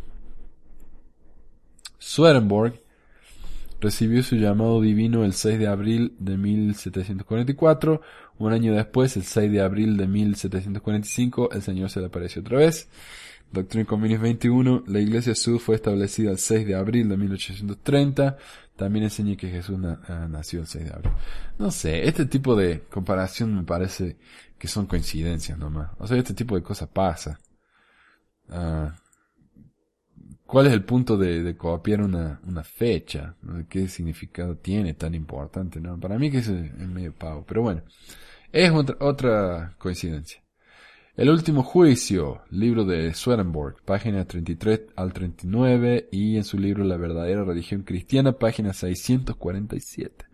Swedenborg 1.99 2.81
recibió 3.85 4.23
su 4.23 4.35
llamado 4.35 4.81
divino 4.81 5.23
el 5.23 5.33
6 5.33 5.59
de 5.59 5.67
abril 5.67 6.15
de 6.17 6.37
1744 6.37 8.01
un 8.37 8.51
año 8.51 8.73
después, 8.73 9.15
el 9.15 9.23
6 9.23 9.51
de 9.51 9.61
abril 9.61 9.95
de 9.95 10.07
1745, 10.07 11.51
el 11.51 11.61
Señor 11.61 11.89
se 11.89 11.99
le 11.99 12.07
apareció 12.07 12.41
otra 12.41 12.57
vez. 12.57 12.89
Doctrina 13.51 13.83
y 13.83 13.85
Convenios 13.85 14.21
21, 14.21 14.83
la 14.87 14.99
Iglesia 14.99 15.35
Sud 15.35 15.59
fue 15.59 15.75
establecida 15.75 16.31
el 16.31 16.39
6 16.39 16.65
de 16.65 16.75
abril 16.75 17.07
de 17.07 17.15
1830. 17.15 18.37
También 18.75 19.03
enseña 19.05 19.37
que 19.37 19.49
Jesús 19.49 19.77
ah, 19.85 20.27
nació 20.29 20.61
el 20.61 20.67
6 20.67 20.83
de 20.83 20.91
abril. 20.91 21.11
No 21.59 21.69
sé, 21.71 22.07
este 22.07 22.25
tipo 22.25 22.55
de 22.55 22.81
comparación 22.89 23.55
me 23.55 23.63
parece 23.63 24.17
que 24.57 24.67
son 24.67 24.87
coincidencias 24.87 25.57
nomás. 25.57 25.91
O 25.99 26.07
sea, 26.07 26.17
este 26.17 26.33
tipo 26.33 26.55
de 26.55 26.63
cosas 26.63 26.89
pasa. 26.89 27.39
Ah, 28.49 28.95
¿Cuál 30.45 30.67
es 30.67 30.73
el 30.73 30.83
punto 30.83 31.17
de, 31.17 31.57
copiar 31.57 32.01
una, 32.01 32.63
fecha? 32.63 33.35
¿Qué 33.67 33.87
significado 33.87 34.55
tiene 34.57 34.93
tan 34.93 35.15
importante? 35.15 35.79
¿no? 35.79 35.99
Para 35.99 36.19
mí 36.19 36.29
que 36.29 36.37
es, 36.37 36.49
medio 36.49 37.13
pavo, 37.13 37.43
pero 37.47 37.63
bueno. 37.63 37.81
Es 38.51 38.71
otra, 38.71 39.75
coincidencia. 39.77 40.41
El 41.17 41.29
último 41.29 41.63
juicio, 41.63 42.41
libro 42.51 42.85
de 42.85 43.13
Swedenborg, 43.13 43.81
página 43.83 44.25
33 44.25 44.81
al 44.95 45.13
39 45.13 46.09
y 46.11 46.37
en 46.37 46.43
su 46.43 46.59
libro 46.59 46.83
La 46.83 46.97
verdadera 46.97 47.43
religión 47.43 47.83
cristiana, 47.83 48.33
página 48.33 48.73
647. 48.73 50.25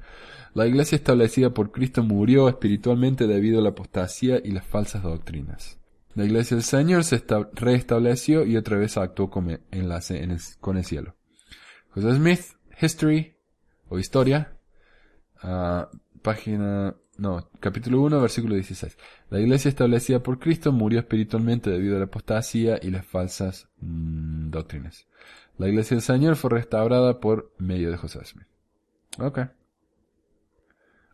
La 0.53 0.67
iglesia 0.67 0.97
establecida 0.97 1.51
por 1.51 1.71
Cristo 1.71 2.03
murió 2.03 2.49
espiritualmente 2.49 3.27
debido 3.27 3.59
a 3.59 3.63
la 3.63 3.69
apostasía 3.69 4.41
y 4.43 4.51
las 4.51 4.65
falsas 4.65 5.03
doctrinas. 5.03 5.80
La 6.15 6.25
iglesia 6.25 6.55
del 6.57 6.63
Señor 6.63 7.03
se 7.03 7.23
reestableció 7.53 8.45
y 8.45 8.57
otra 8.57 8.77
vez 8.77 8.97
actuó 8.97 9.29
como 9.29 9.51
enlace 9.71 10.27
con 10.59 10.77
el 10.77 10.83
cielo. 10.83 11.15
José 11.91 12.15
Smith, 12.15 12.41
History 12.81 13.35
o 13.87 13.97
Historia, 13.97 14.57
ah, 15.41 15.89
página, 16.21 16.95
no, 17.17 17.49
capítulo 17.59 18.01
1, 18.01 18.19
versículo 18.21 18.55
16. 18.55 18.97
La 19.29 19.39
iglesia 19.39 19.69
establecida 19.69 20.21
por 20.21 20.39
Cristo 20.39 20.71
murió 20.71 20.99
espiritualmente 20.99 21.69
debido 21.69 21.95
a 21.95 21.99
la 21.99 22.05
apostasía 22.05 22.79
y 22.81 22.89
las 22.89 23.05
falsas 23.05 23.69
mm, 23.79 24.49
doctrinas. 24.49 25.07
La 25.57 25.67
iglesia 25.69 25.95
del 25.95 26.01
Señor 26.01 26.35
fue 26.35 26.49
restaurada 26.51 27.19
por 27.19 27.53
medio 27.57 27.91
de 27.91 27.97
José 27.97 28.23
Smith. 28.25 28.47
Ok. 29.19 29.39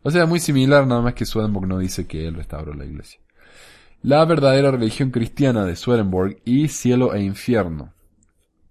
O 0.02 0.10
sea, 0.10 0.26
muy 0.26 0.40
similar, 0.40 0.86
nada 0.86 1.02
más 1.02 1.14
que 1.14 1.26
Swedenborg 1.26 1.66
no 1.66 1.78
dice 1.78 2.06
que 2.06 2.26
él 2.26 2.34
restauró 2.34 2.72
la 2.72 2.84
iglesia. 2.84 3.20
La 4.02 4.24
verdadera 4.24 4.70
religión 4.70 5.10
cristiana 5.10 5.64
de 5.64 5.74
Swedenborg 5.74 6.38
y 6.44 6.68
cielo 6.68 7.14
e 7.14 7.22
infierno. 7.22 7.94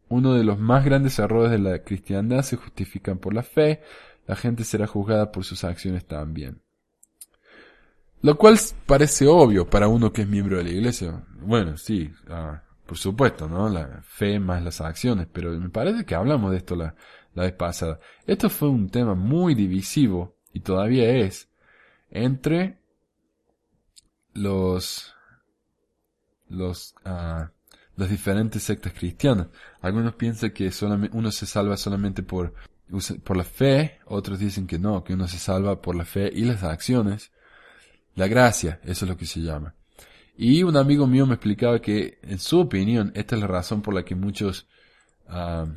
Uno 0.08 0.34
de 0.34 0.46
los 0.46 0.58
más 0.58 0.86
grandes 0.86 1.20
errores 1.20 1.52
de 1.52 1.60
la 1.60 1.84
cristiandad 1.84 2.44
se 2.44 2.56
justifican 2.56 3.18
por 3.18 3.34
la 3.34 3.44
fe, 3.44 3.82
la 4.26 4.38
gente 4.38 4.64
será 4.64 4.88
juzgada 4.88 5.32
por 5.34 5.44
sus 5.44 5.66
acciones 5.66 6.06
también. 6.06 6.62
Lo 8.22 8.38
cual 8.38 8.58
parece 8.86 9.28
obvio 9.28 9.70
para 9.70 9.90
uno 9.90 10.14
que 10.14 10.22
es 10.22 10.28
miembro 10.28 10.58
de 10.58 10.64
la 10.64 10.70
iglesia. 10.70 11.26
Bueno, 11.42 11.76
sí, 11.78 12.10
ah, 12.30 12.64
por 12.86 12.98
supuesto, 12.98 13.50
¿no? 13.50 13.68
La 13.68 14.02
fe 14.04 14.40
más 14.40 14.64
las 14.64 14.80
acciones, 14.80 15.28
pero 15.32 15.52
me 15.60 15.70
parece 15.70 16.06
que 16.06 16.16
hablamos 16.16 16.52
de 16.52 16.58
esto 16.58 16.76
la, 16.78 16.96
la 17.34 17.44
vez 17.44 17.54
pasada. 17.54 18.00
Esto 18.26 18.50
fue 18.50 18.70
un 18.70 18.90
tema 18.90 19.14
muy 19.14 19.56
divisivo, 19.56 20.38
y 20.54 20.62
todavía 20.62 21.10
es, 21.10 21.50
entre 22.10 22.80
los 24.34 25.17
los, 26.50 26.96
uh, 27.06 27.48
las 27.96 28.10
diferentes 28.10 28.64
sectas 28.64 28.94
cristianas. 28.94 29.48
Algunos 29.82 30.16
piensan 30.16 30.52
que 30.52 30.72
uno 31.12 31.32
se 31.32 31.46
salva 31.46 31.78
solamente 31.78 32.24
por, 32.24 32.54
por 33.24 33.38
la 33.38 33.44
fe, 33.44 34.00
otros 34.06 34.40
dicen 34.40 34.68
que 34.68 34.80
no, 34.80 35.04
que 35.04 35.14
uno 35.14 35.28
se 35.28 35.40
salva 35.40 35.82
por 35.82 35.96
la 35.96 36.06
fe 36.06 36.32
y 36.34 36.46
las 36.46 36.64
acciones. 36.64 37.32
La 38.16 38.28
gracia, 38.28 38.80
eso 38.84 39.06
es 39.06 39.10
lo 39.10 39.18
que 39.18 39.26
se 39.26 39.42
llama. 39.42 39.76
Y 40.38 40.64
un 40.64 40.78
amigo 40.78 41.08
mío 41.08 41.26
me 41.26 41.34
explicaba 41.34 41.82
que, 41.82 42.20
en 42.22 42.40
su 42.40 42.60
opinión, 42.60 43.12
esta 43.16 43.36
es 43.36 43.42
la 43.42 43.48
razón 43.48 43.82
por 43.82 43.94
la 43.94 44.06
que 44.06 44.16
muchos, 44.16 44.68
uh, 45.30 45.68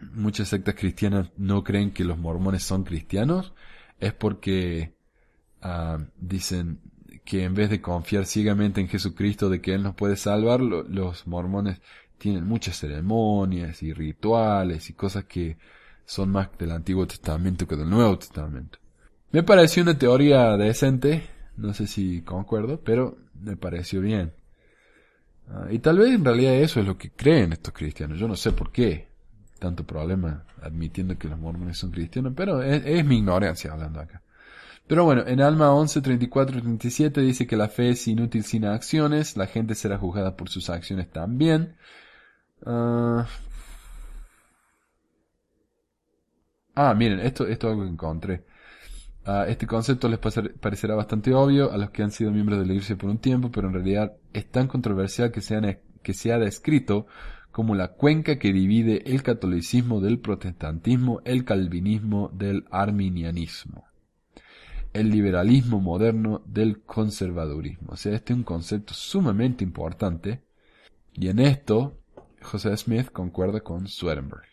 muchas 0.00 0.48
sectas 0.48 0.74
cristianas 0.74 1.30
no 1.36 1.62
creen 1.62 1.92
que 1.92 2.04
los 2.04 2.18
mormones 2.18 2.62
son 2.62 2.84
cristianos, 2.84 3.52
es 4.00 4.14
porque 4.14 4.94
uh, 5.62 6.02
dicen, 6.16 6.80
que 7.24 7.44
en 7.44 7.54
vez 7.54 7.70
de 7.70 7.80
confiar 7.80 8.26
ciegamente 8.26 8.80
en 8.80 8.88
Jesucristo 8.88 9.48
de 9.48 9.60
que 9.60 9.74
Él 9.74 9.82
nos 9.82 9.94
puede 9.94 10.16
salvar, 10.16 10.60
los 10.60 11.26
mormones 11.26 11.80
tienen 12.18 12.46
muchas 12.46 12.78
ceremonias 12.78 13.82
y 13.82 13.92
rituales 13.92 14.90
y 14.90 14.92
cosas 14.92 15.24
que 15.24 15.56
son 16.04 16.30
más 16.30 16.48
del 16.58 16.72
Antiguo 16.72 17.06
Testamento 17.06 17.66
que 17.66 17.76
del 17.76 17.88
Nuevo 17.88 18.18
Testamento. 18.18 18.78
Me 19.32 19.42
pareció 19.42 19.82
una 19.82 19.98
teoría 19.98 20.56
decente, 20.56 21.24
no 21.56 21.74
sé 21.74 21.86
si 21.86 22.22
concuerdo, 22.22 22.80
pero 22.80 23.16
me 23.40 23.56
pareció 23.56 24.00
bien. 24.00 24.32
Ah, 25.48 25.66
y 25.70 25.78
tal 25.78 25.98
vez 25.98 26.14
en 26.14 26.24
realidad 26.24 26.54
eso 26.54 26.80
es 26.80 26.86
lo 26.86 26.96
que 26.96 27.10
creen 27.10 27.52
estos 27.52 27.74
cristianos. 27.74 28.18
Yo 28.18 28.28
no 28.28 28.36
sé 28.36 28.52
por 28.52 28.70
qué 28.70 29.08
tanto 29.58 29.84
problema 29.84 30.44
admitiendo 30.62 31.18
que 31.18 31.28
los 31.28 31.38
mormones 31.38 31.78
son 31.78 31.90
cristianos, 31.90 32.34
pero 32.36 32.62
es 32.62 33.04
mi 33.04 33.18
ignorancia 33.18 33.72
hablando 33.72 34.00
acá. 34.00 34.22
Pero 34.86 35.04
bueno, 35.04 35.22
en 35.26 35.40
Alma 35.40 35.72
11, 35.72 36.02
34 36.02 36.58
y 36.58 36.62
37 36.62 37.20
dice 37.22 37.46
que 37.46 37.56
la 37.56 37.68
fe 37.68 37.90
es 37.90 38.06
inútil 38.06 38.44
sin 38.44 38.66
acciones, 38.66 39.36
la 39.36 39.46
gente 39.46 39.74
será 39.74 39.96
juzgada 39.98 40.36
por 40.36 40.48
sus 40.50 40.68
acciones 40.68 41.10
también. 41.10 41.76
ah, 42.66 43.26
ah 46.74 46.94
miren, 46.94 47.20
esto, 47.20 47.46
es 47.46 47.62
algo 47.64 47.82
que 47.82 47.88
encontré. 47.88 48.44
Ah, 49.24 49.46
este 49.48 49.66
concepto 49.66 50.08
les 50.08 50.18
parecerá 50.18 50.94
bastante 50.94 51.32
obvio 51.34 51.72
a 51.72 51.78
los 51.78 51.90
que 51.90 52.02
han 52.02 52.10
sido 52.10 52.30
miembros 52.30 52.58
de 52.60 52.66
la 52.66 52.72
iglesia 52.74 52.96
por 52.96 53.10
un 53.10 53.18
tiempo, 53.18 53.50
pero 53.50 53.68
en 53.68 53.74
realidad 53.74 54.16
es 54.34 54.50
tan 54.50 54.68
controversial 54.68 55.32
que 55.32 55.40
se, 55.40 55.80
que 56.02 56.14
se 56.14 56.32
ha 56.32 56.38
descrito 56.38 57.06
como 57.52 57.74
la 57.74 57.88
cuenca 57.94 58.38
que 58.38 58.52
divide 58.52 59.02
el 59.10 59.22
catolicismo 59.22 60.00
del 60.00 60.20
protestantismo, 60.20 61.22
el 61.24 61.44
calvinismo 61.44 62.30
del 62.34 62.66
arminianismo 62.70 63.93
el 64.94 65.10
liberalismo 65.10 65.80
moderno 65.80 66.42
del 66.46 66.82
conservadurismo. 66.82 67.92
O 67.92 67.96
sea, 67.96 68.14
este 68.14 68.32
es 68.32 68.38
un 68.38 68.44
concepto 68.44 68.94
sumamente 68.94 69.64
importante 69.64 70.42
y 71.12 71.28
en 71.28 71.40
esto 71.40 71.98
José 72.40 72.74
Smith 72.76 73.10
concuerda 73.10 73.60
con 73.60 73.88
Swedenborg, 73.88 74.44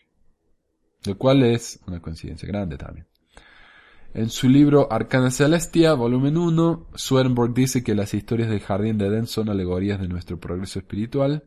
lo 1.06 1.16
cual 1.16 1.44
es 1.44 1.80
una 1.86 2.02
coincidencia 2.02 2.48
grande 2.48 2.76
también. 2.76 3.06
En 4.14 4.28
su 4.28 4.48
libro 4.48 4.92
Arcana 4.92 5.30
Celestia, 5.30 5.94
volumen 5.94 6.36
1, 6.36 6.88
Swedenborg 6.94 7.54
dice 7.54 7.82
que 7.82 7.94
las 7.94 8.12
historias 8.12 8.50
del 8.50 8.60
jardín 8.60 8.98
de 8.98 9.06
Edén 9.06 9.26
son 9.26 9.48
alegorías 9.48 10.00
de 10.00 10.08
nuestro 10.08 10.38
progreso 10.38 10.80
espiritual 10.80 11.44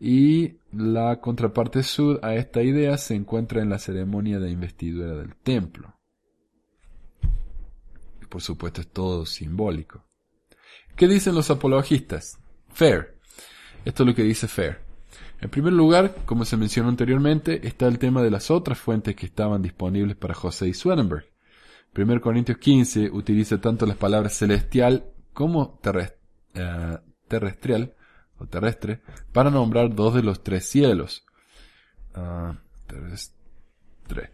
y 0.00 0.56
la 0.72 1.20
contraparte 1.20 1.82
sur 1.82 2.18
a 2.22 2.34
esta 2.34 2.62
idea 2.62 2.96
se 2.96 3.14
encuentra 3.14 3.60
en 3.60 3.68
la 3.68 3.78
ceremonia 3.78 4.40
de 4.40 4.50
investidura 4.50 5.14
del 5.14 5.36
templo 5.36 5.99
por 8.30 8.40
supuesto 8.40 8.80
es 8.80 8.88
todo 8.88 9.26
simbólico. 9.26 10.06
¿Qué 10.96 11.06
dicen 11.06 11.34
los 11.34 11.50
apologistas? 11.50 12.38
Fair. 12.72 13.18
Esto 13.84 14.02
es 14.02 14.06
lo 14.06 14.14
que 14.14 14.22
dice 14.22 14.48
Fair. 14.48 14.80
En 15.40 15.50
primer 15.50 15.72
lugar, 15.72 16.14
como 16.26 16.44
se 16.44 16.56
mencionó 16.56 16.88
anteriormente, 16.88 17.66
está 17.66 17.86
el 17.86 17.98
tema 17.98 18.22
de 18.22 18.30
las 18.30 18.50
otras 18.50 18.78
fuentes 18.78 19.16
que 19.16 19.26
estaban 19.26 19.62
disponibles 19.62 20.16
para 20.16 20.34
José 20.34 20.68
y 20.68 20.74
Swedenborg. 20.74 21.24
1 21.96 22.20
Corintios 22.20 22.58
15 22.58 23.10
utiliza 23.10 23.60
tanto 23.60 23.86
las 23.86 23.96
palabras 23.96 24.34
celestial 24.34 25.06
como 25.32 25.80
eh, 26.54 26.98
terrestrial 27.26 27.94
o 28.38 28.46
terrestre 28.46 29.02
para 29.32 29.50
nombrar 29.50 29.94
dos 29.94 30.14
de 30.14 30.22
los 30.22 30.42
tres 30.42 30.68
cielos. 30.68 31.24
Uh, 32.14 32.54
terrestre. 32.86 34.32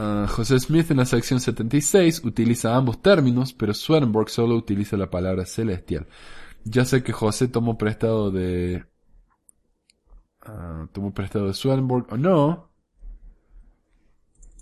Ah, 0.00 0.26
José 0.28 0.60
Smith 0.60 0.88
en 0.92 0.98
la 0.98 1.04
sección 1.04 1.40
76 1.40 2.22
utiliza 2.24 2.76
ambos 2.76 3.02
términos, 3.02 3.52
pero 3.52 3.74
Swedenborg 3.74 4.30
solo 4.30 4.54
utiliza 4.54 4.96
la 4.96 5.10
palabra 5.10 5.44
celestial. 5.44 6.06
Ya 6.64 6.84
sé 6.84 7.02
que 7.02 7.12
José 7.12 7.48
tomó 7.48 7.76
prestado 7.76 8.30
de... 8.30 8.84
Uh, 10.46 10.86
tomó 10.92 11.12
prestado 11.12 11.48
de 11.48 11.54
Swedenborg 11.54 12.06
o 12.12 12.16
no. 12.16 12.70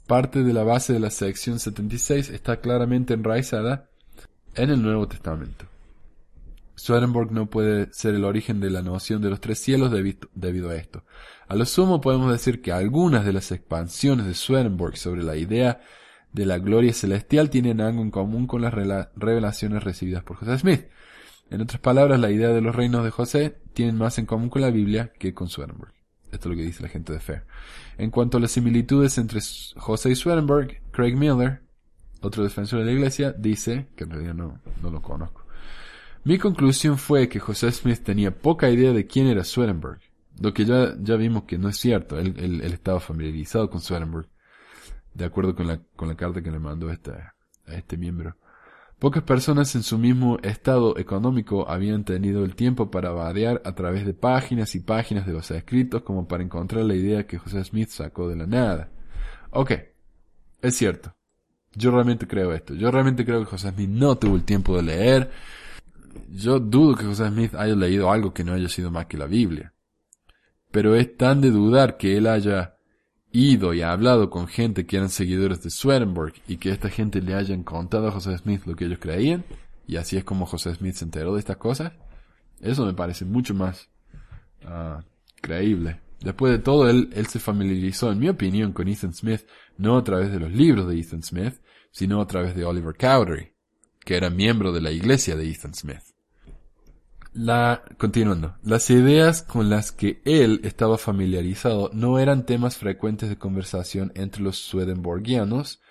Parte 0.07 0.43
de 0.43 0.55
la 0.55 0.65
base 0.65 0.95
de 0.95 1.01
la 1.01 1.11
sección 1.11 1.59
76 1.59 2.31
está 2.31 2.61
claramente 2.61 3.13
enraizada 3.13 3.91
en 4.55 4.71
el 4.71 4.83
Nuevo 4.83 5.07
Testamento. 5.07 5.67
Swedenborg 6.77 7.31
no 7.31 7.47
puede 7.47 7.93
ser 7.93 8.15
el 8.15 8.25
origen 8.25 8.59
de 8.59 8.71
la 8.71 8.81
noción 8.81 9.21
de 9.21 9.29
los 9.29 9.41
tres 9.41 9.59
cielos 9.59 9.93
debido 10.35 10.71
a 10.71 10.77
esto. 10.77 11.05
A 11.49 11.55
lo 11.55 11.65
sumo 11.65 12.01
podemos 12.01 12.33
decir 12.33 12.61
que 12.61 12.73
algunas 12.73 13.25
de 13.25 13.33
las 13.33 13.53
expansiones 13.53 14.27
de 14.27 14.35
Swedenborg 14.35 14.97
sobre 14.97 15.23
la 15.23 15.37
idea 15.37 15.81
de 16.33 16.45
la 16.45 16.59
gloria 16.59 16.93
celestial 16.93 17.51
tienen 17.51 17.81
algo 17.81 18.03
en 18.03 18.11
común 18.11 18.49
con 18.49 18.63
las 18.63 18.75
revelaciones 18.75 19.85
recibidas 19.85 20.25
por 20.25 20.37
José 20.37 20.59
Smith. 20.59 20.87
En 21.49 21.61
otras 21.61 21.81
palabras, 21.81 22.19
la 22.19 22.33
idea 22.33 22.49
de 22.49 22.61
los 22.61 22.75
reinos 22.75 23.05
de 23.05 23.13
José 23.13 23.59
tienen 23.75 23.97
más 23.97 24.19
en 24.19 24.27
común 24.27 24.51
con 24.51 24.61
la 24.61 24.71
Biblia 24.71 25.13
que 25.19 25.35
con 25.35 25.49
Swedenborg. 25.49 25.93
Esto 26.33 26.49
es 26.49 26.51
lo 26.51 26.57
que 26.57 26.67
dice 26.67 26.83
la 26.83 26.89
gente 26.89 27.13
de 27.13 27.21
fe. 27.21 27.43
En 27.97 28.11
cuanto 28.11 28.39
a 28.39 28.41
las 28.41 28.51
similitudes 28.51 29.17
entre 29.17 29.41
José 29.77 30.11
y 30.11 30.17
Swedenborg, 30.17 30.81
Craig 30.91 31.15
Miller, 31.15 31.63
otro 32.23 32.43
defensor 32.43 32.81
de 32.81 32.87
la 32.87 32.93
iglesia, 32.93 33.31
dice, 33.33 33.87
que 33.95 34.03
en 34.03 34.11
realidad 34.11 34.35
no, 34.35 34.61
no 34.83 34.91
lo 34.91 35.01
conozco. 35.01 35.47
Mi 36.25 36.39
conclusión 36.39 36.99
fue 36.99 37.29
que 37.29 37.39
José 37.39 37.71
Smith 37.71 38.03
tenía 38.03 38.37
poca 38.37 38.69
idea 38.69 38.93
de 38.93 39.07
quién 39.07 39.29
era 39.29 39.45
Swedenborg 39.45 40.01
lo 40.41 40.53
que 40.53 40.65
ya, 40.65 40.95
ya 41.01 41.17
vimos 41.17 41.45
que 41.45 41.59
no 41.59 41.69
es 41.69 41.77
cierto. 41.77 42.19
Él, 42.19 42.61
estaba 42.63 43.01
familiarizado 43.01 43.71
con 43.71 43.81
Swedenborg. 43.81 44.29
De 45.15 45.25
acuerdo 45.25 45.55
con 45.55 45.67
la, 45.67 45.81
con 45.97 46.09
la 46.09 46.17
carta 46.17 46.43
que 46.43 46.51
le 46.51 46.59
mandó 46.59 46.89
a 46.91 46.93
este 47.73 47.97
miembro. 47.97 48.37
Pocas 48.99 49.23
personas 49.23 49.75
en 49.75 49.83
su 49.83 49.99
mismo 49.99 50.39
estado 50.43 50.99
económico 50.99 51.69
habían 51.69 52.05
tenido 52.05 52.45
el 52.45 52.55
tiempo 52.55 52.91
para 52.91 53.11
vadear 53.11 53.61
a 53.65 53.75
través 53.75 54.07
de 54.07 54.15
páginas 54.15 54.75
y 54.75 54.81
páginas 54.81 55.27
de 55.27 55.33
los 55.33 55.51
escritos 55.51 56.03
como 56.03 56.27
para 56.27 56.43
encontrar 56.43 56.85
la 56.85 56.95
idea 56.95 57.27
que 57.27 57.39
José 57.39 57.63
Smith 57.65 57.89
sacó 57.91 58.29
de 58.29 58.37
la 58.37 58.47
nada. 58.47 58.91
Ok, 59.51 59.73
es 60.63 60.77
cierto. 60.77 61.15
Yo 61.75 61.91
realmente 61.91 62.27
creo 62.27 62.55
esto. 62.55 62.75
Yo 62.75 62.91
realmente 62.91 63.25
creo 63.25 63.41
que 63.41 63.51
José 63.51 63.71
Smith 63.71 63.91
no 63.91 64.17
tuvo 64.17 64.37
el 64.37 64.45
tiempo 64.45 64.77
de 64.77 64.83
leer 64.83 65.31
yo 66.31 66.59
dudo 66.59 66.97
que 66.97 67.05
José 67.05 67.29
Smith 67.29 67.55
haya 67.55 67.75
leído 67.75 68.11
algo 68.11 68.33
que 68.33 68.45
no 68.45 68.53
haya 68.53 68.69
sido 68.69 68.91
más 68.91 69.07
que 69.07 69.17
la 69.17 69.27
Biblia. 69.27 69.73
Pero 70.71 70.95
es 70.95 71.17
tan 71.17 71.41
de 71.41 71.51
dudar 71.51 71.97
que 71.97 72.17
él 72.17 72.27
haya 72.27 72.77
ido 73.33 73.75
y 73.75 73.83
hablado 73.83 74.31
con 74.31 74.49
gente 74.49 74.87
que 74.87 74.97
eran 74.97 75.11
seguidores 75.11 75.63
de 75.63 75.71
Swedenborg 75.71 76.35
y 76.49 76.57
que 76.57 76.71
esta 76.71 76.89
gente 76.89 77.21
le 77.21 77.35
hayan 77.35 77.63
contado 77.65 78.09
a 78.09 78.13
José 78.13 78.37
Smith 78.39 78.63
lo 78.65 78.75
que 78.77 78.87
ellos 78.87 78.99
creían, 78.99 79.45
y 79.87 79.97
así 79.97 80.17
es 80.17 80.25
como 80.25 80.47
José 80.47 80.75
Smith 80.75 80.95
se 80.95 81.05
enteró 81.05 81.35
de 81.35 81.41
estas 81.41 81.59
cosas, 81.59 81.93
eso 82.61 82.87
me 82.87 82.95
parece 82.95 83.25
mucho 83.25 83.55
más 83.55 83.91
ah, 84.65 85.05
creíble. 85.41 86.01
Después 86.21 86.53
de 86.53 86.59
todo, 86.59 86.89
él, 86.89 87.11
él 87.13 87.27
se 87.27 87.39
familiarizó, 87.39 88.11
en 88.11 88.19
mi 88.19 88.29
opinión, 88.29 88.73
con 88.73 88.89
Ethan 88.89 89.13
Smith, 89.13 89.43
no 89.77 89.99
a 89.99 90.05
través 90.05 90.33
de 90.33 90.41
los 90.41 90.51
libros 90.51 90.89
de 90.89 90.99
Ethan 90.99 91.23
Smith, 91.23 91.61
sino 91.91 92.21
a 92.23 92.27
través 92.27 92.57
de 92.57 92.65
Oliver 92.65 92.97
Cowdery, 92.97 93.53
que 94.01 94.17
era 94.17 94.31
miembro 94.31 94.73
de 94.73 94.81
la 94.81 94.93
iglesia 94.93 95.37
de 95.37 95.51
Ethan 95.51 95.75
Smith. 95.75 96.16
La, 97.37 97.83
continuando, 97.99 98.57
las 98.63 98.89
ideas 98.89 99.43
con 99.43 99.69
las 99.69 99.93
que 99.93 100.23
él 100.25 100.63
estaba 100.65 100.97
familiarizado 100.97 101.91
no 101.93 102.19
eran 102.19 102.47
temas 102.47 102.79
frecuentes 102.79 103.29
de 103.29 103.37
conversación 103.37 104.11
entre 104.15 104.43
los 104.43 104.57
swedenborgianos 104.57 105.83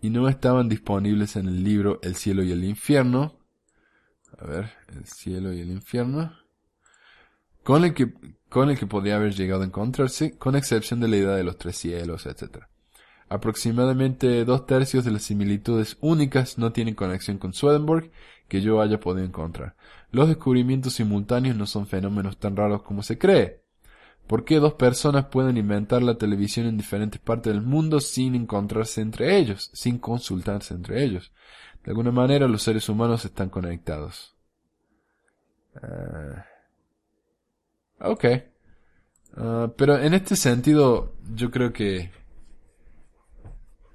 y 0.00 0.10
no 0.10 0.28
estaban 0.28 0.68
disponibles 0.68 1.34
en 1.34 1.48
el 1.48 1.64
libro 1.64 1.98
El 2.02 2.14
cielo 2.14 2.44
y 2.44 2.52
el 2.52 2.62
infierno. 2.62 3.40
A 4.38 4.46
ver, 4.46 4.70
el 4.94 5.04
cielo 5.06 5.52
y 5.52 5.62
el 5.62 5.70
infierno. 5.70 6.32
Con 7.64 7.84
el 7.84 7.92
que, 7.92 8.12
con 8.48 8.70
el 8.70 8.78
que 8.78 8.86
podía 8.86 9.16
haber 9.16 9.34
llegado 9.34 9.62
a 9.62 9.66
encontrarse, 9.66 10.38
con 10.38 10.54
excepción 10.54 11.00
de 11.00 11.08
la 11.08 11.16
idea 11.16 11.34
de 11.34 11.42
los 11.42 11.58
tres 11.58 11.76
cielos, 11.76 12.24
etc. 12.26 12.68
Aproximadamente 13.28 14.44
dos 14.44 14.66
tercios 14.66 15.04
de 15.04 15.10
las 15.10 15.22
similitudes 15.22 15.96
únicas 16.00 16.58
no 16.58 16.72
tienen 16.72 16.94
conexión 16.94 17.38
con 17.38 17.52
Swedenborg 17.52 18.10
que 18.48 18.60
yo 18.60 18.80
haya 18.80 19.00
podido 19.00 19.26
encontrar. 19.26 19.74
Los 20.10 20.28
descubrimientos 20.28 20.94
simultáneos 20.94 21.56
no 21.56 21.66
son 21.66 21.86
fenómenos 21.86 22.36
tan 22.36 22.56
raros 22.56 22.82
como 22.82 23.02
se 23.02 23.18
cree. 23.18 23.62
¿Por 24.26 24.44
qué 24.44 24.56
dos 24.56 24.74
personas 24.74 25.26
pueden 25.26 25.56
inventar 25.56 26.02
la 26.02 26.16
televisión 26.16 26.66
en 26.66 26.76
diferentes 26.76 27.20
partes 27.20 27.52
del 27.52 27.62
mundo 27.62 28.00
sin 28.00 28.34
encontrarse 28.34 29.00
entre 29.00 29.36
ellos, 29.36 29.70
sin 29.74 29.98
consultarse 29.98 30.74
entre 30.74 31.04
ellos? 31.04 31.32
De 31.84 31.90
alguna 31.90 32.10
manera 32.10 32.48
los 32.48 32.62
seres 32.62 32.88
humanos 32.88 33.24
están 33.24 33.50
conectados. 33.50 34.34
Ah, 35.82 36.46
ok. 38.00 38.24
Ah, 39.36 39.72
pero 39.76 39.98
en 39.98 40.14
este 40.14 40.36
sentido, 40.36 41.12
yo 41.34 41.50
creo 41.50 41.72
que 41.72 42.10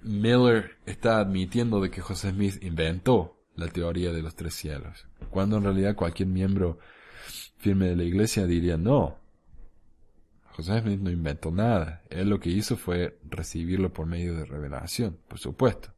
Miller 0.02 0.78
está 0.86 1.20
admitiendo 1.20 1.82
de 1.82 1.90
que 1.90 2.02
José 2.02 2.32
Smith 2.32 2.64
inventó 2.64 3.38
la 3.56 3.68
teoría 3.68 4.12
de 4.12 4.22
los 4.22 4.36
tres 4.36 4.54
cielos, 4.54 5.08
cuando 5.30 5.58
en 5.58 5.64
realidad 5.64 5.96
cualquier 5.96 6.30
miembro 6.30 6.80
firme 7.58 7.88
de 7.88 7.96
la 7.96 8.04
iglesia 8.04 8.46
diría 8.46 8.78
no. 8.78 9.18
José 10.52 10.82
Smith 10.82 11.00
no 11.00 11.10
inventó 11.10 11.52
nada. 11.52 12.04
Él 12.10 12.30
lo 12.30 12.40
que 12.40 12.50
hizo 12.50 12.76
fue 12.76 13.20
recibirlo 13.30 13.94
por 13.94 14.06
medio 14.06 14.36
de 14.36 14.46
revelación, 14.46 15.18
por 15.28 15.40
supuesto. 15.40 15.94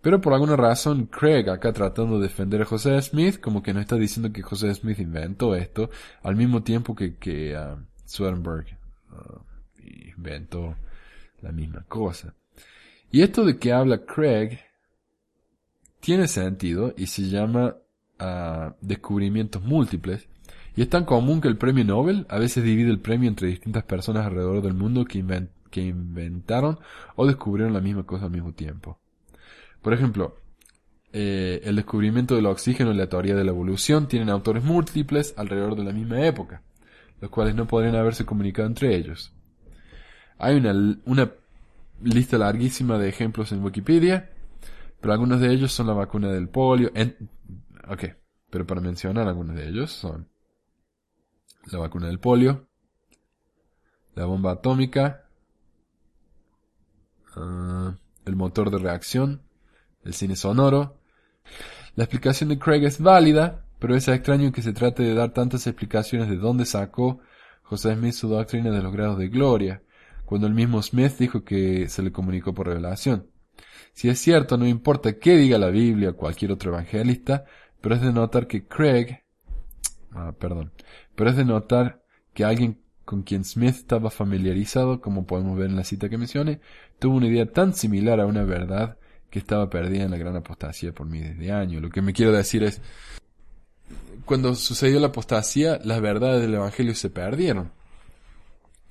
Pero 0.00 0.20
por 0.20 0.32
alguna 0.32 0.56
razón, 0.56 1.06
Craig, 1.06 1.48
acá 1.48 1.72
tratando 1.72 2.18
de 2.18 2.28
defender 2.28 2.62
a 2.62 2.66
José 2.66 3.00
Smith, 3.02 3.40
como 3.40 3.62
que 3.62 3.74
no 3.74 3.80
está 3.80 3.96
diciendo 3.96 4.32
que 4.32 4.42
José 4.42 4.72
Smith 4.74 5.00
inventó 5.00 5.54
esto, 5.56 5.90
al 6.22 6.36
mismo 6.36 6.62
tiempo 6.62 6.94
que, 6.94 7.16
que 7.16 7.56
uh, 7.56 7.78
inventó 10.16 10.76
la 11.40 11.50
misma 11.50 11.84
cosa. 11.88 12.34
Y 13.10 13.22
esto 13.22 13.44
de 13.44 13.58
que 13.58 13.72
habla 13.72 14.04
Craig 14.04 14.58
tiene 16.00 16.28
sentido 16.28 16.94
y 16.96 17.06
se 17.06 17.22
llama 17.28 17.76
uh, 18.20 18.72
descubrimientos 18.80 19.62
múltiples. 19.62 20.28
Y 20.76 20.82
es 20.82 20.88
tan 20.88 21.04
común 21.04 21.40
que 21.40 21.48
el 21.48 21.56
premio 21.56 21.84
Nobel 21.84 22.26
a 22.28 22.38
veces 22.38 22.62
divide 22.62 22.90
el 22.90 23.00
premio 23.00 23.28
entre 23.28 23.48
distintas 23.48 23.84
personas 23.84 24.26
alrededor 24.26 24.62
del 24.62 24.74
mundo 24.74 25.04
que, 25.04 25.18
inventaron 25.18 26.78
o 27.16 27.26
descubrieron 27.26 27.72
la 27.72 27.80
misma 27.80 28.04
cosa 28.04 28.26
al 28.26 28.30
mismo 28.30 28.52
tiempo. 28.52 28.98
Por 29.82 29.92
ejemplo, 29.92 30.36
eh, 31.12 31.62
el 31.64 31.76
descubrimiento 31.76 32.36
del 32.36 32.46
oxígeno 32.46 32.92
y 32.92 32.96
la 32.96 33.08
teoría 33.08 33.34
de 33.34 33.44
la 33.44 33.50
evolución 33.50 34.06
tienen 34.06 34.28
autores 34.28 34.62
múltiples 34.62 35.34
alrededor 35.36 35.74
de 35.74 35.84
la 35.84 35.92
misma 35.92 36.24
época, 36.24 36.62
los 37.20 37.30
cuales 37.30 37.54
no 37.54 37.66
podrían 37.66 37.96
haberse 37.96 38.24
comunicado 38.24 38.68
entre 38.68 38.94
ellos. 38.94 39.32
Hay 40.38 40.56
una 40.56 41.32
lista 42.02 42.38
larguísima 42.38 42.98
de 42.98 43.08
ejemplos 43.08 43.52
en 43.52 43.62
Wikipedia, 43.62 44.30
pero 45.00 45.12
algunos 45.12 45.40
de 45.40 45.52
ellos 45.52 45.72
son 45.72 45.86
la 45.86 45.92
vacuna 45.92 46.32
del 46.32 46.48
polio. 46.48 46.90
En, 46.94 47.16
ok, 47.88 48.04
pero 48.50 48.66
para 48.66 48.80
mencionar 48.80 49.28
algunos 49.28 49.56
de 49.56 49.68
ellos 49.68 49.90
son 49.90 50.28
la 51.70 51.78
vacuna 51.78 52.06
del 52.06 52.18
polio, 52.18 52.68
la 54.14 54.24
bomba 54.24 54.52
atómica, 54.52 55.28
uh, 57.36 57.92
el 58.24 58.36
motor 58.36 58.70
de 58.70 58.78
reacción, 58.78 59.42
el 60.04 60.14
cine 60.14 60.36
sonoro. 60.36 60.98
La 61.94 62.04
explicación 62.04 62.48
de 62.50 62.58
Craig 62.58 62.84
es 62.84 63.00
válida, 63.00 63.64
pero 63.78 63.94
es 63.94 64.08
extraño 64.08 64.52
que 64.52 64.62
se 64.62 64.72
trate 64.72 65.02
de 65.02 65.14
dar 65.14 65.32
tantas 65.32 65.66
explicaciones 65.66 66.28
de 66.28 66.36
dónde 66.36 66.64
sacó 66.64 67.20
José 67.62 67.94
Smith 67.94 68.14
su 68.14 68.28
doctrina 68.28 68.70
de 68.70 68.82
los 68.82 68.92
grados 68.92 69.18
de 69.18 69.28
gloria, 69.28 69.82
cuando 70.28 70.46
el 70.46 70.52
mismo 70.52 70.82
Smith 70.82 71.16
dijo 71.18 71.42
que 71.42 71.88
se 71.88 72.02
le 72.02 72.12
comunicó 72.12 72.52
por 72.52 72.66
revelación. 72.66 73.30
Si 73.94 74.10
es 74.10 74.18
cierto, 74.18 74.58
no 74.58 74.66
importa 74.66 75.18
qué 75.18 75.38
diga 75.38 75.56
la 75.56 75.70
Biblia 75.70 76.10
o 76.10 76.16
cualquier 76.16 76.52
otro 76.52 76.70
evangelista, 76.70 77.46
pero 77.80 77.94
es 77.94 78.02
de 78.02 78.12
notar 78.12 78.46
que 78.46 78.66
Craig, 78.66 79.22
ah, 80.12 80.34
perdón, 80.38 80.70
pero 81.14 81.30
es 81.30 81.36
de 81.36 81.46
notar 81.46 82.02
que 82.34 82.44
alguien 82.44 82.78
con 83.06 83.22
quien 83.22 83.42
Smith 83.42 83.76
estaba 83.76 84.10
familiarizado, 84.10 85.00
como 85.00 85.26
podemos 85.26 85.56
ver 85.56 85.70
en 85.70 85.76
la 85.76 85.84
cita 85.84 86.10
que 86.10 86.18
mencioné, 86.18 86.60
tuvo 86.98 87.16
una 87.16 87.28
idea 87.28 87.50
tan 87.50 87.72
similar 87.72 88.20
a 88.20 88.26
una 88.26 88.44
verdad 88.44 88.98
que 89.30 89.38
estaba 89.38 89.70
perdida 89.70 90.04
en 90.04 90.10
la 90.10 90.18
gran 90.18 90.36
apostasía 90.36 90.92
por 90.92 91.06
miles 91.06 91.38
de 91.38 91.52
años. 91.52 91.80
Lo 91.80 91.88
que 91.88 92.02
me 92.02 92.12
quiero 92.12 92.32
decir 92.32 92.64
es, 92.64 92.82
cuando 94.26 94.54
sucedió 94.54 95.00
la 95.00 95.06
apostasía, 95.06 95.80
las 95.84 96.02
verdades 96.02 96.42
del 96.42 96.52
Evangelio 96.52 96.94
se 96.94 97.08
perdieron. 97.08 97.77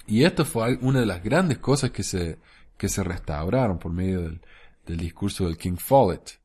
Y 0.08 0.24
esto 0.24 0.46
fue 0.46 0.78
una 0.82 1.02
de 1.02 1.06
las 1.06 1.22
grandes 1.22 1.58
cosas 1.58 1.92
que 1.92 2.02
se, 2.02 2.40
que 2.78 2.88
se 2.88 3.04
restauraron 3.04 3.78
por 3.78 3.92
medio 3.92 4.22
del, 4.22 4.42
del 4.86 4.98
discurso 4.98 5.46
del 5.46 5.58
King 5.58 5.76
Follett. 5.76 6.40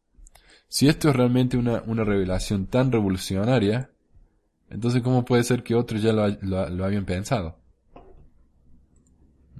Si 0.68 0.88
esto 0.88 1.08
es 1.08 1.16
realmente 1.16 1.56
una, 1.56 1.82
una 1.86 2.02
revelación 2.02 2.66
tan 2.66 2.90
revolucionaria, 2.90 3.90
entonces 4.68 5.02
¿cómo 5.02 5.24
puede 5.24 5.44
ser 5.44 5.62
que 5.62 5.74
otros 5.74 6.02
ya 6.02 6.12
lo, 6.12 6.26
lo, 6.28 6.84
habían 6.84 7.04
pensado? 7.04 7.58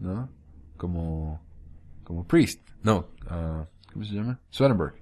¿No? 0.01 0.29
Como, 0.77 1.41
como 2.03 2.27
Priest. 2.27 2.67
No, 2.83 3.11
uh, 3.27 3.67
¿cómo 3.93 4.05
se 4.05 4.15
llama? 4.15 4.41
Swedenborg. 4.51 4.95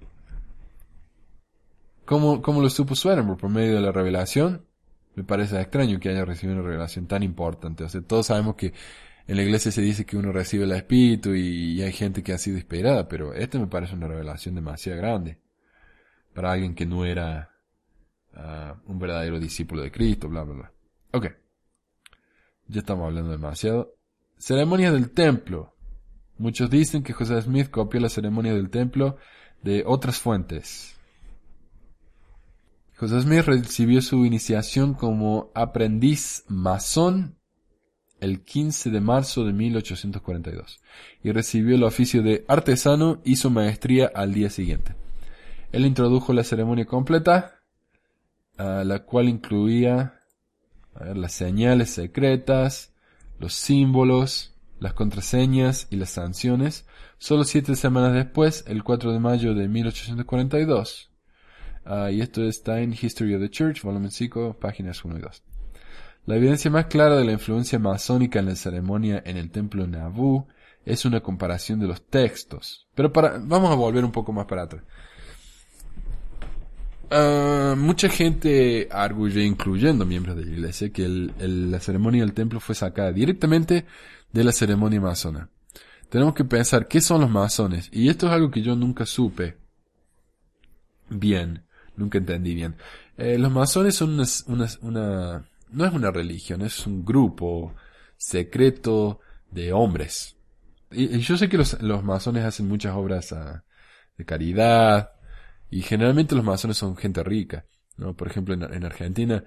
¿Cómo, 2.05 2.41
¿Cómo 2.41 2.61
lo 2.61 2.69
supo 2.69 2.93
Swedenborg? 2.93 3.39
¿Por 3.39 3.49
medio 3.49 3.75
de 3.75 3.81
la 3.81 3.91
revelación? 3.91 4.65
Me 5.15 5.23
parece 5.23 5.59
extraño 5.59 5.99
que 5.99 6.09
haya 6.09 6.25
recibido 6.25 6.59
una 6.59 6.67
revelación 6.67 7.07
tan 7.07 7.23
importante. 7.23 7.83
O 7.83 7.89
sea, 7.89 8.01
todos 8.01 8.27
sabemos 8.27 8.55
que 8.55 8.73
en 9.27 9.35
la 9.35 9.43
iglesia 9.43 9.71
se 9.71 9.81
dice 9.81 10.05
que 10.05 10.17
uno 10.17 10.31
recibe 10.31 10.63
el 10.63 10.71
Espíritu 10.71 11.33
y, 11.33 11.81
hay 11.81 11.91
gente 11.91 12.23
que 12.23 12.33
ha 12.33 12.37
sido 12.37 12.57
inspirada, 12.57 13.07
pero 13.07 13.33
esta 13.33 13.59
me 13.59 13.67
parece 13.67 13.95
una 13.95 14.07
revelación 14.07 14.55
demasiado 14.55 14.97
grande 14.99 15.39
para 16.33 16.51
alguien 16.51 16.75
que 16.75 16.85
no 16.85 17.05
era 17.05 17.51
ah, 18.33 18.75
un 18.85 18.99
verdadero 18.99 19.39
discípulo 19.39 19.81
de 19.83 19.91
Cristo, 19.91 20.29
bla, 20.29 20.43
bla, 20.43 20.55
bla. 20.55 20.71
Ok. 21.11 21.27
Ya 22.67 22.79
estamos 22.79 23.05
hablando 23.05 23.31
demasiado. 23.31 23.95
Ceremonia 24.37 24.91
del 24.91 25.11
templo. 25.11 25.75
Muchos 26.37 26.69
dicen 26.69 27.03
que 27.03 27.13
José 27.13 27.41
Smith 27.41 27.69
copió 27.69 27.99
la 27.99 28.09
ceremonia 28.09 28.53
del 28.53 28.69
templo 28.69 29.17
de 29.61 29.83
otras 29.85 30.19
fuentes. 30.19 30.97
José 33.01 33.41
recibió 33.41 33.99
su 34.03 34.27
iniciación 34.27 34.93
como 34.93 35.49
aprendiz 35.55 36.43
masón 36.47 37.35
el 38.19 38.43
15 38.43 38.91
de 38.91 39.01
marzo 39.01 39.43
de 39.43 39.53
1842 39.53 40.79
y 41.23 41.31
recibió 41.31 41.73
el 41.73 41.83
oficio 41.83 42.21
de 42.21 42.45
artesano 42.47 43.19
y 43.23 43.37
su 43.37 43.49
maestría 43.49 44.11
al 44.13 44.35
día 44.35 44.51
siguiente. 44.51 44.93
Él 45.71 45.87
introdujo 45.87 46.31
la 46.31 46.43
ceremonia 46.43 46.85
completa, 46.85 47.63
la 48.55 48.99
cual 48.99 49.29
incluía 49.29 50.19
las 51.15 51.33
señales 51.33 51.89
secretas, 51.89 52.93
los 53.39 53.55
símbolos, 53.55 54.53
las 54.79 54.93
contraseñas 54.93 55.87
y 55.89 55.95
las 55.95 56.11
sanciones, 56.11 56.85
solo 57.17 57.45
siete 57.45 57.75
semanas 57.75 58.13
después, 58.13 58.63
el 58.67 58.83
4 58.83 59.11
de 59.11 59.19
mayo 59.19 59.55
de 59.55 59.67
1842. 59.67 61.10
Ah, 61.85 62.11
y 62.11 62.21
esto 62.21 62.43
está 62.43 62.79
en 62.81 62.93
History 62.93 63.33
of 63.35 63.41
the 63.41 63.49
Church, 63.49 63.81
volumen 63.81 64.11
5, 64.11 64.57
páginas 64.59 65.03
1 65.03 65.17
y 65.17 65.21
2. 65.21 65.43
La 66.27 66.35
evidencia 66.35 66.69
más 66.69 66.85
clara 66.85 67.15
de 67.15 67.25
la 67.25 67.31
influencia 67.31 67.79
masónica 67.79 68.39
en 68.39 68.45
la 68.45 68.55
ceremonia 68.55 69.23
en 69.25 69.37
el 69.37 69.49
templo 69.49 69.87
Nabu 69.87 70.45
es 70.85 71.05
una 71.05 71.21
comparación 71.21 71.79
de 71.79 71.87
los 71.87 72.03
textos. 72.03 72.87
Pero 72.93 73.11
para, 73.11 73.39
vamos 73.39 73.71
a 73.71 73.75
volver 73.75 74.05
un 74.05 74.11
poco 74.11 74.31
más 74.31 74.45
para 74.45 74.63
atrás. 74.63 74.83
ah, 77.09 77.75
mucha 77.77 78.09
gente 78.09 78.87
arguye, 78.91 79.43
incluyendo 79.43 80.05
miembros 80.05 80.35
de 80.37 80.45
la 80.45 80.51
iglesia, 80.51 80.91
que 80.91 81.07
la 81.07 81.79
ceremonia 81.79 82.21
del 82.21 82.33
templo 82.33 82.59
fue 82.59 82.75
sacada 82.75 83.11
directamente 83.11 83.85
de 84.31 84.43
la 84.43 84.51
ceremonia 84.51 85.01
masona. 85.01 85.49
Tenemos 86.09 86.35
que 86.35 86.45
pensar 86.45 86.87
qué 86.87 87.01
son 87.01 87.21
los 87.21 87.29
masones. 87.29 87.89
Y 87.91 88.09
esto 88.09 88.27
es 88.27 88.33
algo 88.33 88.51
que 88.51 88.61
yo 88.61 88.75
nunca 88.75 89.05
supe 89.05 89.57
bien. 91.09 91.63
Nunca 91.95 92.17
entendí 92.17 92.55
bien. 92.55 92.75
Eh, 93.17 93.37
los 93.37 93.51
masones 93.51 93.95
son 93.95 94.11
una, 94.13 94.25
una, 94.47 94.67
una- 94.81 95.45
no 95.71 95.85
es 95.85 95.93
una 95.93 96.11
religión, 96.11 96.61
es 96.61 96.85
un 96.87 97.05
grupo 97.05 97.73
secreto 98.17 99.19
de 99.49 99.73
hombres. 99.73 100.35
Y, 100.91 101.19
yo 101.19 101.37
sé 101.37 101.49
que 101.49 101.57
los, 101.57 101.77
masones 102.03 102.45
hacen 102.45 102.67
muchas 102.67 102.95
obras 102.95 103.31
ah, 103.33 103.63
de 104.17 104.25
caridad 104.25 105.11
y 105.69 105.81
generalmente 105.81 106.35
los 106.35 106.43
masones 106.45 106.77
son 106.77 106.97
gente 106.97 107.23
rica. 107.23 107.65
¿no? 107.97 108.15
Por 108.15 108.27
ejemplo, 108.29 108.53
en, 108.53 108.63
en 108.63 108.85
Argentina 108.85 109.43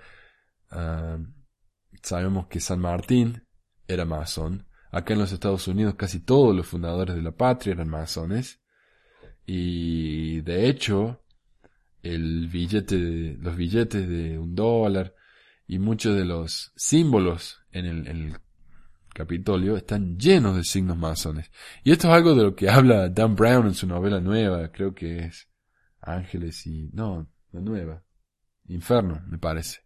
ah, 0.70 1.18
sabemos 2.03 2.47
que 2.49 2.61
San 2.61 2.80
Martín 2.80 3.45
era 3.88 4.05
masón. 4.05 4.66
Acá 4.90 5.14
en 5.14 5.20
los 5.20 5.32
Estados 5.32 5.66
Unidos 5.68 5.95
casi 5.97 6.20
todos 6.20 6.55
los 6.55 6.66
fundadores 6.66 7.16
de 7.16 7.22
la 7.22 7.32
patria 7.32 7.74
eran 7.74 7.88
masones. 7.88 8.61
Y 9.47 10.40
de 10.42 10.68
hecho, 10.68 11.24
el 12.05 12.49
billete 12.49 12.97
de- 12.99 13.37
los 13.41 13.57
billetes 13.57 14.09
de 14.09 14.39
un 14.39 14.55
dólar 14.55 15.15
y 15.67 15.79
muchos 15.79 16.17
de 16.17 16.25
los 16.25 16.73
símbolos 16.77 17.61
en 17.73 17.87
el, 17.87 18.07
en 18.07 18.17
el 18.27 18.37
Capitolio 19.13 19.77
están 19.77 20.19
llenos 20.19 20.57
de 20.57 20.65
signos 20.65 20.97
masones. 20.97 21.51
Y 21.83 21.93
esto 21.93 22.09
es 22.09 22.15
algo 22.15 22.35
de 22.35 22.43
lo 22.43 22.55
que 22.55 22.69
habla 22.69 23.09
Dan 23.09 23.35
Brown 23.35 23.67
en 23.67 23.75
su 23.75 23.87
novela 23.87 24.21
nueva, 24.21 24.71
creo 24.71 24.95
que 24.95 25.21
es 25.21 25.49
Ángeles 26.01 26.67
y... 26.67 26.91
no, 26.93 27.31
la 27.53 27.61
nueva. 27.61 28.05
Infierno, 28.67 29.23
me 29.27 29.39
parece. 29.39 29.81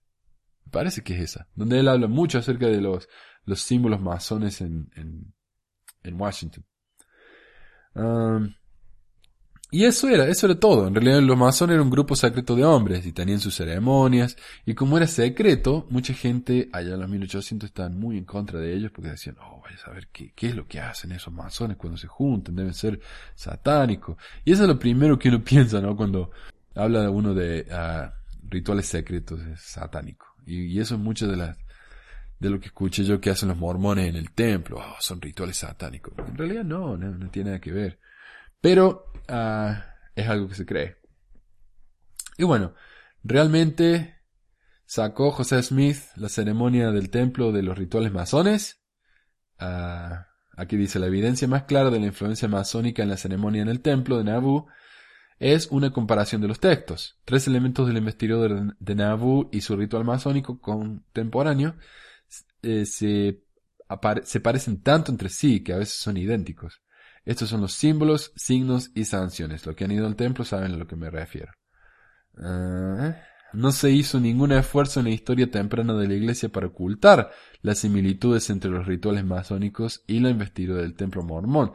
Me 0.64 0.72
parece 0.72 1.02
que 1.02 1.14
es 1.14 1.20
esa. 1.20 1.48
Donde 1.54 1.78
él 1.78 1.88
habla 1.88 2.08
mucho 2.08 2.38
acerca 2.38 2.66
de 2.66 2.80
los, 2.80 3.08
los 3.44 3.60
símbolos 3.60 4.00
masones 4.00 4.60
en, 4.60 4.90
en, 4.96 5.34
en 6.02 6.20
Washington. 6.20 6.64
Um, 7.94 8.54
y 9.70 9.84
eso 9.84 10.08
era, 10.08 10.26
eso 10.26 10.46
era 10.46 10.58
todo. 10.58 10.88
En 10.88 10.94
realidad 10.94 11.20
los 11.20 11.36
masones 11.36 11.74
eran 11.74 11.86
un 11.86 11.90
grupo 11.90 12.16
secreto 12.16 12.56
de 12.56 12.64
hombres 12.64 13.04
y 13.04 13.12
tenían 13.12 13.38
sus 13.38 13.54
ceremonias. 13.54 14.36
Y 14.64 14.74
como 14.74 14.96
era 14.96 15.06
secreto, 15.06 15.86
mucha 15.90 16.14
gente 16.14 16.70
allá 16.72 16.94
en 16.94 17.00
los 17.00 17.10
1800 17.10 17.68
estaban 17.68 17.98
muy 17.98 18.16
en 18.16 18.24
contra 18.24 18.58
de 18.60 18.74
ellos 18.74 18.90
porque 18.92 19.10
decían, 19.10 19.36
oh, 19.42 19.60
vaya 19.62 19.76
a 19.76 19.84
saber 19.84 20.08
qué, 20.08 20.32
qué 20.34 20.48
es 20.48 20.56
lo 20.56 20.66
que 20.66 20.80
hacen 20.80 21.12
esos 21.12 21.34
masones 21.34 21.76
cuando 21.76 21.98
se 21.98 22.06
juntan, 22.06 22.56
deben 22.56 22.72
ser 22.72 22.98
satánicos. 23.34 24.16
Y 24.44 24.52
eso 24.52 24.62
es 24.62 24.68
lo 24.68 24.78
primero 24.78 25.18
que 25.18 25.28
uno 25.28 25.44
piensa, 25.44 25.82
¿no? 25.82 25.94
Cuando 25.94 26.30
habla 26.74 27.10
uno 27.10 27.34
de 27.34 27.66
ah, 27.70 28.14
rituales 28.48 28.86
secretos, 28.86 29.40
es 29.40 29.60
satánico. 29.60 30.26
Y, 30.46 30.62
y 30.62 30.80
eso 30.80 30.94
es 30.94 31.00
mucho 31.00 31.28
de 31.28 31.36
las 31.36 31.58
de 32.40 32.50
lo 32.50 32.60
que 32.60 32.66
escuché 32.66 33.04
yo 33.04 33.20
que 33.20 33.30
hacen 33.30 33.48
los 33.48 33.58
mormones 33.58 34.08
en 34.08 34.16
el 34.16 34.30
templo. 34.30 34.78
Oh, 34.78 34.96
son 35.00 35.20
rituales 35.20 35.58
satánicos. 35.58 36.14
En 36.26 36.36
realidad 36.36 36.64
no, 36.64 36.96
no, 36.96 37.10
no 37.10 37.28
tiene 37.30 37.50
nada 37.50 37.60
que 37.60 37.72
ver. 37.72 37.98
Pero 38.60 39.12
ah, 39.28 39.84
es 40.14 40.28
algo 40.28 40.48
que 40.48 40.54
se 40.54 40.66
cree. 40.66 40.96
Y 42.36 42.44
bueno, 42.44 42.74
realmente 43.22 44.16
sacó 44.86 45.30
José 45.30 45.62
Smith 45.62 45.98
la 46.16 46.28
ceremonia 46.28 46.90
del 46.90 47.10
templo 47.10 47.52
de 47.52 47.62
los 47.62 47.76
rituales 47.76 48.12
masones. 48.12 48.82
Ah, 49.58 50.28
aquí 50.56 50.76
dice, 50.76 50.98
la 50.98 51.06
evidencia 51.06 51.48
más 51.48 51.64
clara 51.64 51.90
de 51.90 52.00
la 52.00 52.06
influencia 52.06 52.48
masónica 52.48 53.02
en 53.02 53.10
la 53.10 53.16
ceremonia 53.16 53.62
en 53.62 53.68
el 53.68 53.80
templo 53.80 54.18
de 54.18 54.24
Nabu 54.24 54.66
es 55.38 55.68
una 55.70 55.92
comparación 55.92 56.40
de 56.40 56.48
los 56.48 56.60
textos. 56.60 57.18
Tres 57.24 57.46
elementos 57.46 57.86
del 57.86 57.98
investigador 57.98 58.76
de 58.78 58.94
Nabu 58.94 59.48
y 59.52 59.60
su 59.60 59.76
ritual 59.76 60.04
masónico 60.04 60.60
contemporáneo 60.60 61.76
eh, 62.62 62.86
se 62.86 64.40
parecen 64.42 64.82
tanto 64.82 65.12
entre 65.12 65.28
sí 65.28 65.62
que 65.62 65.72
a 65.72 65.78
veces 65.78 65.94
son 65.94 66.16
idénticos. 66.16 66.82
Estos 67.28 67.50
son 67.50 67.60
los 67.60 67.74
símbolos, 67.74 68.32
signos 68.36 68.90
y 68.94 69.04
sanciones. 69.04 69.66
Los 69.66 69.76
que 69.76 69.84
han 69.84 69.90
ido 69.90 70.06
al 70.06 70.16
templo 70.16 70.46
saben 70.46 70.72
a 70.72 70.76
lo 70.78 70.86
que 70.86 70.96
me 70.96 71.10
refiero. 71.10 71.52
Ah, 72.38 73.16
no 73.52 73.70
se 73.70 73.90
hizo 73.90 74.18
ningún 74.18 74.50
esfuerzo 74.52 75.00
en 75.00 75.04
la 75.04 75.12
historia 75.12 75.50
temprana 75.50 75.92
de 75.92 76.08
la 76.08 76.14
iglesia 76.14 76.48
para 76.48 76.68
ocultar 76.68 77.30
las 77.60 77.80
similitudes 77.80 78.48
entre 78.48 78.70
los 78.70 78.86
rituales 78.86 79.26
masónicos 79.26 80.04
y 80.06 80.20
la 80.20 80.30
investidura 80.30 80.80
del 80.80 80.94
templo 80.94 81.22
mormón. 81.22 81.74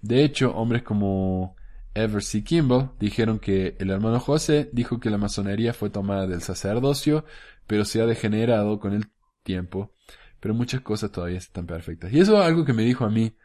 De 0.00 0.24
hecho, 0.24 0.56
hombres 0.56 0.82
como 0.84 1.54
Ever 1.92 2.22
C. 2.22 2.42
Kimball 2.42 2.92
dijeron 2.98 3.38
que 3.40 3.76
el 3.78 3.90
hermano 3.90 4.20
José 4.20 4.70
dijo 4.72 5.00
que 5.00 5.10
la 5.10 5.18
masonería 5.18 5.74
fue 5.74 5.90
tomada 5.90 6.26
del 6.26 6.40
sacerdocio, 6.40 7.26
pero 7.66 7.84
se 7.84 8.00
ha 8.00 8.06
degenerado 8.06 8.80
con 8.80 8.94
el 8.94 9.10
tiempo. 9.42 9.92
Pero 10.40 10.54
muchas 10.54 10.80
cosas 10.80 11.12
todavía 11.12 11.36
están 11.36 11.66
perfectas. 11.66 12.10
Y 12.10 12.20
eso 12.20 12.40
es 12.40 12.46
algo 12.46 12.64
que 12.64 12.72
me 12.72 12.84
dijo 12.84 13.04
a 13.04 13.10
mí 13.10 13.36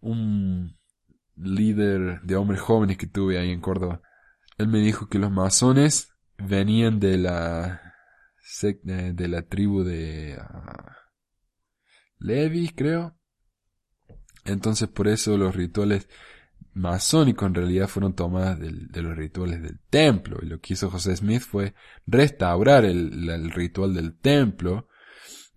un 0.00 0.76
líder 1.36 2.20
de 2.22 2.36
hombres 2.36 2.60
jóvenes 2.60 2.96
que 2.98 3.06
tuve 3.06 3.38
ahí 3.38 3.50
en 3.50 3.60
Córdoba. 3.60 4.00
Él 4.58 4.68
me 4.68 4.78
dijo 4.78 5.08
que 5.08 5.18
los 5.18 5.30
masones 5.30 6.10
venían 6.38 6.98
de 7.00 7.18
la 7.18 7.94
de, 8.82 9.28
la 9.28 9.42
tribu 9.42 9.82
de 9.82 10.36
ah, 10.40 10.96
Levi, 12.18 12.70
creo. 12.70 13.16
Entonces 14.44 14.88
por 14.88 15.08
eso 15.08 15.36
los 15.36 15.54
rituales 15.56 16.08
masónicos 16.72 17.46
en 17.48 17.54
realidad 17.54 17.88
fueron 17.88 18.14
tomadas 18.14 18.58
del- 18.60 18.88
de 18.88 19.02
los 19.02 19.16
rituales 19.16 19.62
del 19.62 19.80
templo. 19.90 20.38
Y 20.42 20.46
lo 20.46 20.60
que 20.60 20.74
hizo 20.74 20.90
José 20.90 21.16
Smith 21.16 21.42
fue 21.42 21.74
restaurar 22.06 22.84
el, 22.84 23.50
ritual 23.50 23.94
del 23.94 24.16
templo. 24.18 24.88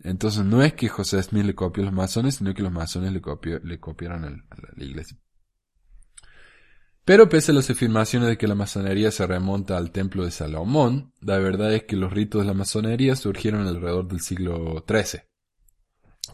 Entonces 0.01 0.43
no 0.45 0.63
es 0.63 0.73
que 0.73 0.87
José 0.87 1.21
Smith 1.21 1.45
le 1.45 1.55
copió 1.55 1.83
a 1.83 1.85
los 1.87 1.93
masones, 1.95 2.35
sino 2.35 2.53
que 2.53 2.63
los 2.63 2.71
masones 2.71 3.11
le, 3.13 3.21
copió- 3.21 3.59
le 3.63 3.79
copiaron 3.79 4.25
a 4.25 4.29
la 4.29 4.83
iglesia. 4.83 5.17
Pero 7.09 7.27
pese 7.27 7.51
a 7.51 7.55
las 7.55 7.67
afirmaciones 7.71 8.29
de 8.29 8.37
que 8.37 8.47
la 8.47 8.53
masonería 8.53 9.09
se 9.09 9.25
remonta 9.25 9.77
al 9.77 9.89
templo 9.89 10.25
de 10.25 10.29
Salomón, 10.29 11.11
la 11.21 11.39
verdad 11.39 11.73
es 11.73 11.85
que 11.85 11.95
los 11.95 12.13
ritos 12.13 12.41
de 12.41 12.47
la 12.47 12.53
masonería 12.53 13.15
surgieron 13.15 13.65
alrededor 13.65 14.07
del 14.07 14.19
siglo 14.19 14.85
XIII. 14.87 15.23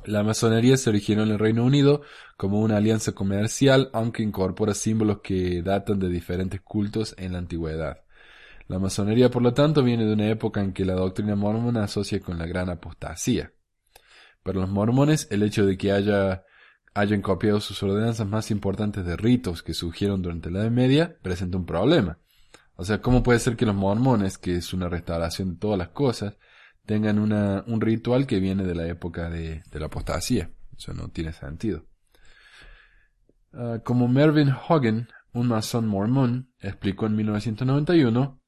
La 0.03 0.21
masonería 0.21 0.76
se 0.76 0.89
originó 0.89 1.23
en 1.23 1.30
el 1.30 1.39
Reino 1.39 1.63
Unido 1.63 2.01
como 2.36 2.59
una 2.59 2.76
alianza 2.76 3.13
comercial, 3.13 3.89
aunque 3.93 4.21
incorpora 4.21 4.73
símbolos 4.73 5.21
que 5.23 5.61
datan 5.61 5.97
de 5.97 6.09
diferentes 6.09 6.59
cultos 6.59 7.15
en 7.17 7.32
la 7.32 7.38
antigüedad. 7.38 8.03
La 8.67 8.78
masonería, 8.78 9.32
por 9.32 9.43
lo 9.43 9.53
tanto, 9.53 9.82
viene 9.82 10.05
de 10.05 10.11
una 10.11 10.28
época 10.28 10.59
en 10.59 10.73
que 10.73 10.84
la 10.84 10.95
doctrina 10.95 11.38
mormona 11.38 11.86
asocia 11.86 12.19
con 12.19 12.38
la 12.38 12.47
gran 12.47 12.69
apostasía. 12.69 13.53
Para 14.43 14.59
los 14.59 14.69
mormones, 14.69 15.30
el 15.32 15.43
hecho 15.43 15.65
de 15.65 15.78
que 15.78 15.93
haya 15.93 16.43
hayan 16.95 17.21
copiado 17.21 17.59
sus 17.59 17.83
ordenanzas 17.83 18.25
más 18.25 18.49
importantes 18.49 19.05
de 19.05 19.17
ritos 19.17 19.61
que 19.61 19.73
surgieron 19.73 20.21
durante 20.21 20.49
la 20.49 20.61
Edad 20.61 20.71
Media 20.71 21.17
presenta 21.21 21.57
un 21.57 21.65
problema. 21.65 22.19
O 22.75 22.85
sea, 22.85 23.01
¿cómo 23.01 23.21
puede 23.21 23.39
ser 23.39 23.57
que 23.57 23.65
los 23.65 23.75
mormones, 23.75 24.37
que 24.37 24.55
es 24.55 24.73
una 24.73 24.87
restauración 24.87 25.51
de 25.51 25.59
todas 25.59 25.77
las 25.77 25.89
cosas, 25.89 26.37
tengan 26.85 27.19
una, 27.19 27.63
un 27.67 27.81
ritual 27.81 28.25
que 28.25 28.39
viene 28.39 28.63
de 28.63 28.75
la 28.75 28.87
época 28.87 29.29
de, 29.29 29.61
la 29.73 29.85
apostasía? 29.87 30.51
Eso 30.75 30.93
no 30.93 31.09
tiene 31.09 31.33
sentido. 31.33 31.85
Ah, 33.53 33.79
como 33.83 34.07
Mervyn 34.07 34.53
Hogan, 34.67 35.09
un 35.33 35.47
masón 35.49 35.87
mormón, 35.87 36.49
explicó 36.59 37.07
en 37.07 37.17
1991, 37.17 38.41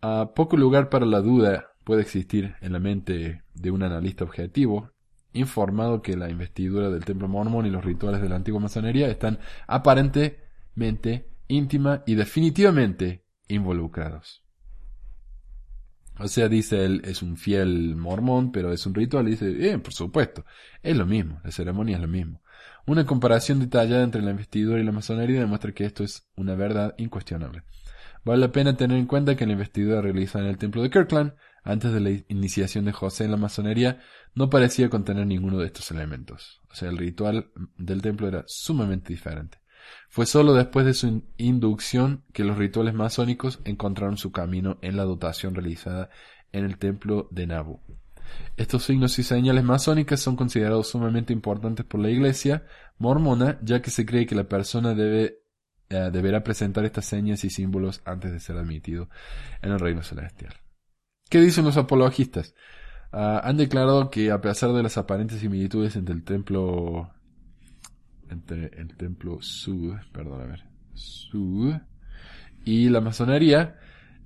a 0.00 0.32
poco 0.34 0.56
lugar 0.56 0.88
para 0.88 1.04
la 1.04 1.20
duda 1.20 1.66
puede 1.84 2.00
existir 2.00 2.54
en 2.62 2.72
la 2.72 2.80
mente 2.80 3.42
de 3.54 3.70
un 3.70 3.82
analista 3.82 4.24
objetivo 4.24 4.95
informado 5.36 6.02
que 6.02 6.16
la 6.16 6.28
investidura 6.30 6.90
del 6.90 7.04
templo 7.04 7.28
mormón 7.28 7.66
y 7.66 7.70
los 7.70 7.84
rituales 7.84 8.22
de 8.22 8.28
la 8.28 8.36
antigua 8.36 8.60
masonería 8.60 9.08
están 9.08 9.38
aparentemente, 9.66 11.30
íntima 11.48 12.02
y 12.06 12.14
definitivamente 12.14 13.24
involucrados. 13.48 14.42
O 16.18 16.28
sea, 16.28 16.48
dice 16.48 16.84
él, 16.84 17.02
es 17.04 17.22
un 17.22 17.36
fiel 17.36 17.94
mormón, 17.94 18.50
pero 18.50 18.72
es 18.72 18.86
un 18.86 18.94
ritual, 18.94 19.28
y 19.28 19.32
dice, 19.32 19.70
eh, 19.70 19.78
por 19.78 19.92
supuesto, 19.92 20.46
es 20.82 20.96
lo 20.96 21.04
mismo, 21.04 21.40
la 21.44 21.50
ceremonia 21.50 21.96
es 21.96 22.02
lo 22.02 22.08
mismo. 22.08 22.40
Una 22.86 23.04
comparación 23.04 23.60
detallada 23.60 24.02
entre 24.02 24.22
la 24.22 24.30
investidura 24.30 24.80
y 24.80 24.84
la 24.84 24.92
masonería 24.92 25.40
demuestra 25.40 25.72
que 25.72 25.84
esto 25.84 26.04
es 26.04 26.26
una 26.36 26.54
verdad 26.54 26.94
incuestionable. 26.96 27.62
Vale 28.24 28.40
la 28.40 28.50
pena 28.50 28.76
tener 28.76 28.98
en 28.98 29.06
cuenta 29.06 29.36
que 29.36 29.46
la 29.46 29.52
investidura 29.52 30.00
realizada 30.00 30.44
en 30.44 30.50
el 30.50 30.58
templo 30.58 30.82
de 30.82 30.90
Kirkland, 30.90 31.34
antes 31.66 31.92
de 31.92 32.00
la 32.00 32.10
iniciación 32.28 32.84
de 32.84 32.92
José 32.92 33.24
en 33.24 33.32
la 33.32 33.36
masonería, 33.36 34.00
no 34.34 34.48
parecía 34.48 34.88
contener 34.88 35.26
ninguno 35.26 35.58
de 35.58 35.66
estos 35.66 35.90
elementos. 35.90 36.62
O 36.70 36.74
sea, 36.74 36.88
el 36.88 36.96
ritual 36.96 37.50
del 37.76 38.02
templo 38.02 38.28
era 38.28 38.44
sumamente 38.46 39.12
diferente. 39.12 39.58
Fue 40.08 40.26
solo 40.26 40.54
después 40.54 40.86
de 40.86 40.94
su 40.94 41.24
inducción 41.36 42.24
que 42.32 42.44
los 42.44 42.56
rituales 42.56 42.94
masónicos 42.94 43.60
encontraron 43.64 44.16
su 44.16 44.32
camino 44.32 44.78
en 44.80 44.96
la 44.96 45.04
dotación 45.04 45.54
realizada 45.54 46.08
en 46.52 46.64
el 46.64 46.78
templo 46.78 47.28
de 47.30 47.46
Nabu. 47.46 47.80
Estos 48.56 48.84
signos 48.84 49.18
y 49.18 49.22
señales 49.22 49.64
masónicas 49.64 50.20
son 50.20 50.36
considerados 50.36 50.88
sumamente 50.88 51.32
importantes 51.32 51.84
por 51.84 52.00
la 52.00 52.10
iglesia 52.10 52.64
mormona, 52.98 53.58
ya 53.62 53.82
que 53.82 53.90
se 53.90 54.06
cree 54.06 54.26
que 54.26 54.34
la 54.34 54.48
persona 54.48 54.94
debe 54.94 55.40
eh, 55.88 56.10
deberá 56.12 56.42
presentar 56.42 56.84
estas 56.84 57.06
señas 57.06 57.44
y 57.44 57.50
símbolos 57.50 58.02
antes 58.04 58.32
de 58.32 58.40
ser 58.40 58.56
admitido 58.56 59.08
en 59.62 59.70
el 59.70 59.78
reino 59.78 60.02
celestial. 60.02 60.54
¿Qué 61.28 61.40
dicen 61.40 61.64
los 61.64 61.76
apologistas? 61.76 62.54
Ah, 63.12 63.40
han 63.44 63.56
declarado 63.56 64.10
que 64.10 64.30
a 64.30 64.40
pesar 64.40 64.72
de 64.72 64.82
las 64.82 64.96
aparentes 64.98 65.40
similitudes 65.40 65.96
entre 65.96 66.14
el 66.14 66.24
templo 66.24 67.10
entre 68.30 68.66
el 68.78 68.96
templo 68.96 69.40
Sud, 69.40 69.94
perdón, 70.12 70.40
a 70.40 70.46
ver, 70.46 70.64
Sud 70.94 71.74
y 72.64 72.88
la 72.88 73.00
masonería, 73.00 73.76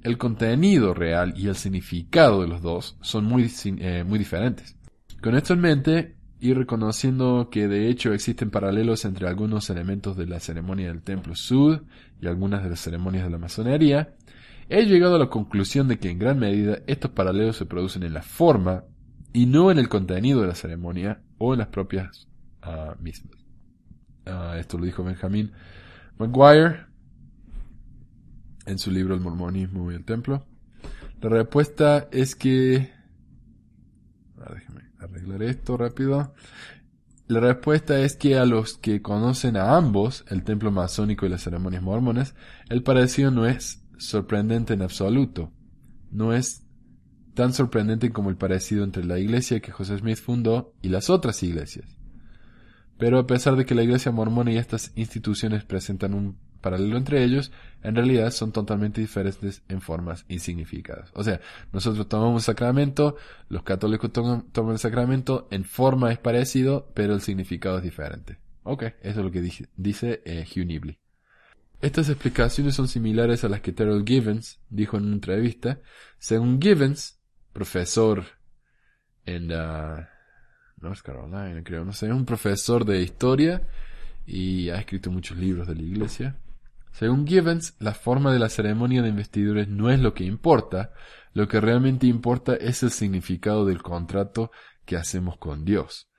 el 0.03 0.16
contenido 0.16 0.94
real 0.94 1.34
y 1.36 1.48
el 1.48 1.57
significado 1.57 2.40
de 2.40 2.48
los 2.48 2.62
dos 2.62 2.96
son 3.03 3.24
muy, 3.24 3.51
eh, 3.64 4.05
muy 4.07 4.18
diferentes. 4.18 4.76
Con 5.20 5.34
esto 5.34 5.53
en 5.53 5.61
mente, 5.61 6.16
y 6.40 6.55
reconociendo 6.55 7.51
que 7.51 7.68
de 7.68 7.88
hecho 7.88 8.14
existen 8.14 8.51
paralelos 8.51 9.05
entre 9.05 9.28
algunos 9.28 9.68
elementos 9.68 10.16
de 10.16 10.26
la 10.26 10.40
ceremonia 10.40 10.88
del 10.88 11.03
templo 11.03 11.36
Sud 11.36 11.82
y 12.20 12.26
algunas 12.26 12.62
de 12.64 12.70
las 12.70 12.80
ceremonias 12.80 13.24
de 13.24 13.30
la 13.30 13.38
masonería, 13.38 14.14
he 14.71 14.87
llegado 14.87 15.16
a 15.16 15.18
la 15.18 15.29
conclusión 15.29 15.89
de 15.89 15.99
que 15.99 16.11
en 16.11 16.18
gran 16.18 16.39
medida 16.39 16.79
estos 16.87 17.11
paralelos 17.11 17.57
se 17.57 17.66
producen 17.66 18.05
en 18.05 18.14
la 18.14 18.23
forma 18.23 18.85
y 19.33 19.47
no 19.47 19.71
en 19.71 19.79
el 19.79 19.89
contenido 19.89 20.41
de 20.41 20.47
la 20.47 20.55
ceremonia 20.55 21.21
o 21.39 21.53
en 21.53 21.59
las 21.59 21.68
propias 21.68 22.29
uh, 22.64 23.01
mismas. 23.03 23.37
Uh, 24.27 24.55
esto 24.55 24.79
lo 24.79 24.85
dijo 24.85 25.03
Benjamin 25.03 25.53
McGuire 26.18 26.87
en 28.66 28.79
su 28.79 28.91
libro 28.91 29.14
El 29.14 29.21
mormonismo 29.21 29.91
y 29.91 29.97
el 29.97 30.05
templo. 30.05 30.47
La 31.21 31.29
respuesta 31.29 32.09
es 32.12 32.37
que... 32.37 32.93
Ah, 34.39 34.55
arreglar 35.01 35.43
esto 35.43 35.77
rápido. 35.77 36.33
La 37.27 37.41
respuesta 37.41 38.01
es 38.01 38.16
que 38.16 38.39
a 38.39 38.45
los 38.45 38.77
que 38.77 39.03
conocen 39.03 39.57
a 39.57 39.77
ambos, 39.77 40.25
el 40.29 40.45
templo 40.45 40.71
masónico 40.71 41.27
y 41.27 41.29
las 41.29 41.43
ceremonias 41.43 41.83
mormones, 41.83 42.35
el 42.68 42.83
parecido 42.83 43.31
no 43.31 43.47
es 43.47 43.80
sorprendente 44.01 44.74
en 44.74 44.82
absoluto. 44.82 45.53
No 46.11 46.32
es 46.32 46.66
tan 47.34 47.53
sorprendente 47.53 48.11
como 48.11 48.30
el 48.30 48.36
parecido 48.36 48.84
entre 48.84 49.05
la 49.05 49.18
iglesia 49.18 49.61
que 49.61 49.72
José 49.72 49.98
Smith 49.98 50.18
fundó 50.18 50.74
y 50.82 50.88
las 50.88 51.11
otras 51.11 51.42
iglesias. 51.42 51.96
Pero 52.98 53.18
a 53.18 53.26
pesar 53.26 53.57
de 53.57 53.64
que 53.64 53.74
la 53.74 53.82
iglesia 53.82 54.12
mormona 54.12 54.53
y 54.53 54.59
estas 54.59 54.92
instituciones 54.94 55.64
presentan 55.64 56.14
un 56.14 56.36
paralelo 56.61 56.98
entre 56.98 57.24
ellos, 57.24 57.51
en 57.82 57.94
realidad 57.94 58.30
son 58.30 58.53
totalmente 58.53 59.01
diferentes 59.01 59.62
en 59.68 59.80
formas 59.80 60.26
insignificadas. 60.28 61.11
O 61.14 61.24
sea, 61.24 61.40
nosotros 61.72 62.09
tomamos 62.09 62.44
sacramento, 62.44 63.16
los 63.48 63.62
católicos 63.62 64.12
toman, 64.12 64.44
el 64.70 64.78
sacramento, 64.78 65.48
en 65.51 65.64
forma 65.64 66.12
es 66.12 66.18
parecido, 66.18 66.90
pero 66.94 67.14
el 67.14 67.22
significado 67.22 67.78
es 67.78 67.84
diferente. 67.84 68.38
Ok, 68.64 68.82
eso 69.01 69.20
es 69.20 69.24
lo 69.24 69.30
que 69.30 69.40
dice, 69.40 70.22
eh, 70.26 70.44
Hugh 70.46 70.66
Nibley. 70.66 70.99
Estas 71.81 72.11
explicaciones 72.11 72.74
son 72.74 72.89
similares 72.89 73.43
a 73.43 73.49
las 73.49 73.62
que 73.62 73.72
Terrell 73.72 74.05
Givens 74.05 74.61
dijo 74.68 74.99
en 74.99 75.05
una 75.05 75.14
entrevista. 75.14 75.81
Según 76.18 76.61
Givens, 76.61 77.18
profesor 77.55 78.24
en 79.24 79.51
uh, 79.51 80.05
North 80.76 81.01
Carolina, 81.03 81.62
creo, 81.64 81.87
no 81.87 81.95
sé, 81.95 82.07
es 82.07 82.12
un 82.12 82.26
profesor 82.26 82.85
de 82.85 83.01
historia 83.01 83.62
y 84.26 84.68
ha 84.68 84.76
escrito 84.76 85.11
muchos 85.11 85.39
libros 85.39 85.66
de 85.68 85.74
la 85.74 85.83
iglesia. 85.83 86.37
Según 86.93 87.26
Givens, 87.26 87.74
la 87.78 87.95
forma 87.95 88.31
de 88.31 88.41
la 88.41 88.51
ceremonia 88.51 89.01
de 89.01 89.09
investidura 89.09 89.64
no 89.66 89.91
es 89.91 90.01
lo 90.01 90.12
que 90.12 90.24
importa, 90.24 90.93
lo 91.33 91.49
que 91.49 91.61
realmente 91.62 92.07
importa 92.07 92.57
es 92.57 92.83
el 92.83 92.91
significado 92.91 93.64
del 93.64 93.83
contrato 93.83 94.51
que 94.85 94.97
hacemos 94.97 95.39
con 95.39 95.64
Dios. 95.64 96.09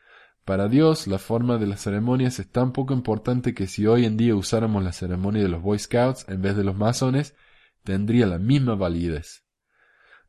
Para 0.45 0.67
Dios, 0.67 1.07
la 1.07 1.19
forma 1.19 1.57
de 1.57 1.67
las 1.67 1.81
ceremonias 1.81 2.39
es 2.39 2.49
tan 2.49 2.73
poco 2.73 2.93
importante 2.93 3.53
que 3.53 3.67
si 3.67 3.85
hoy 3.85 4.05
en 4.05 4.17
día 4.17 4.35
usáramos 4.35 4.83
la 4.83 4.91
ceremonia 4.91 5.43
de 5.43 5.49
los 5.49 5.61
Boy 5.61 5.77
Scouts 5.77 6.27
en 6.29 6.41
vez 6.41 6.55
de 6.55 6.63
los 6.63 6.75
masones, 6.75 7.35
tendría 7.83 8.25
la 8.25 8.39
misma 8.39 8.75
validez. 8.75 9.45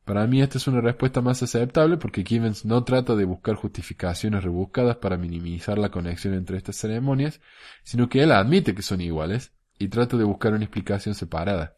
Para 0.05 0.27
mí 0.27 0.41
esta 0.41 0.57
es 0.57 0.67
una 0.67 0.81
respuesta 0.81 1.21
más 1.21 1.41
aceptable 1.41 1.97
porque 1.97 2.23
Givens 2.23 2.65
no 2.65 2.83
trata 2.83 3.15
de 3.15 3.23
buscar 3.23 3.55
justificaciones 3.55 4.43
rebuscadas 4.43 4.97
para 4.97 5.17
minimizar 5.17 5.77
la 5.77 5.89
conexión 5.89 6.33
entre 6.33 6.57
estas 6.57 6.75
ceremonias, 6.75 7.39
sino 7.83 8.09
que 8.09 8.21
él 8.21 8.33
admite 8.33 8.75
que 8.75 8.81
son 8.81 8.99
iguales 8.99 9.53
y 9.79 9.87
trata 9.87 10.17
de 10.17 10.25
buscar 10.25 10.53
una 10.53 10.65
explicación 10.65 11.15
separada. 11.15 11.75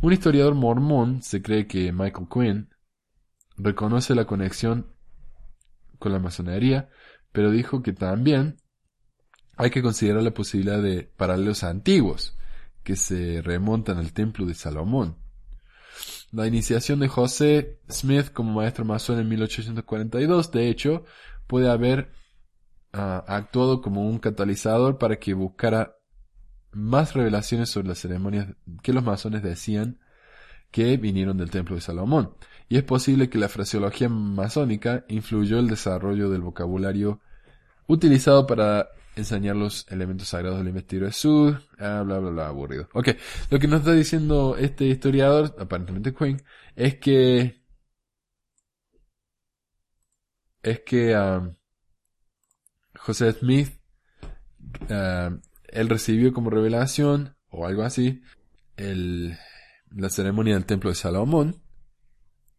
Un 0.00 0.12
historiador 0.12 0.54
mormón 0.54 1.22
se 1.22 1.42
cree 1.42 1.66
que 1.66 1.92
Michael 1.92 2.26
Quinn 2.28 2.68
reconoce 3.56 4.14
la 4.16 4.24
conexión 4.24 4.88
con 6.00 6.12
la 6.12 6.18
masonería, 6.18 6.90
pero 7.32 7.50
dijo 7.50 7.82
que 7.82 7.92
también 7.92 8.56
hay 9.56 9.70
que 9.70 9.82
considerar 9.82 10.22
la 10.22 10.34
posibilidad 10.34 10.80
de 10.82 11.02
paralelos 11.02 11.64
antiguos 11.64 12.36
que 12.82 12.96
se 12.96 13.42
remontan 13.42 13.98
al 13.98 14.12
templo 14.12 14.46
de 14.46 14.54
Salomón. 14.54 15.16
La 16.30 16.46
iniciación 16.46 17.00
de 17.00 17.08
José 17.08 17.78
Smith 17.90 18.32
como 18.32 18.54
maestro 18.54 18.84
masón 18.84 19.20
en 19.20 19.28
1842, 19.28 20.50
de 20.50 20.68
hecho, 20.68 21.04
puede 21.46 21.70
haber 21.70 22.10
ah, 22.92 23.24
actuado 23.28 23.82
como 23.82 24.06
un 24.06 24.18
catalizador 24.18 24.98
para 24.98 25.18
que 25.18 25.34
buscara 25.34 25.96
más 26.72 27.12
revelaciones 27.12 27.68
sobre 27.68 27.88
las 27.88 27.98
ceremonias 27.98 28.48
que 28.82 28.94
los 28.94 29.04
masones 29.04 29.42
decían 29.42 30.00
que 30.70 30.96
vinieron 30.96 31.36
del 31.36 31.50
templo 31.50 31.76
de 31.76 31.82
Salomón. 31.82 32.34
Y 32.72 32.78
es 32.78 32.84
posible 32.84 33.28
que 33.28 33.36
la 33.36 33.50
fraseología 33.50 34.08
masónica 34.08 35.04
influyó 35.08 35.58
el 35.58 35.68
desarrollo 35.68 36.30
del 36.30 36.40
vocabulario 36.40 37.20
utilizado 37.86 38.46
para 38.46 38.88
enseñar 39.14 39.56
los 39.56 39.86
elementos 39.90 40.28
sagrados 40.28 40.56
del 40.56 40.68
investidor 40.68 41.08
de 41.08 41.12
Sud, 41.12 41.56
ah, 41.78 42.02
bla, 42.02 42.18
bla, 42.18 42.30
bla, 42.30 42.46
aburrido. 42.48 42.88
Ok, 42.94 43.08
lo 43.50 43.58
que 43.58 43.68
nos 43.68 43.80
está 43.80 43.92
diciendo 43.92 44.56
este 44.56 44.86
historiador, 44.86 45.54
aparentemente 45.58 46.14
Quinn, 46.14 46.42
es 46.74 46.94
que 46.96 47.62
es 50.62 50.80
que 50.80 51.14
um, 51.14 51.54
José 52.94 53.32
Smith 53.32 53.68
uh, 54.88 55.38
él 55.68 55.88
recibió 55.90 56.32
como 56.32 56.48
revelación, 56.48 57.36
o 57.50 57.66
algo 57.66 57.82
así, 57.82 58.22
la 58.78 60.08
ceremonia 60.08 60.54
del 60.54 60.64
templo 60.64 60.88
de 60.88 60.96
Salomón, 60.96 61.61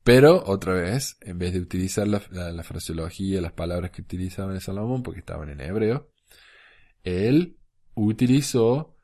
pero 0.03 0.43
otra 0.45 0.73
vez, 0.73 1.17
en 1.21 1.37
vez 1.39 1.53
de 1.53 1.59
utilizar 1.59 2.07
la, 2.07 2.21
la, 2.29 2.63
fraseología, 2.63 3.41
las 3.41 3.53
palabras 3.53 3.91
que 3.91 4.01
utilizaban 4.01 4.55
en 4.55 4.61
Salomón, 4.61 5.01
porque 5.01 5.19
estaban 5.21 5.49
en 5.49 5.61
hebreo, 5.61 6.11
él 7.03 7.57
utilizó 7.95 8.97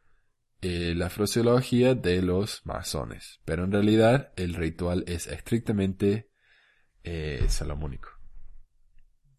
eh, 0.62 0.94
la 0.96 1.10
fraseología 1.10 1.96
de 1.96 2.22
los 2.22 2.66
masones, 2.66 3.40
pero 3.46 3.64
en 3.64 3.72
realidad 3.72 4.34
el 4.36 4.54
ritual 4.56 5.06
es 5.08 5.28
estrictamente 5.28 6.30
eh, 7.04 7.46
salomónico. 7.48 8.10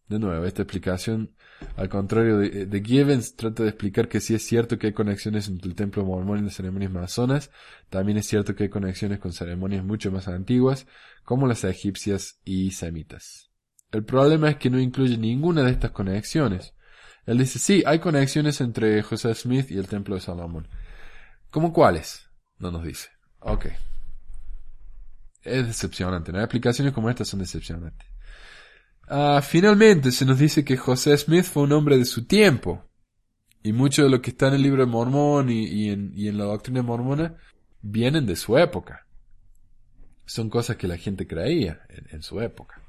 De 0.07 0.17
nuevo, 0.17 0.45
esta 0.45 0.63
explicación, 0.63 1.35
al 1.75 1.89
contrario 1.89 2.37
de, 2.37 2.83
Givens, 2.83 3.35
trata 3.35 3.63
de 3.63 3.69
explicar 3.69 4.07
que 4.07 4.19
sí 4.19 4.33
es 4.33 4.45
cierto 4.45 4.77
que 4.77 4.87
hay 4.87 4.93
conexiones 4.93 5.47
entre 5.47 5.69
el 5.69 5.75
templo 5.75 6.03
mormón 6.05 6.39
y 6.39 6.43
las 6.43 6.55
ceremonias 6.55 6.91
masonas, 6.91 7.51
también 7.89 8.17
es 8.17 8.27
cierto 8.27 8.55
que 8.55 8.63
hay 8.63 8.69
conexiones 8.69 9.19
con 9.19 9.33
ceremonias 9.33 9.83
mucho 9.83 10.11
más 10.11 10.27
antiguas, 10.27 10.87
como 11.23 11.47
las 11.47 11.63
egipcias 11.63 12.39
y 12.43 12.71
semitas. 12.71 13.51
El 13.91 14.05
problema 14.05 14.49
es 14.49 14.57
que 14.57 14.69
no 14.69 14.79
incluye 14.79 15.17
ninguna 15.17 15.63
de 15.63 15.71
estas 15.71 15.91
conexiones. 15.91 16.73
Él 17.25 17.37
dice, 17.37 17.59
sí, 17.59 17.83
hay 17.85 17.99
conexiones 17.99 18.61
entre 18.61 19.01
José 19.03 19.33
Smith 19.35 19.69
y 19.69 19.77
el 19.77 19.87
templo 19.87 20.15
de 20.15 20.21
Salomón. 20.21 20.67
¿Cómo 21.49 21.73
cuáles? 21.73 22.29
No 22.57 22.71
nos 22.71 22.83
dice. 22.83 23.09
Ok. 23.39 23.67
Es 25.43 25.67
decepcionante. 25.67 26.31
Las 26.31 26.43
explicaciones 26.43 26.93
como 26.93 27.09
estas 27.09 27.27
son 27.27 27.39
decepcionantes. 27.39 28.10
Ah, 29.13 29.41
finalmente 29.41 30.09
se 30.13 30.25
nos 30.25 30.39
dice 30.39 30.63
que 30.63 30.77
José 30.77 31.17
Smith 31.17 31.43
fue 31.43 31.63
un 31.63 31.73
hombre 31.73 31.97
de 31.97 32.05
su 32.05 32.23
tiempo. 32.23 32.85
Y 33.61 33.73
mucho 33.73 34.03
de 34.03 34.09
lo 34.09 34.21
que 34.21 34.29
está 34.29 34.47
en 34.47 34.53
el 34.53 34.61
libro 34.61 34.85
de 34.85 34.89
Mormón 34.89 35.49
y, 35.49 35.89
en, 35.89 36.37
la 36.37 36.45
doctrina 36.45 36.81
mormona 36.81 37.35
vienen 37.81 38.25
de 38.25 38.37
su 38.37 38.57
época. 38.57 39.05
Son 40.25 40.49
cosas 40.49 40.77
que 40.77 40.87
la 40.87 40.95
gente 40.95 41.27
creía 41.27 41.81
en, 41.89 42.23
su 42.23 42.39
época. 42.39 42.81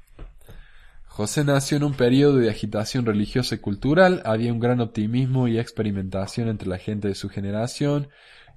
José 1.07 1.43
nació 1.43 1.75
en 1.75 1.83
un 1.83 1.93
periodo 1.93 2.37
de 2.37 2.49
agitación 2.49 3.05
religiosa 3.05 3.55
y 3.55 3.57
cultural, 3.57 4.21
había 4.23 4.53
un 4.53 4.61
gran 4.61 4.79
optimismo 4.79 5.49
y 5.49 5.59
experimentación 5.59 6.47
entre 6.47 6.69
la 6.69 6.77
gente 6.77 7.09
de 7.09 7.15
su 7.15 7.27
generación, 7.27 8.07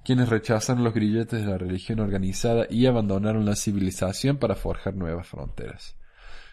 quienes 0.05 0.29
rechazaron 0.29 0.85
los 0.85 0.93
grilletes 0.93 1.41
de 1.41 1.47
la 1.47 1.57
religión 1.57 1.99
organizada 1.99 2.65
y 2.69 2.85
abandonaron 2.85 3.45
la 3.45 3.57
civilización 3.57 4.37
para 4.37 4.55
forjar 4.55 4.95
nuevas 4.95 5.27
fronteras. 5.27 5.97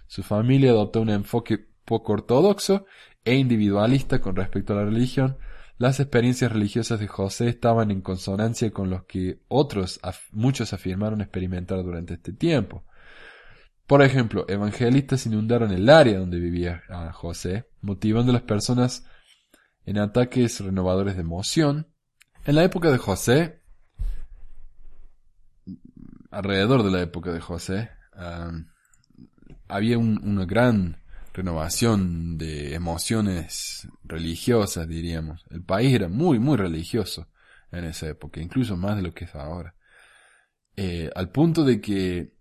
Su 0.06 0.22
familia 0.22 0.70
adoptó 0.70 1.00
un 1.00 1.10
enfoque 1.10 1.66
poco 1.84 2.12
ortodoxo 2.12 2.86
e 3.24 3.34
individualista 3.34 4.20
con 4.20 4.36
respecto 4.36 4.72
a 4.72 4.76
la 4.76 4.84
religión. 4.84 5.38
Las 5.76 5.98
experiencias 5.98 6.52
religiosas 6.52 7.00
de 7.00 7.08
José 7.08 7.48
estaban 7.48 7.90
en 7.90 8.00
consonancia 8.00 8.70
con 8.70 8.90
los 8.90 9.04
que 9.04 9.40
otros, 9.48 10.00
muchos 10.30 10.72
afirmaron 10.72 11.20
experimentar 11.20 11.82
durante 11.82 12.14
este 12.14 12.32
tiempo. 12.32 12.84
Por 13.86 14.02
ejemplo, 14.02 14.46
evangelistas 14.48 15.26
inundaron 15.26 15.72
el 15.72 15.90
área 15.90 16.18
donde 16.18 16.38
vivía 16.38 16.82
José, 17.12 17.68
motivando 17.80 18.30
a 18.30 18.34
las 18.34 18.42
personas 18.42 19.04
en 19.84 19.98
ataques 19.98 20.60
renovadores 20.60 21.16
de 21.16 21.22
emoción, 21.22 21.88
En 22.46 22.56
la 22.56 22.64
época 22.64 22.90
de 22.90 22.98
José, 22.98 23.62
alrededor 26.30 26.82
de 26.82 26.90
la 26.90 27.00
época 27.00 27.32
de 27.32 27.40
José, 27.40 27.90
um, 28.16 28.66
había 29.68 29.98
un- 29.98 30.20
una 30.22 30.44
gran 30.44 31.02
renovación 31.32 32.38
de 32.38 32.74
emociones 32.74 33.88
religiosas, 34.04 34.88
diríamos. 34.88 35.44
El 35.50 35.62
país 35.62 35.92
era 35.94 36.08
muy, 36.08 36.38
muy 36.38 36.56
religioso 36.56 37.28
en 37.72 37.84
esa 37.84 38.08
época, 38.08 38.40
incluso 38.40 38.76
más 38.76 38.96
de 38.96 39.02
lo 39.02 39.12
que 39.12 39.24
es 39.24 39.34
ahora. 39.34 39.74
Eh, 40.76 41.10
al 41.14 41.30
punto 41.30 41.64
de 41.64 41.80
que 41.80 42.34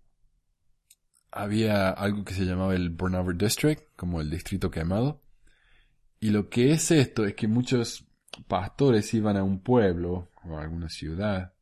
había 1.32 1.90
algo 1.90 2.24
que 2.24 2.34
se 2.34 2.44
llamaba 2.44 2.74
el 2.74 2.90
Burnover 2.90 3.36
District, 3.36 3.82
como 3.96 4.20
el 4.20 4.30
distrito 4.30 4.70
quemado. 4.70 5.22
Y 6.20 6.30
lo 6.30 6.48
que 6.48 6.72
es 6.72 6.90
esto 6.90 7.24
es 7.26 7.34
que 7.34 7.48
muchos 7.48 8.06
pastores 8.46 9.12
iban 9.14 9.36
a 9.36 9.42
un 9.44 9.60
pueblo 9.62 10.30
o 10.44 10.56
a 10.56 10.62
alguna 10.62 10.88
ciudad 10.88 11.53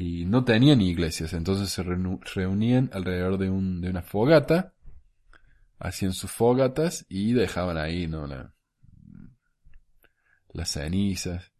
y 0.00 0.26
no 0.26 0.44
tenían 0.44 0.80
iglesias, 0.80 1.32
entonces 1.32 1.70
se 1.70 1.82
reunían 1.82 2.88
alrededor 2.92 3.36
de, 3.36 3.50
un, 3.50 3.80
de 3.80 3.90
una 3.90 4.02
fogata, 4.02 4.72
hacían 5.80 6.12
sus 6.12 6.30
fogatas 6.30 7.04
y 7.08 7.32
dejaban 7.32 7.78
ahí, 7.78 8.06
¿no? 8.06 8.28
La- 8.28 8.54
las 10.52 10.70
cenizas. 10.72 11.52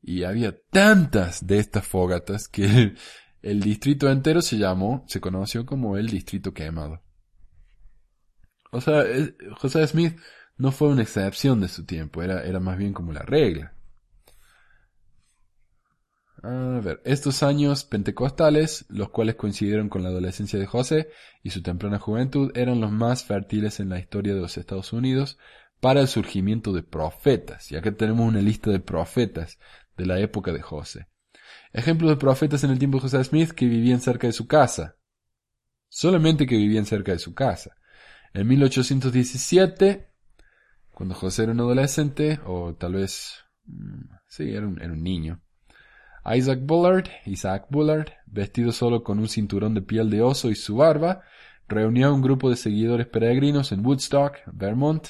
Y 0.00 0.24
había 0.24 0.56
tantas 0.70 1.46
de 1.46 1.58
estas 1.58 1.86
fogatas 1.86 2.48
que 2.48 2.64
el, 2.64 2.98
el 3.42 3.60
distrito 3.60 4.10
entero 4.10 4.42
se 4.42 4.58
llamó, 4.58 5.04
se 5.08 5.20
conoció 5.20 5.66
como 5.66 5.96
el 5.96 6.08
distrito 6.08 6.54
quemado. 6.54 7.02
O 8.70 8.80
sea, 8.80 9.02
es- 9.02 9.34
José 9.58 9.86
Smith 9.86 10.18
no 10.56 10.72
fue 10.72 10.88
una 10.88 11.02
excepción 11.02 11.60
de 11.60 11.68
su 11.68 11.84
tiempo, 11.84 12.22
era, 12.22 12.42
era 12.44 12.60
más 12.60 12.78
bien 12.78 12.92
como 12.92 13.12
la 13.12 13.22
regla. 13.22 13.74
A 16.42 16.80
ver, 16.82 17.00
estos 17.04 17.44
años 17.44 17.84
pentecostales, 17.84 18.84
los 18.88 19.10
cuales 19.10 19.36
coincidieron 19.36 19.88
con 19.88 20.02
la 20.02 20.08
adolescencia 20.08 20.58
de 20.58 20.66
José 20.66 21.08
y 21.44 21.50
su 21.50 21.62
temprana 21.62 22.00
juventud, 22.00 22.50
eran 22.56 22.80
los 22.80 22.90
más 22.90 23.22
fértiles 23.22 23.78
en 23.78 23.90
la 23.90 24.00
historia 24.00 24.34
de 24.34 24.40
los 24.40 24.58
Estados 24.58 24.92
Unidos 24.92 25.38
para 25.78 26.00
el 26.00 26.08
surgimiento 26.08 26.72
de 26.72 26.82
profetas. 26.82 27.70
Y 27.70 27.76
acá 27.76 27.92
tenemos 27.92 28.26
una 28.26 28.40
lista 28.40 28.72
de 28.72 28.80
profetas 28.80 29.60
de 29.96 30.06
la 30.06 30.18
época 30.18 30.52
de 30.52 30.62
José. 30.62 31.06
Ejemplos 31.72 32.10
de 32.10 32.16
profetas 32.16 32.64
en 32.64 32.70
el 32.70 32.78
tiempo 32.78 32.98
de 32.98 33.02
José 33.02 33.22
Smith 33.22 33.52
que 33.52 33.66
vivían 33.66 34.00
cerca 34.00 34.26
de 34.26 34.32
su 34.32 34.48
casa. 34.48 34.96
Solamente 35.88 36.46
que 36.46 36.56
vivían 36.56 36.86
cerca 36.86 37.12
de 37.12 37.20
su 37.20 37.34
casa. 37.34 37.76
En 38.34 38.48
1817, 38.48 40.08
cuando 40.90 41.14
José 41.14 41.44
era 41.44 41.52
un 41.52 41.60
adolescente, 41.60 42.40
o 42.46 42.74
tal 42.74 42.94
vez, 42.94 43.44
mm, 43.66 44.06
sí, 44.26 44.50
era 44.50 44.66
un, 44.66 44.80
era 44.80 44.92
un 44.92 45.02
niño, 45.02 45.40
Isaac 46.24 46.60
Bullard, 46.62 47.08
Isaac 47.26 47.66
Bullard, 47.70 48.08
vestido 48.26 48.72
solo 48.72 49.02
con 49.02 49.18
un 49.18 49.28
cinturón 49.28 49.74
de 49.74 49.82
piel 49.82 50.08
de 50.10 50.22
oso 50.22 50.50
y 50.50 50.54
su 50.54 50.76
barba, 50.76 51.22
reunió 51.68 52.08
a 52.08 52.12
un 52.12 52.22
grupo 52.22 52.50
de 52.50 52.56
seguidores 52.56 53.06
peregrinos 53.06 53.72
en 53.72 53.84
Woodstock, 53.84 54.36
Vermont, 54.52 55.08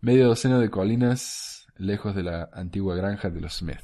media 0.00 0.26
docena 0.26 0.58
de 0.58 0.70
colinas 0.70 1.66
lejos 1.76 2.14
de 2.14 2.22
la 2.22 2.48
antigua 2.52 2.94
granja 2.94 3.30
de 3.30 3.40
los 3.40 3.54
Smith. 3.54 3.80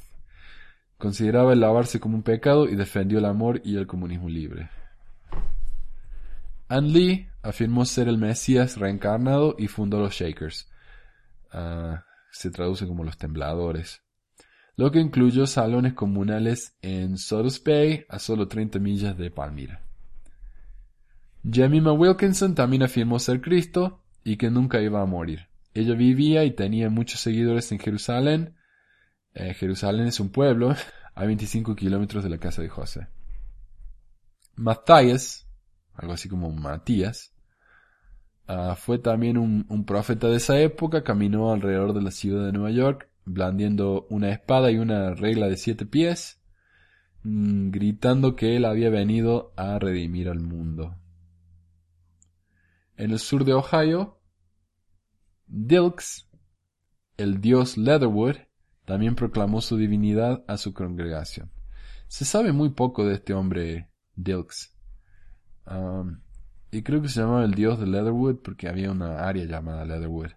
Consideraba 0.97 1.53
el 1.53 1.59
lavarse 1.59 1.99
como 1.99 2.15
un 2.15 2.23
pecado 2.23 2.69
y 2.69 2.75
defendió 2.75 3.19
el 3.19 3.25
amor 3.25 3.61
y 3.65 3.75
el 3.75 3.87
comunismo 3.87 4.29
libre. 4.29 4.69
Ann 6.69 6.93
Lee 6.93 7.27
afirmó 7.43 7.85
ser 7.85 8.07
el 8.07 8.17
Mesías 8.17 8.77
reencarnado 8.77 9.55
y 9.57 9.67
fundó 9.67 9.99
los 9.99 10.13
Shakers. 10.13 10.71
Ah, 11.51 12.05
se 12.31 12.49
traduce 12.49 12.87
como 12.87 13.03
los 13.03 13.17
tembladores. 13.17 14.04
Lo 14.77 14.91
que 14.91 14.99
incluyó 14.99 15.47
salones 15.47 15.93
comunales 15.93 16.75
en 16.81 17.17
Sodus 17.17 17.63
Bay, 17.63 18.05
a 18.09 18.19
solo 18.19 18.47
30 18.47 18.79
millas 18.79 19.17
de 19.17 19.31
Palmyra. 19.31 19.81
Jemima 21.49 21.93
Wilkinson 21.93 22.55
también 22.55 22.83
afirmó 22.83 23.19
ser 23.19 23.39
Cristo 23.39 24.03
y 24.23 24.37
que 24.37 24.49
nunca 24.49 24.81
iba 24.81 25.01
a 25.01 25.05
morir. 25.05 25.47
Ella 25.73 25.93
vivía 25.93 26.43
y 26.43 26.51
tenía 26.51 26.89
muchos 26.89 27.21
seguidores 27.21 27.71
en 27.71 27.79
Jerusalén. 27.79 28.55
Eh, 29.33 29.53
Jerusalén 29.53 30.07
es 30.07 30.19
un 30.19 30.29
pueblo 30.29 30.75
a 31.15 31.25
25 31.25 31.75
kilómetros 31.75 32.23
de 32.23 32.29
la 32.29 32.37
casa 32.37 32.61
de 32.61 32.69
José. 32.69 33.07
Matthias, 34.55 35.47
algo 35.93 36.13
así 36.13 36.29
como 36.29 36.51
Matías, 36.51 37.33
ah, 38.47 38.75
fue 38.75 38.99
también 38.99 39.37
un, 39.37 39.65
un 39.69 39.85
profeta 39.85 40.27
de 40.27 40.37
esa 40.37 40.59
época, 40.59 41.03
caminó 41.03 41.51
alrededor 41.51 41.93
de 41.93 42.01
la 42.01 42.11
ciudad 42.11 42.45
de 42.45 42.53
Nueva 42.53 42.71
York, 42.71 43.09
blandiendo 43.25 44.05
una 44.09 44.29
espada 44.29 44.71
y 44.71 44.77
una 44.77 45.13
regla 45.13 45.47
de 45.47 45.57
siete 45.57 45.85
pies, 45.85 46.39
mm, 47.23 47.71
gritando 47.71 48.35
que 48.35 48.55
él 48.55 48.65
había 48.65 48.89
venido 48.89 49.53
a 49.57 49.79
redimir 49.79 50.29
al 50.29 50.39
mundo. 50.39 50.95
En 52.97 53.11
el 53.11 53.19
sur 53.19 53.43
de 53.43 53.53
Ohio, 53.53 54.19
Dilks, 55.47 56.29
el 57.17 57.41
dios 57.41 57.77
Leatherwood, 57.77 58.37
también 58.85 59.15
proclamó 59.15 59.61
su 59.61 59.77
divinidad 59.77 60.45
a 60.47 60.57
su 60.57 60.73
congregación. 60.73 61.51
Se 62.07 62.23
sabe 62.23 62.51
muy 62.51 62.69
poco 62.69 63.05
de 63.05 63.15
este 63.15 63.33
hombre 63.33 63.89
Dilks. 64.15 64.73
Um, 65.65 66.21
y 66.71 66.83
creo 66.83 67.01
que 67.01 67.09
se 67.09 67.21
llamaba 67.21 67.43
el 67.43 67.55
dios 67.55 67.79
de 67.79 67.87
Leatherwood 67.87 68.37
porque 68.37 68.69
había 68.69 68.91
una 68.91 69.27
área 69.27 69.45
llamada 69.45 69.85
Leatherwood. 69.85 70.31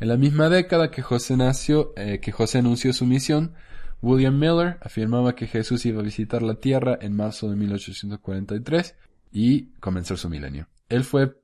En 0.00 0.08
la 0.08 0.16
misma 0.16 0.48
década 0.48 0.90
que 0.90 1.02
José 1.02 1.36
nació, 1.36 1.92
eh, 1.96 2.20
que 2.20 2.32
José 2.32 2.58
anunció 2.58 2.92
su 2.92 3.06
misión, 3.06 3.54
William 4.00 4.38
Miller 4.38 4.78
afirmaba 4.80 5.34
que 5.34 5.46
Jesús 5.46 5.84
iba 5.86 6.00
a 6.00 6.04
visitar 6.04 6.42
la 6.42 6.56
Tierra 6.56 6.98
en 7.00 7.16
marzo 7.16 7.50
de 7.50 7.56
1843 7.56 8.94
y 9.32 9.70
comenzar 9.80 10.18
su 10.18 10.30
milenio. 10.30 10.68
Él 10.88 11.04
fue 11.04 11.36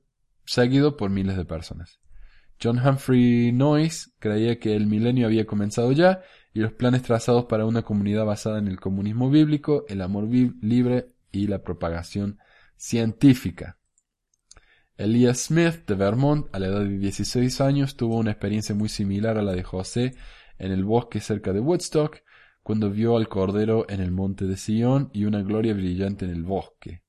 seguido 0.45 0.95
por 0.95 1.09
miles 1.09 1.37
de 1.37 1.45
personas. 1.45 1.99
John 2.61 2.79
Humphrey 2.79 3.51
Noyes 3.51 4.13
creía 4.19 4.59
que 4.59 4.75
el 4.75 4.87
milenio 4.87 5.27
había 5.27 5.45
comenzado 5.45 5.91
ya 5.91 6.21
y 6.53 6.59
los 6.59 6.71
planes 6.71 7.03
trazados 7.03 7.45
para 7.45 7.65
una 7.65 7.81
comunidad 7.81 8.25
basada 8.25 8.59
en 8.59 8.67
el 8.67 8.79
comunismo 8.79 9.29
bíblico, 9.29 9.85
el 9.89 10.01
amor 10.01 10.29
libre 10.29 11.09
y 11.31 11.47
la 11.47 11.61
propagación 11.63 12.39
científica. 12.77 13.77
Elias 14.97 15.39
Smith 15.39 15.85
de 15.85 15.95
Vermont, 15.95 16.47
a 16.53 16.59
la 16.59 16.67
edad 16.67 16.79
de 16.79 16.97
16 16.97 17.59
años, 17.59 17.97
tuvo 17.97 18.17
una 18.17 18.31
experiencia 18.31 18.73
muy 18.73 18.87
similar 18.87 19.37
a 19.37 19.41
la 19.41 19.51
de 19.51 19.63
José 19.63 20.15
en 20.57 20.71
el 20.71 20.85
bosque 20.85 21.19
cerca 21.19 21.51
de 21.51 21.59
Woodstock, 21.59 22.21
cuando 22.63 22.89
vio 22.89 23.17
al 23.17 23.27
Cordero 23.27 23.85
en 23.89 23.99
el 23.99 24.11
monte 24.11 24.45
de 24.45 24.55
Sion 24.55 25.09
y 25.13 25.25
una 25.25 25.41
gloria 25.41 25.73
brillante 25.73 26.23
en 26.23 26.31
el 26.31 26.43
bosque. 26.43 27.03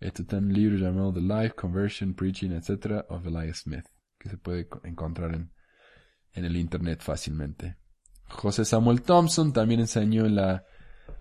Esto 0.00 0.22
está 0.22 0.38
en 0.38 0.46
un 0.46 0.54
libro 0.54 0.78
llamado 0.78 1.12
The 1.12 1.20
Life, 1.20 1.54
Conversion, 1.54 2.14
Preaching, 2.14 2.52
etc. 2.52 3.04
of 3.10 3.26
Elias 3.26 3.58
Smith, 3.58 3.84
que 4.18 4.30
se 4.30 4.38
puede 4.38 4.66
encontrar 4.84 5.34
en, 5.34 5.52
en 6.32 6.44
el 6.46 6.56
Internet 6.56 7.02
fácilmente. 7.02 7.76
José 8.30 8.64
Samuel 8.64 9.02
Thompson 9.02 9.52
también 9.52 9.80
enseñó 9.80 10.24
en 10.24 10.36
la 10.36 10.64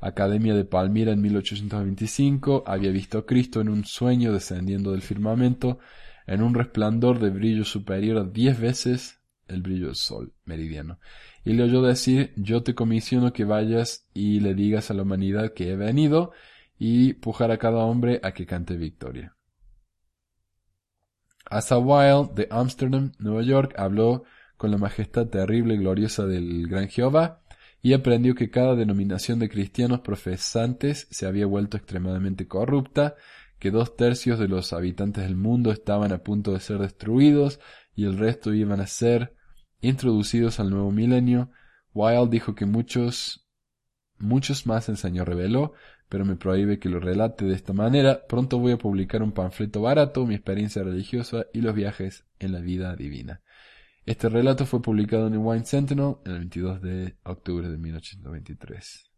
Academia 0.01 0.53
de 0.55 0.65
Palmira 0.65 1.11
en 1.11 1.21
1825, 1.21 2.63
había 2.65 2.91
visto 2.91 3.17
a 3.19 3.25
Cristo 3.25 3.61
en 3.61 3.69
un 3.69 3.85
sueño 3.85 4.33
descendiendo 4.33 4.91
del 4.91 5.01
firmamento 5.01 5.79
en 6.27 6.41
un 6.43 6.53
resplandor 6.53 7.19
de 7.19 7.31
brillo 7.31 7.65
superior 7.65 8.17
a 8.17 8.23
diez 8.23 8.59
veces 8.59 9.19
el 9.47 9.61
brillo 9.61 9.87
del 9.87 9.95
sol 9.95 10.33
meridiano. 10.45 10.99
Y 11.43 11.53
le 11.53 11.63
oyó 11.63 11.81
decir, 11.81 12.33
yo 12.35 12.63
te 12.63 12.75
comisiono 12.75 13.33
que 13.33 13.45
vayas 13.45 14.07
y 14.13 14.39
le 14.39 14.53
digas 14.53 14.91
a 14.91 14.93
la 14.93 15.01
humanidad 15.01 15.53
que 15.53 15.71
he 15.71 15.75
venido 15.75 16.31
y 16.77 17.13
pujar 17.13 17.51
a 17.51 17.57
cada 17.57 17.79
hombre 17.79 18.19
a 18.23 18.31
que 18.31 18.45
cante 18.45 18.77
victoria. 18.77 19.35
Asa 21.45 21.79
Wilde 21.79 22.33
de 22.35 22.47
Amsterdam, 22.51 23.11
Nueva 23.17 23.41
York, 23.41 23.73
habló 23.77 24.23
con 24.55 24.71
la 24.71 24.77
majestad 24.77 25.27
terrible 25.27 25.73
y 25.73 25.77
gloriosa 25.77 26.25
del 26.25 26.67
gran 26.67 26.89
Jehová, 26.89 27.41
y 27.81 27.93
aprendió 27.93 28.35
que 28.35 28.49
cada 28.49 28.75
denominación 28.75 29.39
de 29.39 29.49
cristianos 29.49 30.01
profesantes 30.01 31.07
se 31.11 31.25
había 31.25 31.45
vuelto 31.45 31.77
extremadamente 31.77 32.47
corrupta, 32.47 33.15
que 33.57 33.71
dos 33.71 33.95
tercios 33.95 34.39
de 34.39 34.47
los 34.47 34.73
habitantes 34.73 35.23
del 35.23 35.35
mundo 35.35 35.71
estaban 35.71 36.11
a 36.11 36.19
punto 36.19 36.53
de 36.53 36.59
ser 36.59 36.79
destruidos 36.79 37.59
y 37.95 38.05
el 38.05 38.17
resto 38.17 38.53
iban 38.53 38.79
a 38.79 38.87
ser 38.87 39.35
introducidos 39.81 40.59
al 40.59 40.69
nuevo 40.69 40.91
milenio. 40.91 41.51
Wilde 41.93 42.31
dijo 42.31 42.55
que 42.55 42.65
muchos, 42.65 43.47
muchos 44.17 44.65
más 44.65 44.89
el 44.89 44.97
Señor 44.97 45.27
reveló, 45.27 45.73
pero 46.07 46.25
me 46.25 46.35
prohíbe 46.35 46.79
que 46.79 46.89
lo 46.89 46.99
relate 46.99 47.45
de 47.45 47.53
esta 47.53 47.73
manera. 47.73 48.25
Pronto 48.27 48.59
voy 48.59 48.73
a 48.73 48.77
publicar 48.77 49.21
un 49.21 49.31
panfleto 49.31 49.81
barato, 49.81 50.25
mi 50.25 50.35
experiencia 50.35 50.83
religiosa 50.83 51.45
y 51.53 51.61
los 51.61 51.75
viajes 51.75 52.25
en 52.39 52.53
la 52.53 52.59
vida 52.59 52.95
divina. 52.95 53.41
Este 54.05 54.29
relato 54.29 54.65
fue 54.65 54.81
publicado 54.81 55.27
en 55.27 55.33
el 55.33 55.39
Wine 55.39 55.65
Sentinel 55.65 56.15
el 56.25 56.33
22 56.33 56.81
de 56.81 57.17
octubre 57.23 57.69
de 57.69 57.77
1823. 57.77 59.11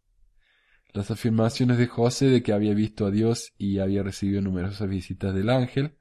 Las 0.92 1.10
afirmaciones 1.10 1.78
de 1.78 1.86
José 1.86 2.26
de 2.26 2.42
que 2.42 2.52
había 2.52 2.74
visto 2.74 3.06
a 3.06 3.10
Dios 3.10 3.54
y 3.56 3.78
había 3.78 4.02
recibido 4.02 4.42
numerosas 4.42 4.88
visitas 4.88 5.34
del 5.34 5.48
ángel 5.48 5.96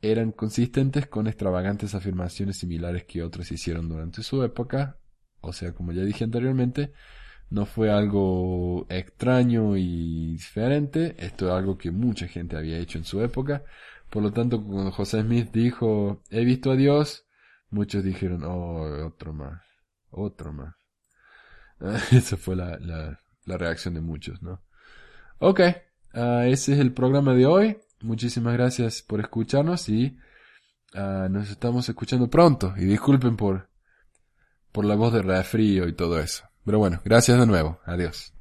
eran 0.00 0.32
consistentes 0.32 1.06
con 1.06 1.26
extravagantes 1.26 1.94
afirmaciones 1.94 2.58
similares 2.58 3.04
que 3.04 3.22
otros 3.22 3.50
hicieron 3.52 3.88
durante 3.88 4.22
su 4.22 4.42
época 4.42 4.98
O 5.40 5.52
sea, 5.52 5.72
como 5.74 5.92
ya 5.92 6.02
dije 6.02 6.24
anteriormente, 6.24 6.92
no 7.50 7.66
fue 7.66 7.90
algo 7.90 8.86
extraño 8.88 9.76
y 9.76 10.32
diferente, 10.32 11.14
esto 11.18 11.48
es 11.48 11.52
algo 11.52 11.76
que 11.76 11.90
mucha 11.90 12.26
gente 12.28 12.56
había 12.56 12.78
hecho 12.78 12.98
en 12.98 13.04
su 13.04 13.22
época. 13.22 13.64
Por 14.10 14.22
lo 14.22 14.32
tanto, 14.32 14.62
cuando 14.64 14.90
José 14.92 15.22
Smith 15.22 15.50
dijo, 15.52 16.22
he 16.30 16.44
visto 16.44 16.70
a 16.70 16.76
Dios, 16.76 17.23
muchos 17.74 18.04
dijeron, 18.04 18.44
oh, 18.44 19.06
otro 19.06 19.32
más, 19.32 19.60
otro 20.10 20.52
más. 20.52 20.74
Esa 22.12 22.36
fue 22.36 22.56
la, 22.56 22.78
la, 22.78 23.20
la, 23.44 23.58
reacción 23.58 23.94
de 23.94 24.00
muchos, 24.00 24.40
¿no? 24.42 24.62
Ok, 25.38 25.60
uh, 26.14 26.40
ese 26.46 26.74
es 26.74 26.78
el 26.78 26.92
programa 26.92 27.34
de 27.34 27.46
hoy. 27.46 27.78
Muchísimas 28.00 28.54
gracias 28.54 29.02
por 29.02 29.20
escucharnos 29.20 29.88
y 29.88 30.16
uh, 30.94 31.28
nos 31.28 31.50
estamos 31.50 31.88
escuchando 31.88 32.30
pronto. 32.30 32.72
Y 32.76 32.84
disculpen 32.84 33.36
por, 33.36 33.68
por 34.72 34.84
la 34.84 34.94
voz 34.94 35.12
de 35.12 35.22
refrío 35.22 35.88
y 35.88 35.94
todo 35.94 36.20
eso. 36.20 36.44
Pero 36.64 36.78
bueno, 36.78 37.00
gracias 37.04 37.38
de 37.38 37.46
nuevo. 37.46 37.80
Adiós. 37.84 38.33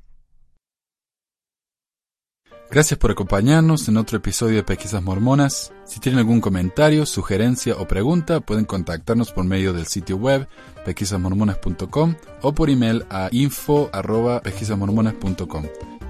Gracias 2.74 2.97
por 2.97 3.11
acompañarnos 3.11 3.88
en 3.88 3.97
otro 3.97 4.17
episodio 4.17 4.55
de 4.55 4.63
Pesquisas 4.63 5.03
Mormonas. 5.03 5.71
Si 5.86 5.99
tienen 5.99 6.17
algún 6.17 6.41
comentario, 6.41 7.05
sugerencia 7.05 7.76
o 7.78 7.88
pregunta, 7.88 8.39
pueden 8.39 8.65
contactarnos 8.65 9.32
por 9.32 9.45
medio 9.45 9.74
del 9.74 9.86
sitio 9.86 10.17
web 10.17 10.47
pesquisasmormonas.com 10.84 12.15
o 12.41 12.53
por 12.55 12.71
email 12.71 13.05
a 13.11 13.30
info.pesquisasmormonas.com. 13.32 15.65